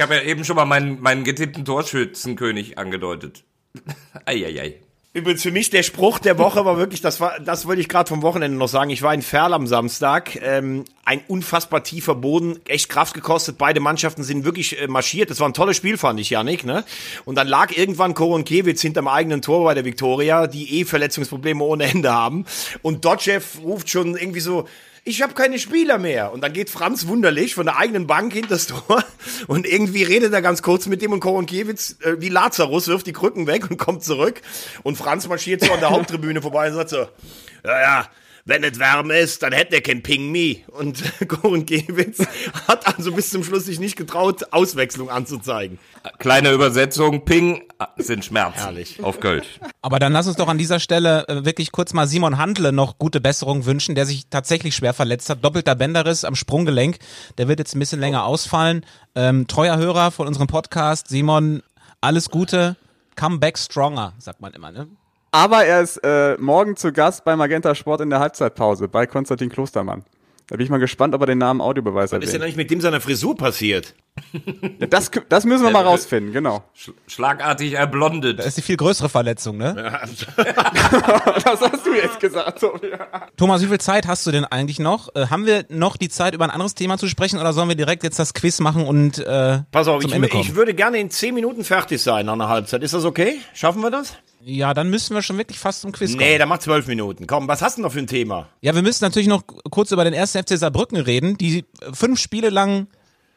habe 0.00 0.16
ja 0.16 0.22
eben 0.22 0.44
schon 0.44 0.56
mal 0.56 0.64
meinen, 0.64 1.00
meinen 1.00 1.24
getippten 1.24 1.64
Torschützenkönig 1.64 2.78
angedeutet. 2.78 3.44
Eieiei. 4.24 4.80
Übrigens 5.14 5.42
für 5.42 5.50
mich 5.50 5.70
der 5.70 5.82
Spruch 5.82 6.18
der 6.18 6.38
Woche 6.38 6.64
war 6.66 6.76
wirklich, 6.76 7.00
das 7.00 7.18
war, 7.18 7.40
das 7.40 7.66
wollte 7.66 7.80
ich 7.80 7.88
gerade 7.88 8.08
vom 8.08 8.20
Wochenende 8.22 8.58
noch 8.58 8.68
sagen. 8.68 8.90
Ich 8.90 9.02
war 9.02 9.14
in 9.14 9.22
Ferl 9.22 9.54
am 9.54 9.66
Samstag, 9.66 10.38
ähm, 10.42 10.84
ein 11.04 11.22
unfassbar 11.26 11.82
tiefer 11.82 12.14
Boden, 12.14 12.60
echt 12.68 12.90
Kraft 12.90 13.14
gekostet. 13.14 13.56
Beide 13.56 13.80
Mannschaften 13.80 14.22
sind 14.22 14.44
wirklich 14.44 14.80
äh, 14.80 14.86
marschiert. 14.86 15.30
Das 15.30 15.40
war 15.40 15.48
ein 15.48 15.54
tolles 15.54 15.78
Spiel, 15.78 15.96
fand 15.96 16.20
ich, 16.20 16.30
Janik. 16.30 16.64
Ne? 16.64 16.84
Und 17.24 17.36
dann 17.36 17.48
lag 17.48 17.76
irgendwann 17.76 18.12
Koronkiewicz 18.12 18.82
hinterm 18.82 19.08
eigenen 19.08 19.40
Tor 19.40 19.64
bei 19.64 19.72
der 19.72 19.86
Viktoria, 19.86 20.46
die 20.46 20.78
eh 20.78 20.84
Verletzungsprobleme 20.84 21.64
ohne 21.64 21.84
Ende 21.84 22.12
haben. 22.12 22.44
Und 22.82 23.04
Dotschew 23.06 23.40
ruft 23.64 23.88
schon 23.88 24.14
irgendwie 24.14 24.40
so, 24.40 24.68
ich 25.04 25.22
habe 25.22 25.34
keine 25.34 25.58
Spieler 25.58 25.98
mehr. 25.98 26.32
Und 26.32 26.42
dann 26.42 26.52
geht 26.52 26.70
Franz 26.70 27.06
wunderlich 27.06 27.54
von 27.54 27.66
der 27.66 27.76
eigenen 27.78 28.06
Bank 28.06 28.32
hinter 28.32 28.50
das 28.50 28.66
Tor 28.66 29.04
und 29.46 29.66
irgendwie 29.66 30.02
redet 30.02 30.32
er 30.32 30.42
ganz 30.42 30.62
kurz 30.62 30.86
mit 30.86 31.02
dem 31.02 31.12
und 31.12 31.20
Koronkiewicz 31.20 31.96
äh, 32.02 32.20
wie 32.20 32.28
Lazarus 32.28 32.88
wirft 32.88 33.06
die 33.06 33.12
Krücken 33.12 33.46
weg 33.46 33.70
und 33.70 33.78
kommt 33.78 34.04
zurück. 34.04 34.40
Und 34.82 34.96
Franz 34.96 35.28
marschiert 35.28 35.62
so 35.64 35.72
an 35.72 35.80
der 35.80 35.90
Haupttribüne 35.90 36.42
vorbei 36.42 36.68
und 36.68 36.74
sagt 36.74 36.90
so, 36.90 37.08
ja, 37.64 37.80
ja, 37.80 38.08
wenn 38.48 38.64
es 38.64 38.80
warm 38.80 39.10
ist, 39.10 39.42
dann 39.42 39.52
hätte 39.52 39.74
er 39.74 39.82
kein 39.82 40.02
Ping 40.02 40.32
Me. 40.32 40.56
Und 40.68 41.02
Koronkiewicz 41.28 42.26
hat 42.66 42.86
also 42.86 43.12
bis 43.12 43.30
zum 43.30 43.44
Schluss 43.44 43.66
sich 43.66 43.78
nicht 43.78 43.96
getraut, 43.96 44.52
Auswechslung 44.52 45.10
anzuzeigen. 45.10 45.78
Kleine 46.18 46.52
Übersetzung, 46.52 47.26
Ping 47.26 47.64
ah, 47.78 47.88
sind 47.98 48.24
Schmerzen. 48.24 48.60
Herrlich. 48.60 49.04
Auf 49.04 49.20
Kölsch. 49.20 49.46
Aber 49.82 49.98
dann 49.98 50.14
lass 50.14 50.26
uns 50.26 50.36
doch 50.36 50.48
an 50.48 50.56
dieser 50.56 50.80
Stelle 50.80 51.28
äh, 51.28 51.44
wirklich 51.44 51.72
kurz 51.72 51.92
mal 51.92 52.06
Simon 52.06 52.38
Handle 52.38 52.72
noch 52.72 52.98
gute 52.98 53.20
Besserung 53.20 53.66
wünschen, 53.66 53.94
der 53.94 54.06
sich 54.06 54.28
tatsächlich 54.30 54.74
schwer 54.74 54.94
verletzt 54.94 55.28
hat. 55.28 55.44
Doppelter 55.44 55.74
Bänderriss 55.74 56.24
am 56.24 56.34
Sprunggelenk. 56.34 56.98
Der 57.36 57.48
wird 57.48 57.58
jetzt 57.58 57.76
ein 57.76 57.80
bisschen 57.80 58.00
länger 58.00 58.24
ausfallen. 58.24 58.86
Ähm, 59.14 59.46
treuer 59.46 59.76
Hörer 59.76 60.10
von 60.10 60.26
unserem 60.26 60.46
Podcast. 60.46 61.08
Simon, 61.08 61.62
alles 62.00 62.30
Gute. 62.30 62.76
Come 63.14 63.38
back 63.38 63.58
stronger, 63.58 64.14
sagt 64.18 64.40
man 64.40 64.54
immer, 64.54 64.72
ne? 64.72 64.88
Aber 65.30 65.64
er 65.64 65.82
ist 65.82 65.98
äh, 65.98 66.36
morgen 66.38 66.76
zu 66.76 66.92
Gast 66.92 67.24
bei 67.24 67.36
Magenta 67.36 67.74
Sport 67.74 68.00
in 68.00 68.10
der 68.10 68.20
Halbzeitpause 68.20 68.88
bei 68.88 69.06
Konstantin 69.06 69.50
Klostermann. 69.50 70.04
Da 70.48 70.56
bin 70.56 70.64
ich 70.64 70.70
mal 70.70 70.78
gespannt, 70.78 71.14
ob 71.14 71.20
er 71.20 71.26
den 71.26 71.36
Namen 71.36 71.60
Audiobeweis 71.60 72.10
Was 72.10 72.24
ist 72.24 72.32
denn 72.32 72.40
eigentlich 72.42 72.56
mit 72.56 72.70
dem 72.70 72.80
seiner 72.80 73.02
Frisur 73.02 73.36
passiert? 73.36 73.94
Ja, 74.32 74.86
das, 74.88 75.10
das 75.28 75.44
müssen 75.44 75.62
wir 75.62 75.70
mal 75.70 75.84
rausfinden, 75.84 76.32
genau. 76.32 76.64
Sch 76.74 76.90
schlagartig 77.06 77.74
erblondet. 77.74 78.38
Das 78.38 78.46
ist 78.46 78.56
die 78.56 78.62
viel 78.62 78.78
größere 78.78 79.10
Verletzung, 79.10 79.58
ne? 79.58 79.74
Das 81.44 81.60
hast 81.60 81.86
du 81.86 81.94
jetzt 81.94 82.18
gesagt. 82.18 82.62
Ja. 82.62 83.28
Thomas, 83.36 83.60
wie 83.62 83.66
viel 83.66 83.78
Zeit 83.78 84.06
hast 84.06 84.26
du 84.26 84.30
denn 84.30 84.46
eigentlich 84.46 84.78
noch? 84.78 85.14
Äh, 85.14 85.26
haben 85.26 85.44
wir 85.44 85.66
noch 85.68 85.98
die 85.98 86.08
Zeit, 86.08 86.34
über 86.34 86.44
ein 86.44 86.50
anderes 86.50 86.74
Thema 86.74 86.96
zu 86.96 87.08
sprechen 87.08 87.38
oder 87.38 87.52
sollen 87.52 87.68
wir 87.68 87.76
direkt 87.76 88.02
jetzt 88.02 88.18
das 88.18 88.32
Quiz 88.32 88.58
machen 88.60 88.86
und 88.86 89.18
äh, 89.18 89.60
Pass 89.70 89.86
auf, 89.86 90.00
zum 90.00 90.08
ich, 90.08 90.16
Ende 90.16 90.28
kommen? 90.28 90.42
ich 90.42 90.54
würde 90.54 90.72
gerne 90.72 90.98
in 90.98 91.10
10 91.10 91.34
Minuten 91.34 91.62
fertig 91.62 92.00
sein 92.00 92.24
nach 92.24 92.32
einer 92.32 92.48
Halbzeit. 92.48 92.82
Ist 92.82 92.94
das 92.94 93.04
okay? 93.04 93.38
Schaffen 93.52 93.82
wir 93.82 93.90
das? 93.90 94.14
Ja, 94.48 94.72
dann 94.72 94.88
müssen 94.88 95.14
wir 95.14 95.20
schon 95.22 95.36
wirklich 95.36 95.58
fast 95.58 95.82
zum 95.82 95.92
Quiz 95.92 96.12
kommen. 96.12 96.22
Nee, 96.22 96.38
dann 96.38 96.48
mach 96.48 96.58
12 96.58 96.86
Minuten. 96.86 97.26
Komm, 97.26 97.48
was 97.48 97.60
hast 97.60 97.76
du 97.76 97.82
noch 97.82 97.92
für 97.92 97.98
ein 97.98 98.06
Thema? 98.06 98.48
Ja, 98.62 98.74
wir 98.74 98.82
müssen 98.82 99.04
natürlich 99.04 99.28
noch 99.28 99.42
kurz 99.70 99.92
über 99.92 100.04
den 100.04 100.14
ersten 100.14 100.42
FC 100.42 100.56
Saarbrücken 100.58 100.96
reden, 100.96 101.36
die 101.36 101.66
fünf 101.92 102.18
Spiele 102.18 102.48
lang 102.48 102.86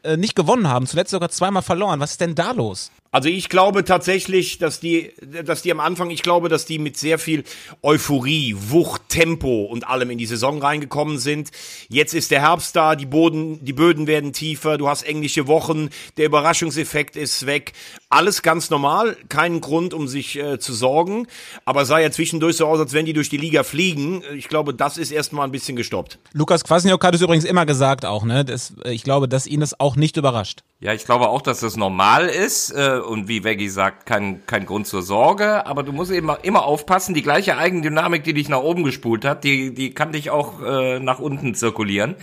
äh, 0.04 0.16
nicht 0.16 0.36
gewonnen 0.36 0.70
haben, 0.70 0.88
zuletzt 0.88 1.12
sogar 1.12 1.30
zweimal 1.30 1.64
verloren. 1.64 2.00
Was 2.00 2.12
ist 2.12 2.22
denn 2.22 2.34
da 2.34 2.52
los? 2.52 2.92
Also 3.14 3.28
ich 3.28 3.50
glaube 3.50 3.84
tatsächlich, 3.84 4.58
dass 4.58 4.80
die, 4.80 5.12
dass 5.44 5.62
die 5.62 5.72
am 5.74 5.82
Anfang, 5.82 6.12
ich 6.12 6.24
glaube, 6.24 6.48
dass 6.48 6.66
die 6.66 6.80
mit 6.80 6.96
sehr 6.96 7.20
viel 7.20 7.44
Euphorie, 7.82 8.56
Wucht, 8.58 9.02
Tempo 9.10 9.66
und 9.66 9.86
allem 9.86 10.12
in 10.12 10.18
die 10.18 10.26
Saison 10.26 10.62
reingekommen 10.62 11.20
sind. 11.20 11.52
Jetzt 11.90 12.14
ist 12.14 12.32
der 12.32 12.40
Herbst 12.40 12.74
da, 12.74 12.96
die 12.96 13.06
Boden, 13.06 13.66
die 13.66 13.74
Böden 13.74 14.08
werden 14.08 14.32
tiefer, 14.32 14.78
du 14.78 14.88
hast 14.88 15.04
englische 15.04 15.48
Wochen, 15.48 15.90
der 16.16 16.28
Überraschungseffekt 16.28 17.18
ist 17.18 17.46
weg. 17.46 17.74
Alles 18.10 18.44
ganz 18.44 18.70
normal, 18.70 19.18
keinen 19.28 19.60
Grund, 19.60 19.94
um 19.94 20.08
sich 20.08 20.40
äh, 20.40 20.58
zu 20.60 20.74
sorgen. 20.74 21.28
Aber 21.66 21.84
sah 21.84 22.00
ja 22.00 22.12
zwischendurch 22.12 22.56
so 22.56 22.66
aus, 22.66 22.80
als 22.80 22.94
wenn 22.94 23.06
die 23.06 23.14
durch 23.14 23.28
die 23.28 23.36
Liga 23.36 23.64
fliegen. 23.64 24.24
Ich 24.38 24.48
glaube, 24.48 24.74
das 24.74 24.98
ist 24.98 25.12
erstmal 25.12 25.46
ein 25.46 25.52
bisschen 25.52 25.76
gestoppt. 25.76 26.18
Lukas 26.32 26.64
Kwasniok 26.64 27.04
hat 27.04 27.14
es 27.14 27.22
übrigens 27.22 27.44
immer 27.44 27.66
gesagt 27.66 28.06
auch, 28.06 28.24
ne? 28.24 28.46
Das, 28.46 28.74
ich 28.86 29.04
glaube, 29.04 29.28
dass 29.28 29.48
ihn 29.48 29.60
das 29.60 29.78
auch 29.82 29.98
nicht 29.98 30.16
überrascht. 30.16 30.62
Ja, 30.84 30.96
ich 30.96 31.06
glaube 31.06 31.30
auch, 31.30 31.44
dass 31.44 31.60
das 31.60 31.78
normal 31.78 32.28
ist 32.28 32.72
äh, 32.72 32.98
und 32.98 33.28
wie 33.28 33.44
Veggie 33.44 33.70
sagt, 33.70 34.08
kein, 34.08 34.44
kein 34.48 34.66
Grund 34.66 34.88
zur 34.88 35.04
Sorge, 35.04 35.68
aber 35.68 35.84
du 35.84 35.92
musst 35.92 36.10
eben 36.10 36.32
immer 36.42 36.66
aufpassen, 36.66 37.14
die 37.14 37.22
gleiche 37.22 37.56
Eigendynamik, 37.56 38.24
die 38.24 38.34
dich 38.34 38.50
nach 38.50 38.64
oben 38.64 38.84
gespult 38.84 39.24
hat, 39.24 39.44
die, 39.44 39.76
die 39.76 39.94
kann 39.94 40.12
dich 40.12 40.32
auch 40.32 40.60
äh, 40.60 41.00
nach 41.00 41.20
unten 41.20 41.54
zirkulieren. 41.54 42.16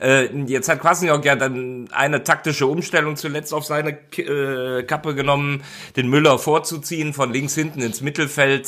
Äh, 0.00 0.34
jetzt 0.46 0.70
hat 0.70 0.80
Kwasniok 0.80 1.26
ja 1.26 1.36
dann 1.36 1.90
eine 1.92 2.24
taktische 2.24 2.66
Umstellung 2.66 3.16
zuletzt 3.16 3.52
auf 3.52 3.66
seine 3.66 3.98
äh, 4.16 4.82
Kappe 4.84 5.14
genommen, 5.14 5.62
den 5.96 6.08
Müller 6.08 6.38
vorzuziehen, 6.38 7.12
von 7.12 7.34
links 7.34 7.54
hinten 7.54 7.82
ins 7.82 8.00
Mittelfeld. 8.00 8.66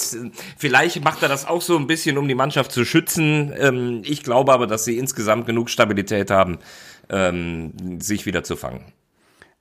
Vielleicht 0.58 1.02
macht 1.02 1.22
er 1.22 1.30
das 1.30 1.48
auch 1.48 1.62
so 1.62 1.78
ein 1.78 1.87
bisschen, 1.87 2.18
um 2.18 2.28
die 2.28 2.34
Mannschaft 2.34 2.70
zu 2.70 2.84
schützen. 2.84 3.54
Ähm, 3.58 4.02
ich 4.04 4.22
glaube 4.22 4.52
aber, 4.52 4.66
dass 4.66 4.84
sie 4.84 4.98
insgesamt 4.98 5.46
genug 5.46 5.70
Stabilität 5.70 6.30
haben, 6.30 6.58
ähm, 7.08 7.72
sich 7.98 8.26
wieder 8.26 8.44
zu 8.44 8.54
fangen. 8.54 8.92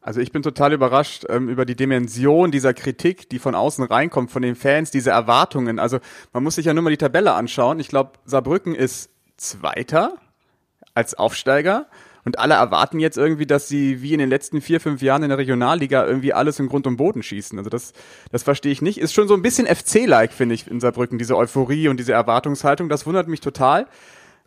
Also 0.07 0.21
ich 0.21 0.31
bin 0.31 0.41
total 0.41 0.71
überrascht 0.71 1.25
ähm, 1.27 1.49
über 1.49 1.65
die 1.65 1.75
Dimension 1.75 2.49
dieser 2.49 2.73
Kritik, 2.73 3.27
die 3.27 3.39
von 3.39 3.55
außen 3.55 3.83
reinkommt, 3.83 4.31
von 4.31 4.41
den 4.41 4.55
Fans, 4.55 4.89
diese 4.89 5.09
Erwartungen. 5.09 5.79
Also 5.79 5.99
man 6.31 6.43
muss 6.43 6.55
sich 6.55 6.65
ja 6.65 6.73
nur 6.73 6.81
mal 6.81 6.91
die 6.91 6.95
Tabelle 6.95 7.33
anschauen. 7.33 7.81
Ich 7.81 7.89
glaube, 7.89 8.11
Saarbrücken 8.23 8.73
ist 8.73 9.09
Zweiter 9.35 10.15
als 10.93 11.13
Aufsteiger 11.13 11.87
und 12.23 12.39
alle 12.39 12.53
erwarten 12.53 13.01
jetzt 13.01 13.17
irgendwie, 13.17 13.45
dass 13.45 13.67
sie 13.67 14.01
wie 14.01 14.13
in 14.13 14.19
den 14.19 14.29
letzten 14.29 14.61
vier, 14.61 14.79
fünf 14.79 15.01
Jahren 15.01 15.23
in 15.23 15.29
der 15.29 15.39
Regionalliga 15.39 16.05
irgendwie 16.05 16.31
alles 16.31 16.57
in 16.57 16.69
Grund 16.69 16.87
und 16.87 16.95
Boden 16.95 17.21
schießen. 17.21 17.57
Also 17.57 17.69
das, 17.69 17.91
das 18.31 18.43
verstehe 18.43 18.71
ich 18.71 18.81
nicht. 18.81 18.99
Ist 18.99 19.13
schon 19.13 19.27
so 19.27 19.33
ein 19.33 19.41
bisschen 19.41 19.67
FC-like, 19.67 20.31
finde 20.31 20.55
ich, 20.55 20.71
in 20.71 20.79
Saarbrücken, 20.79 21.17
diese 21.17 21.35
Euphorie 21.35 21.89
und 21.89 21.97
diese 21.97 22.13
Erwartungshaltung. 22.13 22.87
Das 22.87 23.05
wundert 23.05 23.27
mich 23.27 23.41
total. 23.41 23.87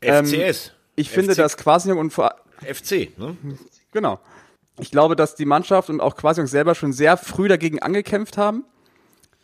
Ähm, 0.00 0.24
FCS. 0.24 0.72
Ich 0.96 1.10
finde, 1.10 1.32
FC. 1.34 1.36
dass 1.36 1.58
Quasiok 1.58 1.98
und 1.98 2.14
vor, 2.14 2.34
FC, 2.66 3.10
ne? 3.18 3.36
Genau. 3.92 4.20
Ich 4.80 4.90
glaube, 4.90 5.16
dass 5.16 5.34
die 5.34 5.44
Mannschaft 5.44 5.90
und 5.90 6.00
auch 6.00 6.16
Quasiok 6.16 6.48
selber 6.48 6.74
schon 6.74 6.92
sehr 6.92 7.16
früh 7.16 7.48
dagegen 7.48 7.80
angekämpft 7.80 8.38
haben. 8.38 8.64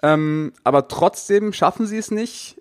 Ähm, 0.02 0.52
aber 0.64 0.88
trotzdem 0.88 1.52
schaffen 1.52 1.86
sie 1.86 1.98
es 1.98 2.10
nicht, 2.10 2.60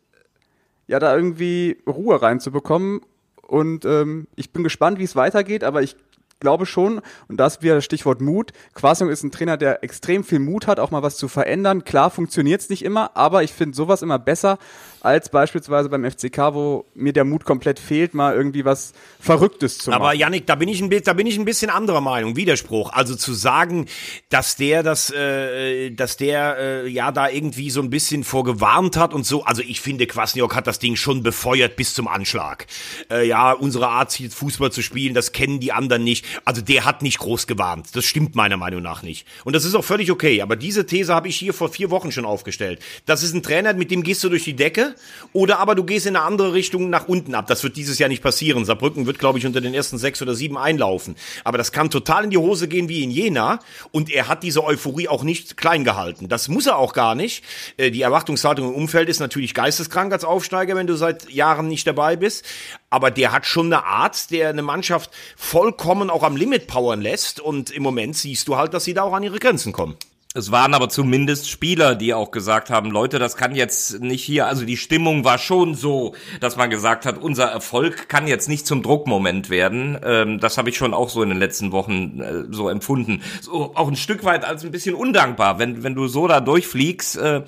ja, 0.87 0.99
da 0.99 1.15
irgendwie 1.15 1.77
Ruhe 1.87 2.21
reinzubekommen. 2.21 3.01
Und 3.41 3.85
ähm, 3.85 4.27
ich 4.35 4.51
bin 4.51 4.63
gespannt, 4.63 4.99
wie 4.99 5.03
es 5.03 5.15
weitergeht, 5.15 5.63
aber 5.63 5.83
ich 5.83 5.95
glaube 6.39 6.65
schon, 6.65 7.01
und 7.27 7.37
das 7.37 7.61
wieder 7.61 7.75
das 7.75 7.85
Stichwort 7.85 8.21
Mut. 8.21 8.51
Quasiok 8.73 9.09
ist 9.09 9.23
ein 9.23 9.31
Trainer, 9.31 9.57
der 9.57 9.83
extrem 9.83 10.23
viel 10.23 10.39
Mut 10.39 10.67
hat, 10.67 10.79
auch 10.79 10.91
mal 10.91 11.03
was 11.03 11.17
zu 11.17 11.27
verändern. 11.27 11.83
Klar 11.85 12.09
funktioniert 12.09 12.61
es 12.61 12.69
nicht 12.69 12.83
immer, 12.83 13.15
aber 13.15 13.43
ich 13.43 13.53
finde 13.53 13.75
sowas 13.75 14.01
immer 14.01 14.19
besser 14.19 14.57
als 15.05 15.29
beispielsweise 15.29 15.87
beim 15.87 16.03
FCK, 16.03 16.53
wo 16.53 16.85
mir 16.95 17.13
der 17.13 17.25
Mut 17.25 17.45
komplett 17.45 17.79
fehlt, 17.79 18.15
mal 18.15 18.35
irgendwie 18.35 18.65
was 18.65 18.93
Verrücktes 19.19 19.77
zu 19.77 19.91
machen. 19.91 20.01
Aber 20.01 20.13
Yannick, 20.13 20.47
da 20.47 20.55
bin 20.55 20.67
ich 20.67 20.81
ein 20.81 20.89
bisschen, 20.89 21.05
da 21.05 21.13
bin 21.13 21.27
ich 21.27 21.37
ein 21.37 21.45
bisschen 21.45 21.69
anderer 21.69 22.01
Meinung. 22.01 22.35
Widerspruch. 22.35 22.91
Also 22.91 23.15
zu 23.15 23.33
sagen, 23.33 23.85
dass 24.29 24.55
der 24.55 24.81
das, 24.81 25.11
äh, 25.11 25.91
dass 25.91 26.17
der 26.17 26.57
äh, 26.57 26.87
ja 26.87 27.11
da 27.11 27.29
irgendwie 27.29 27.69
so 27.69 27.81
ein 27.81 27.91
bisschen 27.91 28.23
vorgewarnt 28.23 28.97
hat 28.97 29.13
und 29.13 29.27
so. 29.27 29.43
Also 29.43 29.61
ich 29.61 29.79
finde, 29.79 30.07
Kwasniok 30.07 30.55
hat 30.55 30.65
das 30.65 30.79
Ding 30.79 30.95
schon 30.95 31.21
befeuert 31.21 31.75
bis 31.75 31.93
zum 31.93 32.07
Anschlag. 32.07 32.65
Äh, 33.11 33.27
ja, 33.27 33.51
unsere 33.51 33.89
Art, 33.89 34.11
Fußball 34.11 34.71
zu 34.71 34.81
spielen, 34.81 35.13
das 35.13 35.31
kennen 35.31 35.59
die 35.59 35.71
anderen 35.71 36.03
nicht. 36.03 36.25
Also 36.45 36.61
der 36.61 36.83
hat 36.83 37.03
nicht 37.03 37.19
groß 37.19 37.45
gewarnt. 37.45 37.95
Das 37.95 38.05
stimmt 38.05 38.35
meiner 38.35 38.57
Meinung 38.57 38.81
nach 38.81 39.03
nicht. 39.03 39.27
Und 39.43 39.53
das 39.53 39.65
ist 39.65 39.75
auch 39.75 39.85
völlig 39.85 40.11
okay. 40.11 40.41
Aber 40.41 40.55
diese 40.55 40.87
These 40.87 41.13
habe 41.13 41.27
ich 41.27 41.35
hier 41.35 41.53
vor 41.53 41.69
vier 41.69 41.91
Wochen 41.91 42.11
schon 42.11 42.25
aufgestellt. 42.25 42.81
Das 43.05 43.21
ist 43.21 43.35
ein 43.35 43.43
Trainer, 43.43 43.73
mit 43.75 43.91
dem 43.91 44.01
gehst 44.01 44.23
du 44.23 44.29
durch 44.29 44.43
die 44.43 44.55
Decke. 44.55 44.94
Oder 45.33 45.59
aber 45.59 45.75
du 45.75 45.83
gehst 45.83 46.05
in 46.05 46.15
eine 46.15 46.25
andere 46.25 46.53
Richtung 46.53 46.89
nach 46.89 47.07
unten 47.07 47.35
ab. 47.35 47.47
Das 47.47 47.63
wird 47.63 47.77
dieses 47.77 47.99
Jahr 47.99 48.09
nicht 48.09 48.23
passieren. 48.23 48.65
Saarbrücken 48.65 49.05
wird, 49.05 49.19
glaube 49.19 49.39
ich, 49.39 49.45
unter 49.45 49.61
den 49.61 49.73
ersten 49.73 49.97
sechs 49.97 50.21
oder 50.21 50.35
sieben 50.35 50.57
einlaufen. 50.57 51.15
Aber 51.43 51.57
das 51.57 51.71
kann 51.71 51.89
total 51.89 52.25
in 52.25 52.29
die 52.29 52.37
Hose 52.37 52.67
gehen 52.67 52.89
wie 52.89 53.03
in 53.03 53.11
Jena. 53.11 53.59
Und 53.91 54.09
er 54.09 54.27
hat 54.27 54.43
diese 54.43 54.63
Euphorie 54.63 55.07
auch 55.07 55.23
nicht 55.23 55.57
klein 55.57 55.83
gehalten. 55.83 56.27
Das 56.29 56.47
muss 56.47 56.67
er 56.67 56.77
auch 56.77 56.93
gar 56.93 57.15
nicht. 57.15 57.43
Äh, 57.77 57.91
Die 57.91 58.01
Erwartungshaltung 58.01 58.69
im 58.69 58.75
Umfeld 58.75 59.09
ist 59.09 59.19
natürlich 59.19 59.53
geisteskrank 59.53 60.11
als 60.13 60.23
Aufsteiger, 60.23 60.75
wenn 60.75 60.87
du 60.87 60.95
seit 60.95 61.29
Jahren 61.29 61.67
nicht 61.67 61.87
dabei 61.87 62.15
bist. 62.15 62.45
Aber 62.89 63.11
der 63.11 63.31
hat 63.31 63.45
schon 63.45 63.67
eine 63.67 63.83
Art, 63.83 64.31
der 64.31 64.49
eine 64.49 64.61
Mannschaft 64.61 65.11
vollkommen 65.35 66.09
auch 66.09 66.23
am 66.23 66.35
Limit 66.35 66.67
powern 66.67 67.01
lässt. 67.01 67.39
Und 67.39 67.71
im 67.71 67.83
Moment 67.83 68.15
siehst 68.15 68.47
du 68.47 68.57
halt, 68.57 68.73
dass 68.73 68.85
sie 68.85 68.93
da 68.93 69.03
auch 69.03 69.13
an 69.13 69.23
ihre 69.23 69.39
Grenzen 69.39 69.73
kommen. 69.73 69.95
Es 70.37 70.51
waren 70.51 70.73
aber 70.73 70.89
zumindest 70.89 71.49
Spieler, 71.49 71.95
die 71.95 72.13
auch 72.13 72.29
gesagt 72.29 72.69
haben, 72.69 72.91
Leute, 72.91 73.19
das 73.19 73.37
kann 73.37 73.55
jetzt 73.55 74.01
nicht 74.01 74.21
hier, 74.21 74.47
also 74.47 74.65
die 74.65 74.75
Stimmung 74.75 75.23
war 75.23 75.37
schon 75.37 75.75
so, 75.75 76.13
dass 76.41 76.57
man 76.57 76.69
gesagt 76.69 77.05
hat, 77.05 77.17
unser 77.17 77.45
Erfolg 77.45 78.09
kann 78.09 78.27
jetzt 78.27 78.49
nicht 78.49 78.67
zum 78.67 78.83
Druckmoment 78.83 79.49
werden. 79.49 79.97
Ähm, 80.03 80.41
das 80.41 80.57
habe 80.57 80.69
ich 80.69 80.75
schon 80.75 80.93
auch 80.93 81.07
so 81.07 81.23
in 81.23 81.29
den 81.29 81.37
letzten 81.37 81.71
Wochen 81.71 82.19
äh, 82.19 82.43
so 82.53 82.67
empfunden. 82.67 83.21
So 83.39 83.71
auch 83.75 83.87
ein 83.87 83.95
Stück 83.95 84.25
weit 84.25 84.43
als 84.43 84.65
ein 84.65 84.71
bisschen 84.71 84.93
undankbar. 84.93 85.57
Wenn, 85.57 85.83
wenn 85.83 85.95
du 85.95 86.09
so 86.09 86.27
da 86.27 86.41
durchfliegst, 86.41 87.15
äh, 87.15 87.43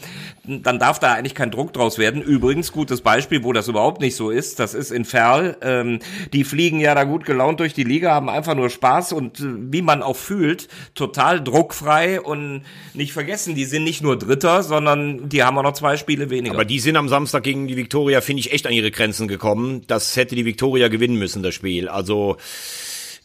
dann 0.45 0.80
darf 0.80 1.00
da 1.00 1.13
eigentlich 1.13 1.36
kein 1.36 1.52
Druck 1.52 1.73
draus 1.73 1.97
werden. 1.97 2.21
Übrigens, 2.21 2.71
gutes 2.71 3.02
Beispiel, 3.02 3.43
wo 3.43 3.52
das 3.52 3.67
überhaupt 3.67 4.00
nicht 4.00 4.15
so 4.15 4.30
ist, 4.30 4.60
das 4.60 4.73
ist 4.73 4.91
in 4.91 5.04
Ferl. 5.04 5.58
Ähm, 5.62 6.00
die 6.32 6.45
fliegen 6.45 6.80
ja 6.80 6.95
da 6.95 7.04
gut 7.04 7.26
gelaunt 7.26 7.60
durch 7.60 7.73
die 7.73 7.84
Liga, 7.84 8.13
haben 8.13 8.30
einfach 8.30 8.56
nur 8.56 8.69
Spaß 8.69 9.12
und 9.12 9.41
äh, 9.41 9.43
wie 9.73 9.82
man 9.82 10.02
auch 10.02 10.15
fühlt, 10.15 10.69
total 10.95 11.43
druckfrei 11.43 12.21
und 12.21 12.62
nicht 12.94 13.13
vergessen, 13.13 13.56
die 13.56 13.66
sind 13.66 13.84
nicht 13.84 14.02
nur 14.02 14.18
Dritter, 14.18 14.63
sondern 14.63 15.30
die 15.30 15.44
haben 15.44 15.58
auch 15.58 15.63
noch 15.63 15.74
zwei 15.74 15.98
Spiele 15.98 16.30
weniger. 16.30 16.56
Aber 16.56 16.66
die 16.66 16.80
sind 16.80 16.96
am 16.96 17.10
Samstag 17.10 17.44
gegen 17.44 17.68
die 17.68 17.78
Viktoria, 17.78 18.22
finde 18.22 18.42
ich, 18.42 18.52
echt 18.52 18.66
an 18.66 18.74
ihre 18.74 18.92
Grenzen 18.92 19.28
gekommen. 19.28 19.84
Das 19.88 20.16
hätte 20.16 20.36
die 20.36 20.46
Viktoria 20.46 20.88
gewinnen 20.88 21.18
müssen, 21.18 21.44
das 21.44 21.56
Spiel. 21.56 21.88
Also 21.88 22.38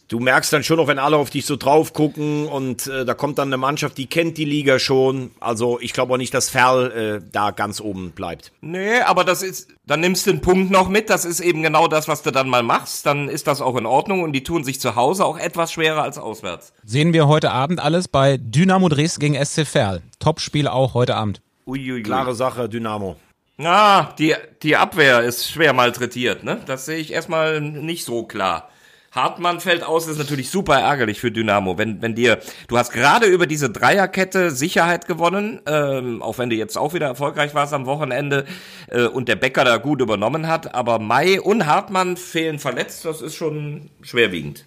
du 0.07 0.19
merkst 0.19 0.53
dann 0.53 0.63
schon 0.63 0.77
noch, 0.77 0.87
wenn 0.87 0.99
alle 0.99 1.17
auf 1.17 1.29
dich 1.29 1.45
so 1.45 1.55
drauf 1.55 1.93
gucken 1.93 2.47
und 2.47 2.87
äh, 2.87 3.05
da 3.05 3.13
kommt 3.13 3.37
dann 3.37 3.49
eine 3.49 3.57
Mannschaft, 3.57 3.97
die 3.97 4.07
kennt 4.07 4.37
die 4.37 4.45
Liga 4.45 4.79
schon. 4.79 5.31
Also 5.39 5.79
ich 5.79 5.93
glaube 5.93 6.13
auch 6.13 6.17
nicht, 6.17 6.33
dass 6.33 6.49
Ferl 6.49 6.91
äh, 6.91 7.27
da 7.31 7.51
ganz 7.51 7.81
oben 7.81 8.11
bleibt. 8.11 8.51
Nee, 8.61 8.99
aber 9.01 9.23
das 9.23 9.43
ist, 9.43 9.69
dann 9.85 9.99
nimmst 9.99 10.27
du 10.27 10.31
einen 10.31 10.41
Punkt 10.41 10.71
noch 10.71 10.89
mit, 10.89 11.09
das 11.09 11.25
ist 11.25 11.39
eben 11.39 11.63
genau 11.63 11.87
das, 11.87 12.07
was 12.07 12.21
du 12.21 12.31
dann 12.31 12.49
mal 12.49 12.63
machst, 12.63 13.05
dann 13.05 13.29
ist 13.29 13.47
das 13.47 13.61
auch 13.61 13.75
in 13.75 13.85
Ordnung 13.85 14.23
und 14.23 14.33
die 14.33 14.43
tun 14.43 14.63
sich 14.63 14.79
zu 14.79 14.95
Hause 14.95 15.25
auch 15.25 15.37
etwas 15.37 15.71
schwerer 15.71 16.03
als 16.03 16.17
auswärts. 16.17 16.73
Sehen 16.83 17.13
wir 17.13 17.27
heute 17.27 17.51
Abend 17.51 17.79
alles 17.79 18.07
bei 18.07 18.37
Dynamo 18.37 18.89
Dresden 18.89 19.19
gegen 19.19 19.45
SC 19.45 19.65
Verl. 19.65 20.01
Topspiel 20.19 20.67
auch 20.67 20.93
heute 20.93 21.15
Abend. 21.15 21.41
Uiuiui. 21.65 22.03
Klare 22.03 22.35
Sache, 22.35 22.67
Dynamo. 22.67 23.15
Ah, 23.59 24.13
die, 24.17 24.35
die 24.63 24.75
Abwehr 24.75 25.21
ist 25.21 25.49
schwer 25.49 25.73
malträtiert, 25.73 26.43
ne? 26.43 26.59
Das 26.65 26.85
sehe 26.85 26.97
ich 26.97 27.13
erstmal 27.13 27.61
nicht 27.61 28.03
so 28.03 28.23
klar. 28.23 28.69
Hartmann 29.13 29.59
fällt 29.59 29.83
aus, 29.83 30.07
ist 30.07 30.17
natürlich 30.17 30.49
super 30.49 30.79
ärgerlich 30.79 31.19
für 31.19 31.31
Dynamo. 31.31 31.77
Wenn, 31.77 32.01
wenn 32.01 32.15
dir, 32.15 32.39
du 32.67 32.77
hast 32.77 32.91
gerade 32.91 33.27
über 33.27 33.45
diese 33.45 33.69
Dreierkette 33.69 34.49
Sicherheit 34.49 35.05
gewonnen, 35.05 35.61
ähm, 35.67 36.23
auch 36.23 36.39
wenn 36.39 36.49
du 36.49 36.55
jetzt 36.55 36.77
auch 36.77 36.95
wieder 36.95 37.05
erfolgreich 37.07 37.53
warst 37.53 37.73
am 37.73 37.85
Wochenende 37.85 38.45
äh, 38.89 39.03
und 39.05 39.27
der 39.29 39.35
Becker 39.35 39.63
da 39.65 39.77
gut 39.77 40.01
übernommen 40.01 40.47
hat, 40.47 40.73
aber 40.73 40.97
Mai 40.97 41.39
und 41.39 41.67
Hartmann 41.67 42.17
fehlen 42.17 42.57
verletzt, 42.57 43.05
das 43.05 43.21
ist 43.21 43.35
schon 43.35 43.91
schwerwiegend. 44.01 44.65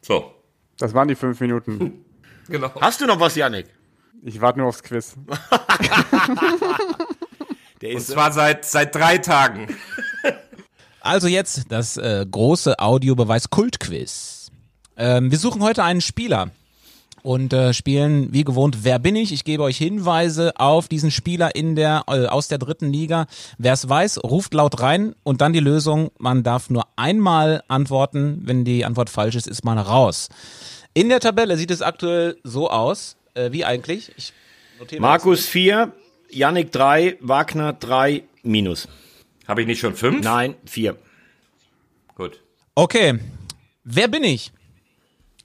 So, 0.00 0.32
Das 0.78 0.94
waren 0.94 1.08
die 1.08 1.14
fünf 1.14 1.38
Minuten. 1.40 2.02
genau. 2.48 2.70
Hast 2.80 3.02
du 3.02 3.06
noch 3.06 3.20
was, 3.20 3.36
Yannick? 3.36 3.66
Ich 4.22 4.40
warte 4.40 4.58
nur 4.58 4.68
aufs 4.68 4.82
Quiz. 4.82 5.14
Der 7.82 7.90
Und 7.90 7.96
ist, 7.96 8.08
zwar 8.08 8.32
seit, 8.32 8.64
seit 8.64 8.94
drei 8.94 9.18
Tagen. 9.18 9.66
Also 11.00 11.28
jetzt 11.28 11.64
das 11.70 11.96
äh, 11.96 12.26
große 12.30 12.78
Audiobeweis-Kult-Quiz. 12.78 14.50
Ähm, 14.96 15.30
wir 15.30 15.38
suchen 15.38 15.62
heute 15.62 15.82
einen 15.82 16.00
Spieler 16.00 16.50
und 17.22 17.52
äh, 17.52 17.72
spielen 17.72 18.32
wie 18.32 18.44
gewohnt 18.44 18.84
Wer 18.84 18.98
bin 18.98 19.16
ich? 19.16 19.32
Ich 19.32 19.44
gebe 19.44 19.62
euch 19.62 19.78
Hinweise 19.78 20.52
auf 20.56 20.88
diesen 20.88 21.10
Spieler 21.10 21.54
in 21.54 21.74
der 21.74 22.04
äh, 22.08 22.26
aus 22.26 22.48
der 22.48 22.58
dritten 22.58 22.92
Liga. 22.92 23.26
Wer 23.58 23.72
es 23.72 23.88
weiß, 23.88 24.22
ruft 24.24 24.52
laut 24.54 24.80
rein 24.80 25.14
und 25.22 25.40
dann 25.40 25.52
die 25.52 25.60
Lösung. 25.60 26.10
Man 26.18 26.42
darf 26.42 26.70
nur 26.70 26.86
einmal 26.96 27.62
antworten. 27.68 28.42
Wenn 28.44 28.64
die 28.64 28.84
Antwort 28.84 29.10
falsch 29.10 29.36
ist, 29.36 29.46
ist 29.46 29.64
man 29.64 29.78
raus. 29.78 30.28
In 30.92 31.08
der 31.08 31.20
Tabelle 31.20 31.56
sieht 31.56 31.70
es 31.70 31.82
aktuell 31.82 32.36
so 32.42 32.70
aus, 32.70 33.16
äh, 33.34 33.52
wie 33.52 33.64
eigentlich. 33.64 34.12
Ich 34.16 34.32
Markus 34.98 35.46
4, 35.46 35.92
Yannick 36.30 36.72
3, 36.72 37.18
Wagner 37.20 37.74
3, 37.74 38.22
minus. 38.42 38.88
Habe 39.50 39.62
ich 39.62 39.66
nicht 39.66 39.80
schon 39.80 39.96
fünf? 39.96 40.22
Nein, 40.22 40.54
4. 40.64 40.96
Gut. 42.14 42.40
Okay, 42.76 43.18
wer 43.82 44.06
bin 44.06 44.22
ich? 44.22 44.52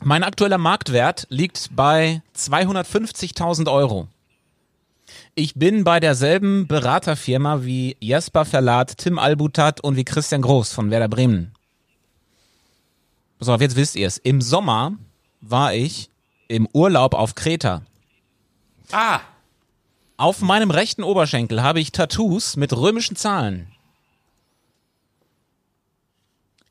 Mein 0.04 0.22
aktueller 0.22 0.60
Marktwert 0.60 1.26
liegt 1.30 1.70
bei 1.76 2.22
250.000 2.38 3.68
Euro. 3.72 4.08
Ich 5.34 5.56
bin 5.56 5.84
bei 5.84 6.00
derselben 6.00 6.68
Beraterfirma 6.68 7.64
wie 7.64 7.98
Jesper 8.00 8.46
Verlat, 8.46 8.96
Tim 9.00 9.18
Albutat 9.18 9.82
und 9.82 9.96
wie 9.96 10.06
Christian 10.06 10.44
Groß 10.44 10.72
von 10.72 10.92
Werder 10.92 11.08
Bremen. 11.08 11.52
Pass 13.40 13.50
auf, 13.50 13.60
jetzt 13.60 13.76
wisst 13.76 13.96
ihr 13.96 14.06
es. 14.06 14.20
Im 14.20 14.40
Sommer 14.40 14.94
war 15.42 15.74
ich 15.74 16.12
im 16.48 16.68
Urlaub 16.74 17.16
auf 17.16 17.34
Kreta. 17.34 17.82
Ah, 18.92 19.22
Auf 20.18 20.42
meinem 20.42 20.70
rechten 20.70 21.02
Oberschenkel 21.02 21.64
habe 21.64 21.80
ich 21.80 21.92
Tattoos 21.92 22.56
mit 22.56 22.72
römischen 22.72 23.16
Zahlen. 23.16 23.72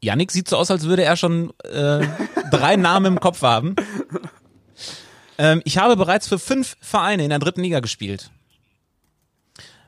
Yannick 0.04 0.30
sieht 0.30 0.48
so 0.48 0.56
aus, 0.56 0.70
als 0.70 0.84
würde 0.84 1.02
er 1.04 1.16
schon 1.16 1.52
äh, 1.64 2.06
drei 2.50 2.76
Namen 2.76 3.14
im 3.14 3.20
Kopf 3.20 3.42
haben. 3.42 3.74
Ähm, 5.36 5.62
ich 5.64 5.78
habe 5.78 5.96
bereits 5.96 6.28
für 6.28 6.38
fünf 6.38 6.76
Vereine 6.80 7.24
in 7.24 7.30
der 7.30 7.40
dritten 7.40 7.62
Liga 7.62 7.80
gespielt. 7.80 8.30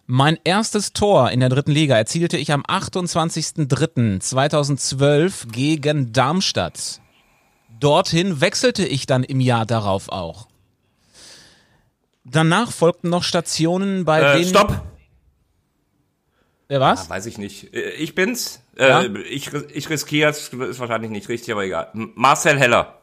Mein 0.07 0.39
erstes 0.45 0.93
Tor 0.93 1.31
in 1.31 1.41
der 1.41 1.49
dritten 1.49 1.73
Liga 1.73 1.97
erzielte 1.97 2.37
ich 2.37 2.53
am 2.53 2.63
28.03.2012 2.63 5.51
gegen 5.51 6.13
Darmstadt. 6.13 7.01
Dorthin 7.81 8.41
wechselte 8.41 8.87
ich 8.87 9.07
dann 9.07 9.25
im 9.25 9.41
Jahr 9.41 9.67
darauf 9.67 10.09
auch. 10.09 10.47
Danach 12.25 12.71
folgten 12.73 13.11
noch 13.11 13.23
Stationen, 13.23 14.05
bei 14.05 14.21
äh, 14.21 14.39
denen... 14.39 14.49
stopp. 14.49 14.83
Wer 16.69 16.81
war's? 16.81 17.09
Weiß 17.09 17.27
ich 17.27 17.39
nicht. 17.39 17.73
Äh, 17.75 17.91
Ich 17.93 18.15
bin's. 18.15 18.61
Äh, 18.77 18.89
Ja? 18.89 19.03
Ich, 19.03 19.53
ich 19.53 19.89
riskiere 19.89 20.31
es, 20.31 20.49
ist 20.49 20.79
wahrscheinlich 20.81 21.11
nicht 21.11 21.29
richtig, 21.29 21.53
aber 21.53 21.65
egal. 21.65 21.91
Marcel 21.93 22.59
Heller. 22.59 23.01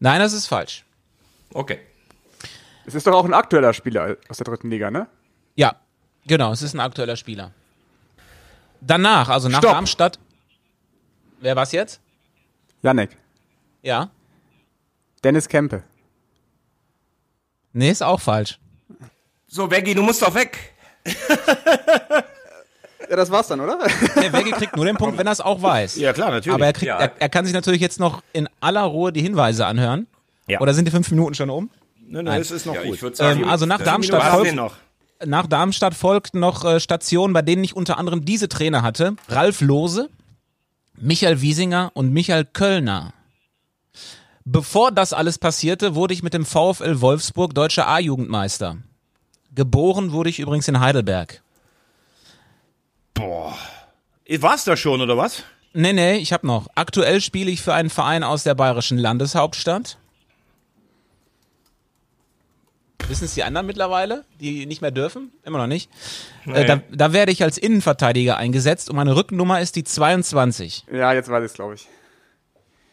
Nein, 0.00 0.20
das 0.20 0.32
ist 0.32 0.46
falsch. 0.46 0.84
Okay. 1.52 1.80
Es 2.86 2.94
ist 2.94 3.06
doch 3.06 3.12
auch 3.14 3.24
ein 3.24 3.34
aktueller 3.34 3.72
Spieler 3.74 4.16
aus 4.28 4.38
der 4.38 4.44
dritten 4.44 4.70
Liga, 4.70 4.90
ne? 4.90 5.06
Ja, 5.56 5.76
genau, 6.26 6.52
es 6.52 6.62
ist 6.62 6.74
ein 6.74 6.80
aktueller 6.80 7.16
Spieler. 7.16 7.52
Danach, 8.80 9.28
also 9.28 9.48
nach 9.48 9.58
Stopp. 9.58 9.72
Darmstadt. 9.72 10.18
Wer 11.40 11.56
war's 11.56 11.72
jetzt? 11.72 12.00
Janek. 12.82 13.16
Ja. 13.82 14.10
Dennis 15.24 15.48
Kempe. 15.48 15.82
Nee, 17.72 17.90
ist 17.90 18.02
auch 18.02 18.20
falsch. 18.20 18.58
So, 19.46 19.70
Veggie, 19.70 19.94
du 19.94 20.02
musst 20.02 20.22
doch 20.22 20.34
weg. 20.34 20.74
Ja, 23.10 23.16
das 23.16 23.30
war's 23.30 23.46
dann, 23.48 23.60
oder? 23.60 23.78
Der 24.16 24.32
Wegge 24.34 24.50
kriegt 24.50 24.76
nur 24.76 24.84
den 24.84 24.96
Punkt, 24.96 25.16
wenn 25.18 25.26
er 25.26 25.32
es 25.32 25.40
auch 25.40 25.62
weiß. 25.62 25.96
Ja, 25.96 26.12
klar, 26.12 26.30
natürlich. 26.30 26.54
Aber 26.54 26.66
er, 26.66 26.72
kriegt, 26.74 26.88
Ja. 26.88 26.98
er, 26.98 27.12
er 27.18 27.28
kann 27.30 27.44
sich 27.46 27.54
natürlich 27.54 27.80
jetzt 27.80 27.98
noch 28.00 28.22
in 28.34 28.48
aller 28.60 28.82
Ruhe 28.82 29.12
die 29.12 29.22
Hinweise 29.22 29.64
anhören. 29.66 30.06
Ja. 30.46 30.60
Oder 30.60 30.74
sind 30.74 30.84
die 30.86 30.90
fünf 30.90 31.10
Minuten 31.10 31.34
schon 31.34 31.48
um? 31.48 31.70
Nein, 32.06 32.24
nein, 32.26 32.40
es 32.40 32.50
ist 32.50 32.66
noch 32.66 32.74
Ja, 32.74 32.82
gut. 32.82 32.94
ich 32.96 33.02
würde 33.02 33.16
sagen, 33.16 33.42
Ähm, 33.44 33.48
also 33.48 33.64
nach 33.66 33.80
äh, 33.80 33.84
Darmstadt 33.84 34.22
folgt-. 34.24 34.56
Nach 35.24 35.46
Darmstadt 35.46 35.94
folgten 35.94 36.38
noch 36.40 36.64
äh, 36.64 36.80
Stationen, 36.80 37.32
bei 37.32 37.42
denen 37.42 37.64
ich 37.64 37.74
unter 37.74 37.98
anderem 37.98 38.24
diese 38.24 38.48
Trainer 38.48 38.82
hatte. 38.82 39.14
Ralf 39.28 39.60
Lohse, 39.62 40.10
Michael 40.96 41.40
Wiesinger 41.40 41.90
und 41.94 42.12
Michael 42.12 42.44
Köllner. 42.44 43.14
Bevor 44.44 44.92
das 44.92 45.12
alles 45.12 45.38
passierte, 45.38 45.94
wurde 45.94 46.14
ich 46.14 46.22
mit 46.22 46.34
dem 46.34 46.44
VfL 46.46 47.00
Wolfsburg 47.00 47.54
deutscher 47.54 47.88
A-Jugendmeister. 47.88 48.78
Geboren 49.58 50.12
wurde 50.12 50.30
ich 50.30 50.38
übrigens 50.38 50.68
in 50.68 50.78
Heidelberg. 50.78 51.42
War's 54.38 54.62
da 54.62 54.76
schon, 54.76 55.00
oder 55.00 55.16
was? 55.16 55.42
Nee, 55.72 55.92
nee, 55.92 56.14
ich 56.18 56.32
hab 56.32 56.44
noch. 56.44 56.68
Aktuell 56.76 57.20
spiele 57.20 57.50
ich 57.50 57.60
für 57.60 57.74
einen 57.74 57.90
Verein 57.90 58.22
aus 58.22 58.44
der 58.44 58.54
bayerischen 58.54 58.98
Landeshauptstadt. 58.98 59.98
Wissen 63.08 63.24
es 63.24 63.34
die 63.34 63.42
anderen 63.42 63.66
mittlerweile, 63.66 64.24
die 64.38 64.64
nicht 64.64 64.80
mehr 64.80 64.92
dürfen? 64.92 65.32
Immer 65.42 65.58
noch 65.58 65.66
nicht. 65.66 65.90
Äh, 66.46 66.64
da, 66.64 66.80
da 66.92 67.12
werde 67.12 67.32
ich 67.32 67.42
als 67.42 67.58
Innenverteidiger 67.58 68.36
eingesetzt 68.36 68.88
und 68.88 68.94
meine 68.94 69.16
Rückennummer 69.16 69.60
ist 69.60 69.74
die 69.74 69.82
22. 69.82 70.84
ja, 70.92 71.12
jetzt 71.12 71.28
weiß 71.28 71.42
ich 71.42 71.50
es, 71.50 71.54
glaube 71.54 71.74
ich. 71.74 71.88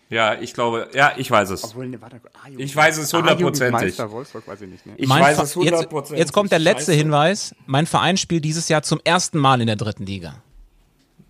Ja, 0.09 0.35
ich 0.39 0.53
glaube, 0.53 0.89
ja, 0.93 1.13
ich 1.17 1.29
weiß 1.31 1.49
es. 1.49 1.63
Obwohl, 1.63 1.87
ne, 1.87 1.99
warte, 1.99 2.21
Ich 2.57 2.75
weiß 2.75 2.97
es 2.97 3.11
hundertprozentig. 3.11 3.97
Ich 3.97 4.61
nicht, 4.61 4.85
ne? 4.85 4.93
Ich 4.97 5.07
Mein 5.07 5.23
weiß 5.23 5.37
es 5.37 5.43
jetzt, 5.43 5.55
hundertprozentig. 5.55 6.19
jetzt 6.19 6.31
kommt 6.31 6.51
der 6.51 6.59
letzte 6.59 6.91
Scheiße. 6.91 6.97
Hinweis. 6.99 7.55
Mein 7.65 7.87
Verein 7.87 8.17
spielt 8.17 8.45
dieses 8.45 8.69
Jahr 8.69 8.83
zum 8.83 9.01
ersten 9.03 9.39
Mal 9.39 9.61
in 9.61 9.67
der 9.67 9.75
dritten 9.77 10.05
Liga. 10.05 10.35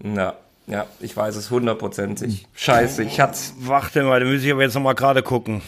Ja, 0.03 0.36
ja, 0.67 0.88
ich 0.99 1.15
weiß 1.15 1.36
es 1.36 1.51
hundertprozentig. 1.51 2.47
Scheiße, 2.53 3.03
ich 3.03 3.19
hat's. 3.19 3.53
Warte 3.59 4.03
mal, 4.03 4.19
da 4.19 4.26
muss 4.26 4.43
ich 4.43 4.51
aber 4.51 4.63
jetzt 4.63 4.73
noch 4.73 4.82
mal 4.82 4.93
gerade 4.93 5.23
gucken. 5.23 5.61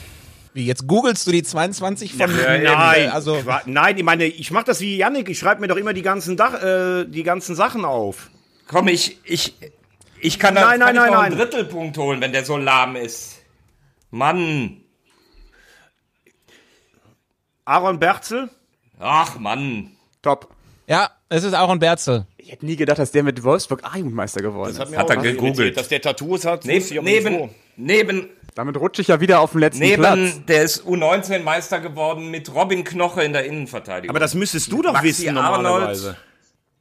Wie, 0.53 0.65
jetzt 0.65 0.87
googelst 0.87 1.27
du 1.27 1.31
die 1.31 1.43
22 1.43 2.15
von 2.15 2.35
nein, 2.35 2.63
äh, 2.65 3.07
also 3.07 3.41
nein, 3.67 3.97
ich 3.97 4.03
meine, 4.03 4.25
ich 4.25 4.49
mache 4.51 4.65
das 4.65 4.81
wie 4.81 4.97
Yannick. 4.97 5.29
Ich 5.29 5.37
schreibe 5.37 5.61
mir 5.61 5.67
doch 5.67 5.77
immer 5.77 5.93
die 5.93 6.01
ganzen, 6.01 6.35
Dach, 6.35 6.61
äh, 6.61 7.05
die 7.05 7.23
ganzen 7.23 7.55
Sachen 7.55 7.85
auf. 7.85 8.31
Komm, 8.67 8.87
ich, 8.87 9.19
ich, 9.23 9.55
ich 10.21 10.39
kann 10.39 10.55
da 10.55 10.61
Nein, 10.61 10.79
nein, 10.79 10.87
kann 10.87 10.95
ich 10.95 11.01
nein, 11.01 11.11
noch 11.13 11.19
einen 11.21 11.37
nein. 11.37 11.47
Drittelpunkt 11.49 11.97
holen, 11.97 12.21
wenn 12.21 12.31
der 12.31 12.45
so 12.45 12.57
lahm 12.57 12.95
ist. 12.95 13.39
Mann. 14.11 14.81
Aaron 17.65 17.99
Berzel, 17.99 18.49
Ach, 18.99 19.37
Mann. 19.39 19.91
Top. 20.21 20.49
Ja, 20.87 21.11
es 21.29 21.43
ist 21.43 21.53
Aaron 21.53 21.79
Berzel. 21.79 22.25
Ich 22.37 22.51
hätte 22.51 22.65
nie 22.65 22.77
gedacht, 22.77 22.97
dass 22.97 23.11
der 23.11 23.23
mit 23.23 23.43
Wolfsburg 23.43 23.83
A-Jugendmeister 23.83 24.41
geworden 24.41 24.71
ist. 24.71 24.89
mir 24.89 24.97
Hat 24.97 25.05
auch 25.05 25.09
er 25.11 25.17
was 25.17 25.23
gegoogelt. 25.23 25.75
Dass 25.77 25.89
der 25.89 26.01
Tattoos 26.01 26.45
hat, 26.45 26.63
Neben, 26.65 27.03
neben, 27.03 27.49
neben, 27.75 28.29
Damit 28.55 28.77
rutsche 28.77 29.01
ich 29.01 29.09
ja 29.09 29.19
wieder 29.19 29.41
auf 29.41 29.51
den 29.51 29.59
letzten 29.59 29.93
Platz. 29.95 30.17
neben, 30.17 30.45
der 30.47 30.63
ist 30.63 30.83
U19 30.83 31.39
Meister 31.43 31.79
geworden 31.81 32.31
mit 32.31 32.53
Robin 32.55 32.83
Knoche 32.85 33.21
in 33.23 33.33
der 33.33 33.45
Innenverteidigung. 33.45 34.09
Aber 34.11 34.19
das 34.21 34.33
müsstest 34.33 34.71
du 34.71 34.81
doch 34.81 34.93
Maxi 34.93 35.07
wissen 35.09 35.37
Arnold. 35.37 36.15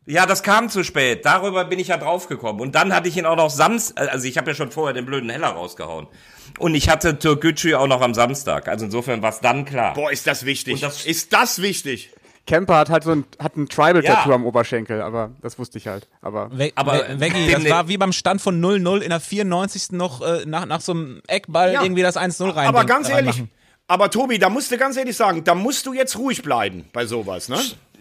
Ja, 0.07 0.25
das 0.25 0.43
kam 0.45 0.69
zu 0.69 0.85
spät. 0.85 1.25
Darüber 1.25 1.65
bin 1.65 1.79
ich 1.81 1.89
ja 1.89 1.97
draufgekommen. 1.97 2.61
Und 2.63 2.75
dann 2.77 2.95
hatte 2.95 3.09
ich 3.09 3.17
ihn 3.17 3.27
auch 3.27 3.37
noch 3.37 3.51
Samstag, 3.51 4.09
also 4.13 4.27
ich 4.27 4.39
habe 4.39 4.51
ja 4.51 4.55
schon 4.55 4.71
vorher 4.71 4.95
den 4.95 5.05
blöden 5.05 5.29
Heller 5.31 5.49
rausgehauen. 5.49 6.07
Und 6.59 6.75
ich 6.77 6.89
hatte 6.89 7.19
Türkgücü 7.19 7.75
auch 7.75 7.89
noch 7.89 8.01
am 8.01 8.15
Samstag. 8.15 8.69
Also 8.69 8.85
insofern 8.85 9.21
war 9.23 9.31
es 9.31 9.41
dann 9.41 9.65
klar. 9.65 9.95
Boah, 9.95 10.13
ist 10.13 10.27
das 10.27 10.45
wichtig. 10.45 10.81
Das- 10.81 11.05
ist 11.05 11.33
das 11.33 11.61
wichtig? 11.61 12.11
Kemper 12.47 12.77
hat 12.77 12.91
halt 12.91 13.03
so 13.03 13.11
ein, 13.11 13.25
hat 13.41 13.57
ein 13.57 13.69
Tribal-Tattoo 13.69 14.29
Ja. 14.31 14.35
am 14.37 14.47
Oberschenkel, 14.47 15.03
aber 15.03 15.33
das 15.43 15.59
wusste 15.59 15.79
ich 15.79 15.89
halt. 15.89 16.07
Aber 16.23 16.49
We 16.57 16.71
Aber, 16.77 16.93
We 17.09 17.19
Veggie, 17.21 17.51
das 17.51 17.65
ne- 17.65 17.71
war 17.71 17.89
wie 17.89 17.97
beim 17.99 18.13
Stand 18.13 18.41
von 18.41 18.61
0-0 18.61 19.01
in 19.03 19.11
der 19.11 19.19
94. 19.19 19.91
noch 19.91 20.23
äh, 20.23 20.45
nach, 20.47 20.65
nach 20.67 20.81
so 20.81 20.93
einem 20.93 21.21
Eckball 21.27 21.73
Ja. 21.73 21.83
irgendwie 21.83 22.03
das 22.03 22.17
1-0 22.17 22.49
rein. 22.55 22.69
Aber 22.69 22.85
ganz 22.85 23.09
ehrlich, 23.09 23.43
aber 23.89 24.11
Tobi, 24.11 24.39
da 24.39 24.49
musst 24.49 24.71
du 24.71 24.79
ganz 24.79 24.97
ehrlich 24.97 25.17
sagen, 25.17 25.43
da 25.43 25.57
musst 25.57 25.87
du 25.87 25.93
jetzt 25.93 26.17
ruhig 26.19 26.43
bleiben 26.43 26.85
bei 26.93 27.05
sowas, 27.07 27.49
ne? 27.49 27.59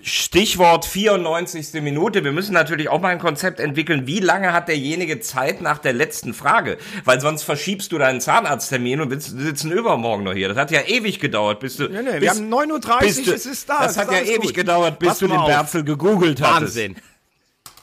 Stichwort 0.07 0.85
94. 0.85 1.81
Minute. 1.81 2.23
Wir 2.23 2.31
müssen 2.31 2.53
natürlich 2.53 2.89
auch 2.89 3.01
mal 3.01 3.07
ein 3.07 3.17
Konzept 3.17 3.59
entwickeln. 3.59 4.05
Wie 4.05 4.19
lange 4.19 4.53
hat 4.53 4.67
derjenige 4.67 5.19
Zeit 5.19 5.61
nach 5.61 5.79
der 5.79 5.93
letzten 5.93 6.35
Frage? 6.35 6.77
Weil 7.05 7.19
sonst 7.19 7.41
verschiebst 7.41 7.91
du 7.91 7.97
deinen 7.97 8.21
Zahnarzttermin 8.21 9.01
und 9.01 9.09
wir 9.09 9.19
sitzen 9.19 9.71
übermorgen 9.71 10.23
noch 10.23 10.33
hier. 10.33 10.47
Das 10.47 10.57
hat 10.57 10.69
ja 10.69 10.81
ewig 10.81 11.19
gedauert, 11.19 11.59
bis 11.59 11.77
du. 11.77 11.87
Nee, 11.87 12.03
nee, 12.03 12.11
bis, 12.11 12.21
wir 12.21 12.29
haben 12.29 12.53
9.30 12.53 12.99
bis 12.99 13.23
du, 13.23 13.33
es 13.33 13.45
ist 13.47 13.67
da. 13.67 13.81
Das 13.81 13.97
hat 13.97 14.11
ja 14.11 14.19
ewig 14.19 14.41
gut. 14.41 14.53
gedauert, 14.53 14.99
bis 14.99 15.09
Pass 15.09 15.19
du 15.19 15.27
den 15.27 15.37
auf. 15.37 15.47
Berzel 15.47 15.83
gegoogelt 15.83 16.39
hattest. 16.39 16.75
Wahnsinn. 16.75 16.95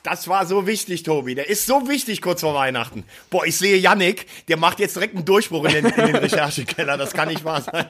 Das 0.04 0.28
war 0.28 0.46
so 0.46 0.64
wichtig, 0.68 1.02
Tobi. 1.02 1.34
Der 1.34 1.48
ist 1.48 1.66
so 1.66 1.88
wichtig 1.88 2.22
kurz 2.22 2.42
vor 2.42 2.54
Weihnachten. 2.54 3.02
Boah, 3.30 3.44
ich 3.44 3.56
sehe 3.56 3.76
Yannick, 3.78 4.26
der 4.46 4.58
macht 4.58 4.78
jetzt 4.78 4.94
direkt 4.94 5.16
einen 5.16 5.24
Durchbruch 5.24 5.64
in 5.64 5.72
den, 5.72 5.86
in 5.86 6.06
den 6.06 6.16
Recherchekeller. 6.16 6.96
Das 6.96 7.14
kann 7.14 7.26
nicht 7.26 7.44
wahr 7.44 7.62
sein. 7.62 7.86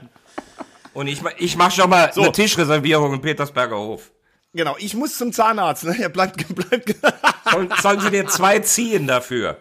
Und 0.95 1.07
ich, 1.07 1.21
ich 1.37 1.57
mach 1.57 1.71
schon 1.71 1.91
mal 1.91 2.11
eine 2.17 2.33
Tischreservierung 2.33 3.13
im 3.13 3.21
Petersberger 3.21 3.77
Hof. 3.77 4.11
Genau, 4.55 4.77
ich 4.79 4.95
muss 4.95 5.17
zum 5.17 5.33
Zahnarzt. 5.33 5.85
Ne? 5.85 5.97
Er 5.99 6.09
bleibt, 6.09 6.47
bleibt. 6.55 6.95
Sollen, 7.51 7.73
sollen 7.81 8.01
sie 8.01 8.11
dir 8.11 8.27
zwei 8.29 8.59
ziehen 8.61 9.07
dafür? 9.07 9.57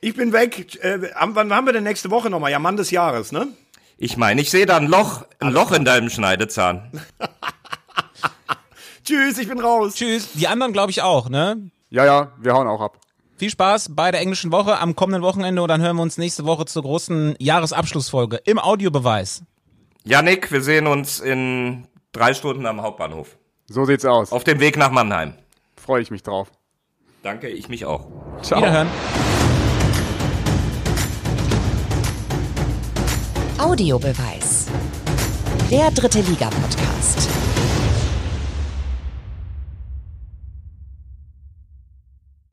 Ich 0.00 0.14
bin 0.14 0.32
weg. 0.32 0.82
Äh, 0.82 1.10
am- 1.14 1.34
wann 1.34 1.52
haben 1.52 1.66
wir 1.66 1.72
denn 1.72 1.84
nächste 1.84 2.10
Woche 2.10 2.30
nochmal? 2.30 2.50
Ja, 2.50 2.58
Mann 2.58 2.76
des 2.76 2.90
Jahres, 2.90 3.32
ne? 3.32 3.48
Ich 3.96 4.16
meine, 4.16 4.40
ich 4.40 4.50
sehe 4.50 4.66
da 4.66 4.76
ein 4.76 4.86
Loch, 4.88 5.24
ein 5.38 5.50
Loch 5.52 5.70
in 5.72 5.84
deinem 5.84 6.10
Schneidezahn. 6.10 6.90
Tschüss, 9.04 9.38
ich 9.38 9.48
bin 9.48 9.60
raus. 9.60 9.94
Tschüss. 9.94 10.32
Die 10.32 10.48
anderen 10.48 10.72
glaube 10.72 10.90
ich 10.90 11.02
auch, 11.02 11.28
ne? 11.28 11.70
ja, 11.90 12.04
ja, 12.04 12.32
wir 12.38 12.54
hauen 12.54 12.66
auch 12.66 12.80
ab. 12.80 12.98
Viel 13.36 13.50
Spaß 13.50 13.94
bei 13.94 14.10
der 14.10 14.20
englischen 14.20 14.50
Woche 14.52 14.78
am 14.78 14.96
kommenden 14.96 15.22
Wochenende 15.22 15.60
und 15.62 15.68
dann 15.68 15.82
hören 15.82 15.96
wir 15.96 16.02
uns 16.02 16.18
nächste 16.18 16.44
Woche 16.44 16.64
zur 16.66 16.82
großen 16.82 17.34
Jahresabschlussfolge 17.38 18.36
im 18.44 18.58
Audiobeweis. 18.58 19.42
Janik, 20.04 20.50
wir 20.52 20.62
sehen 20.62 20.86
uns 20.86 21.20
in 21.20 21.86
drei 22.12 22.32
Stunden 22.34 22.64
am 22.66 22.80
Hauptbahnhof. 22.82 23.36
So 23.66 23.84
sieht's 23.86 24.04
aus. 24.04 24.30
Auf 24.32 24.44
dem 24.44 24.60
Weg 24.60 24.76
nach 24.76 24.90
Mannheim. 24.90 25.34
Freue 25.76 26.02
ich 26.02 26.10
mich 26.10 26.22
drauf. 26.22 26.50
Danke, 27.22 27.48
ich 27.48 27.68
mich 27.68 27.86
auch. 27.86 28.06
Ciao. 28.42 28.60
Wiederhören. 28.60 28.88
Audiobeweis. 33.58 34.66
Der 35.70 35.90
dritte 35.90 36.20
Liga-Podcast. 36.20 37.28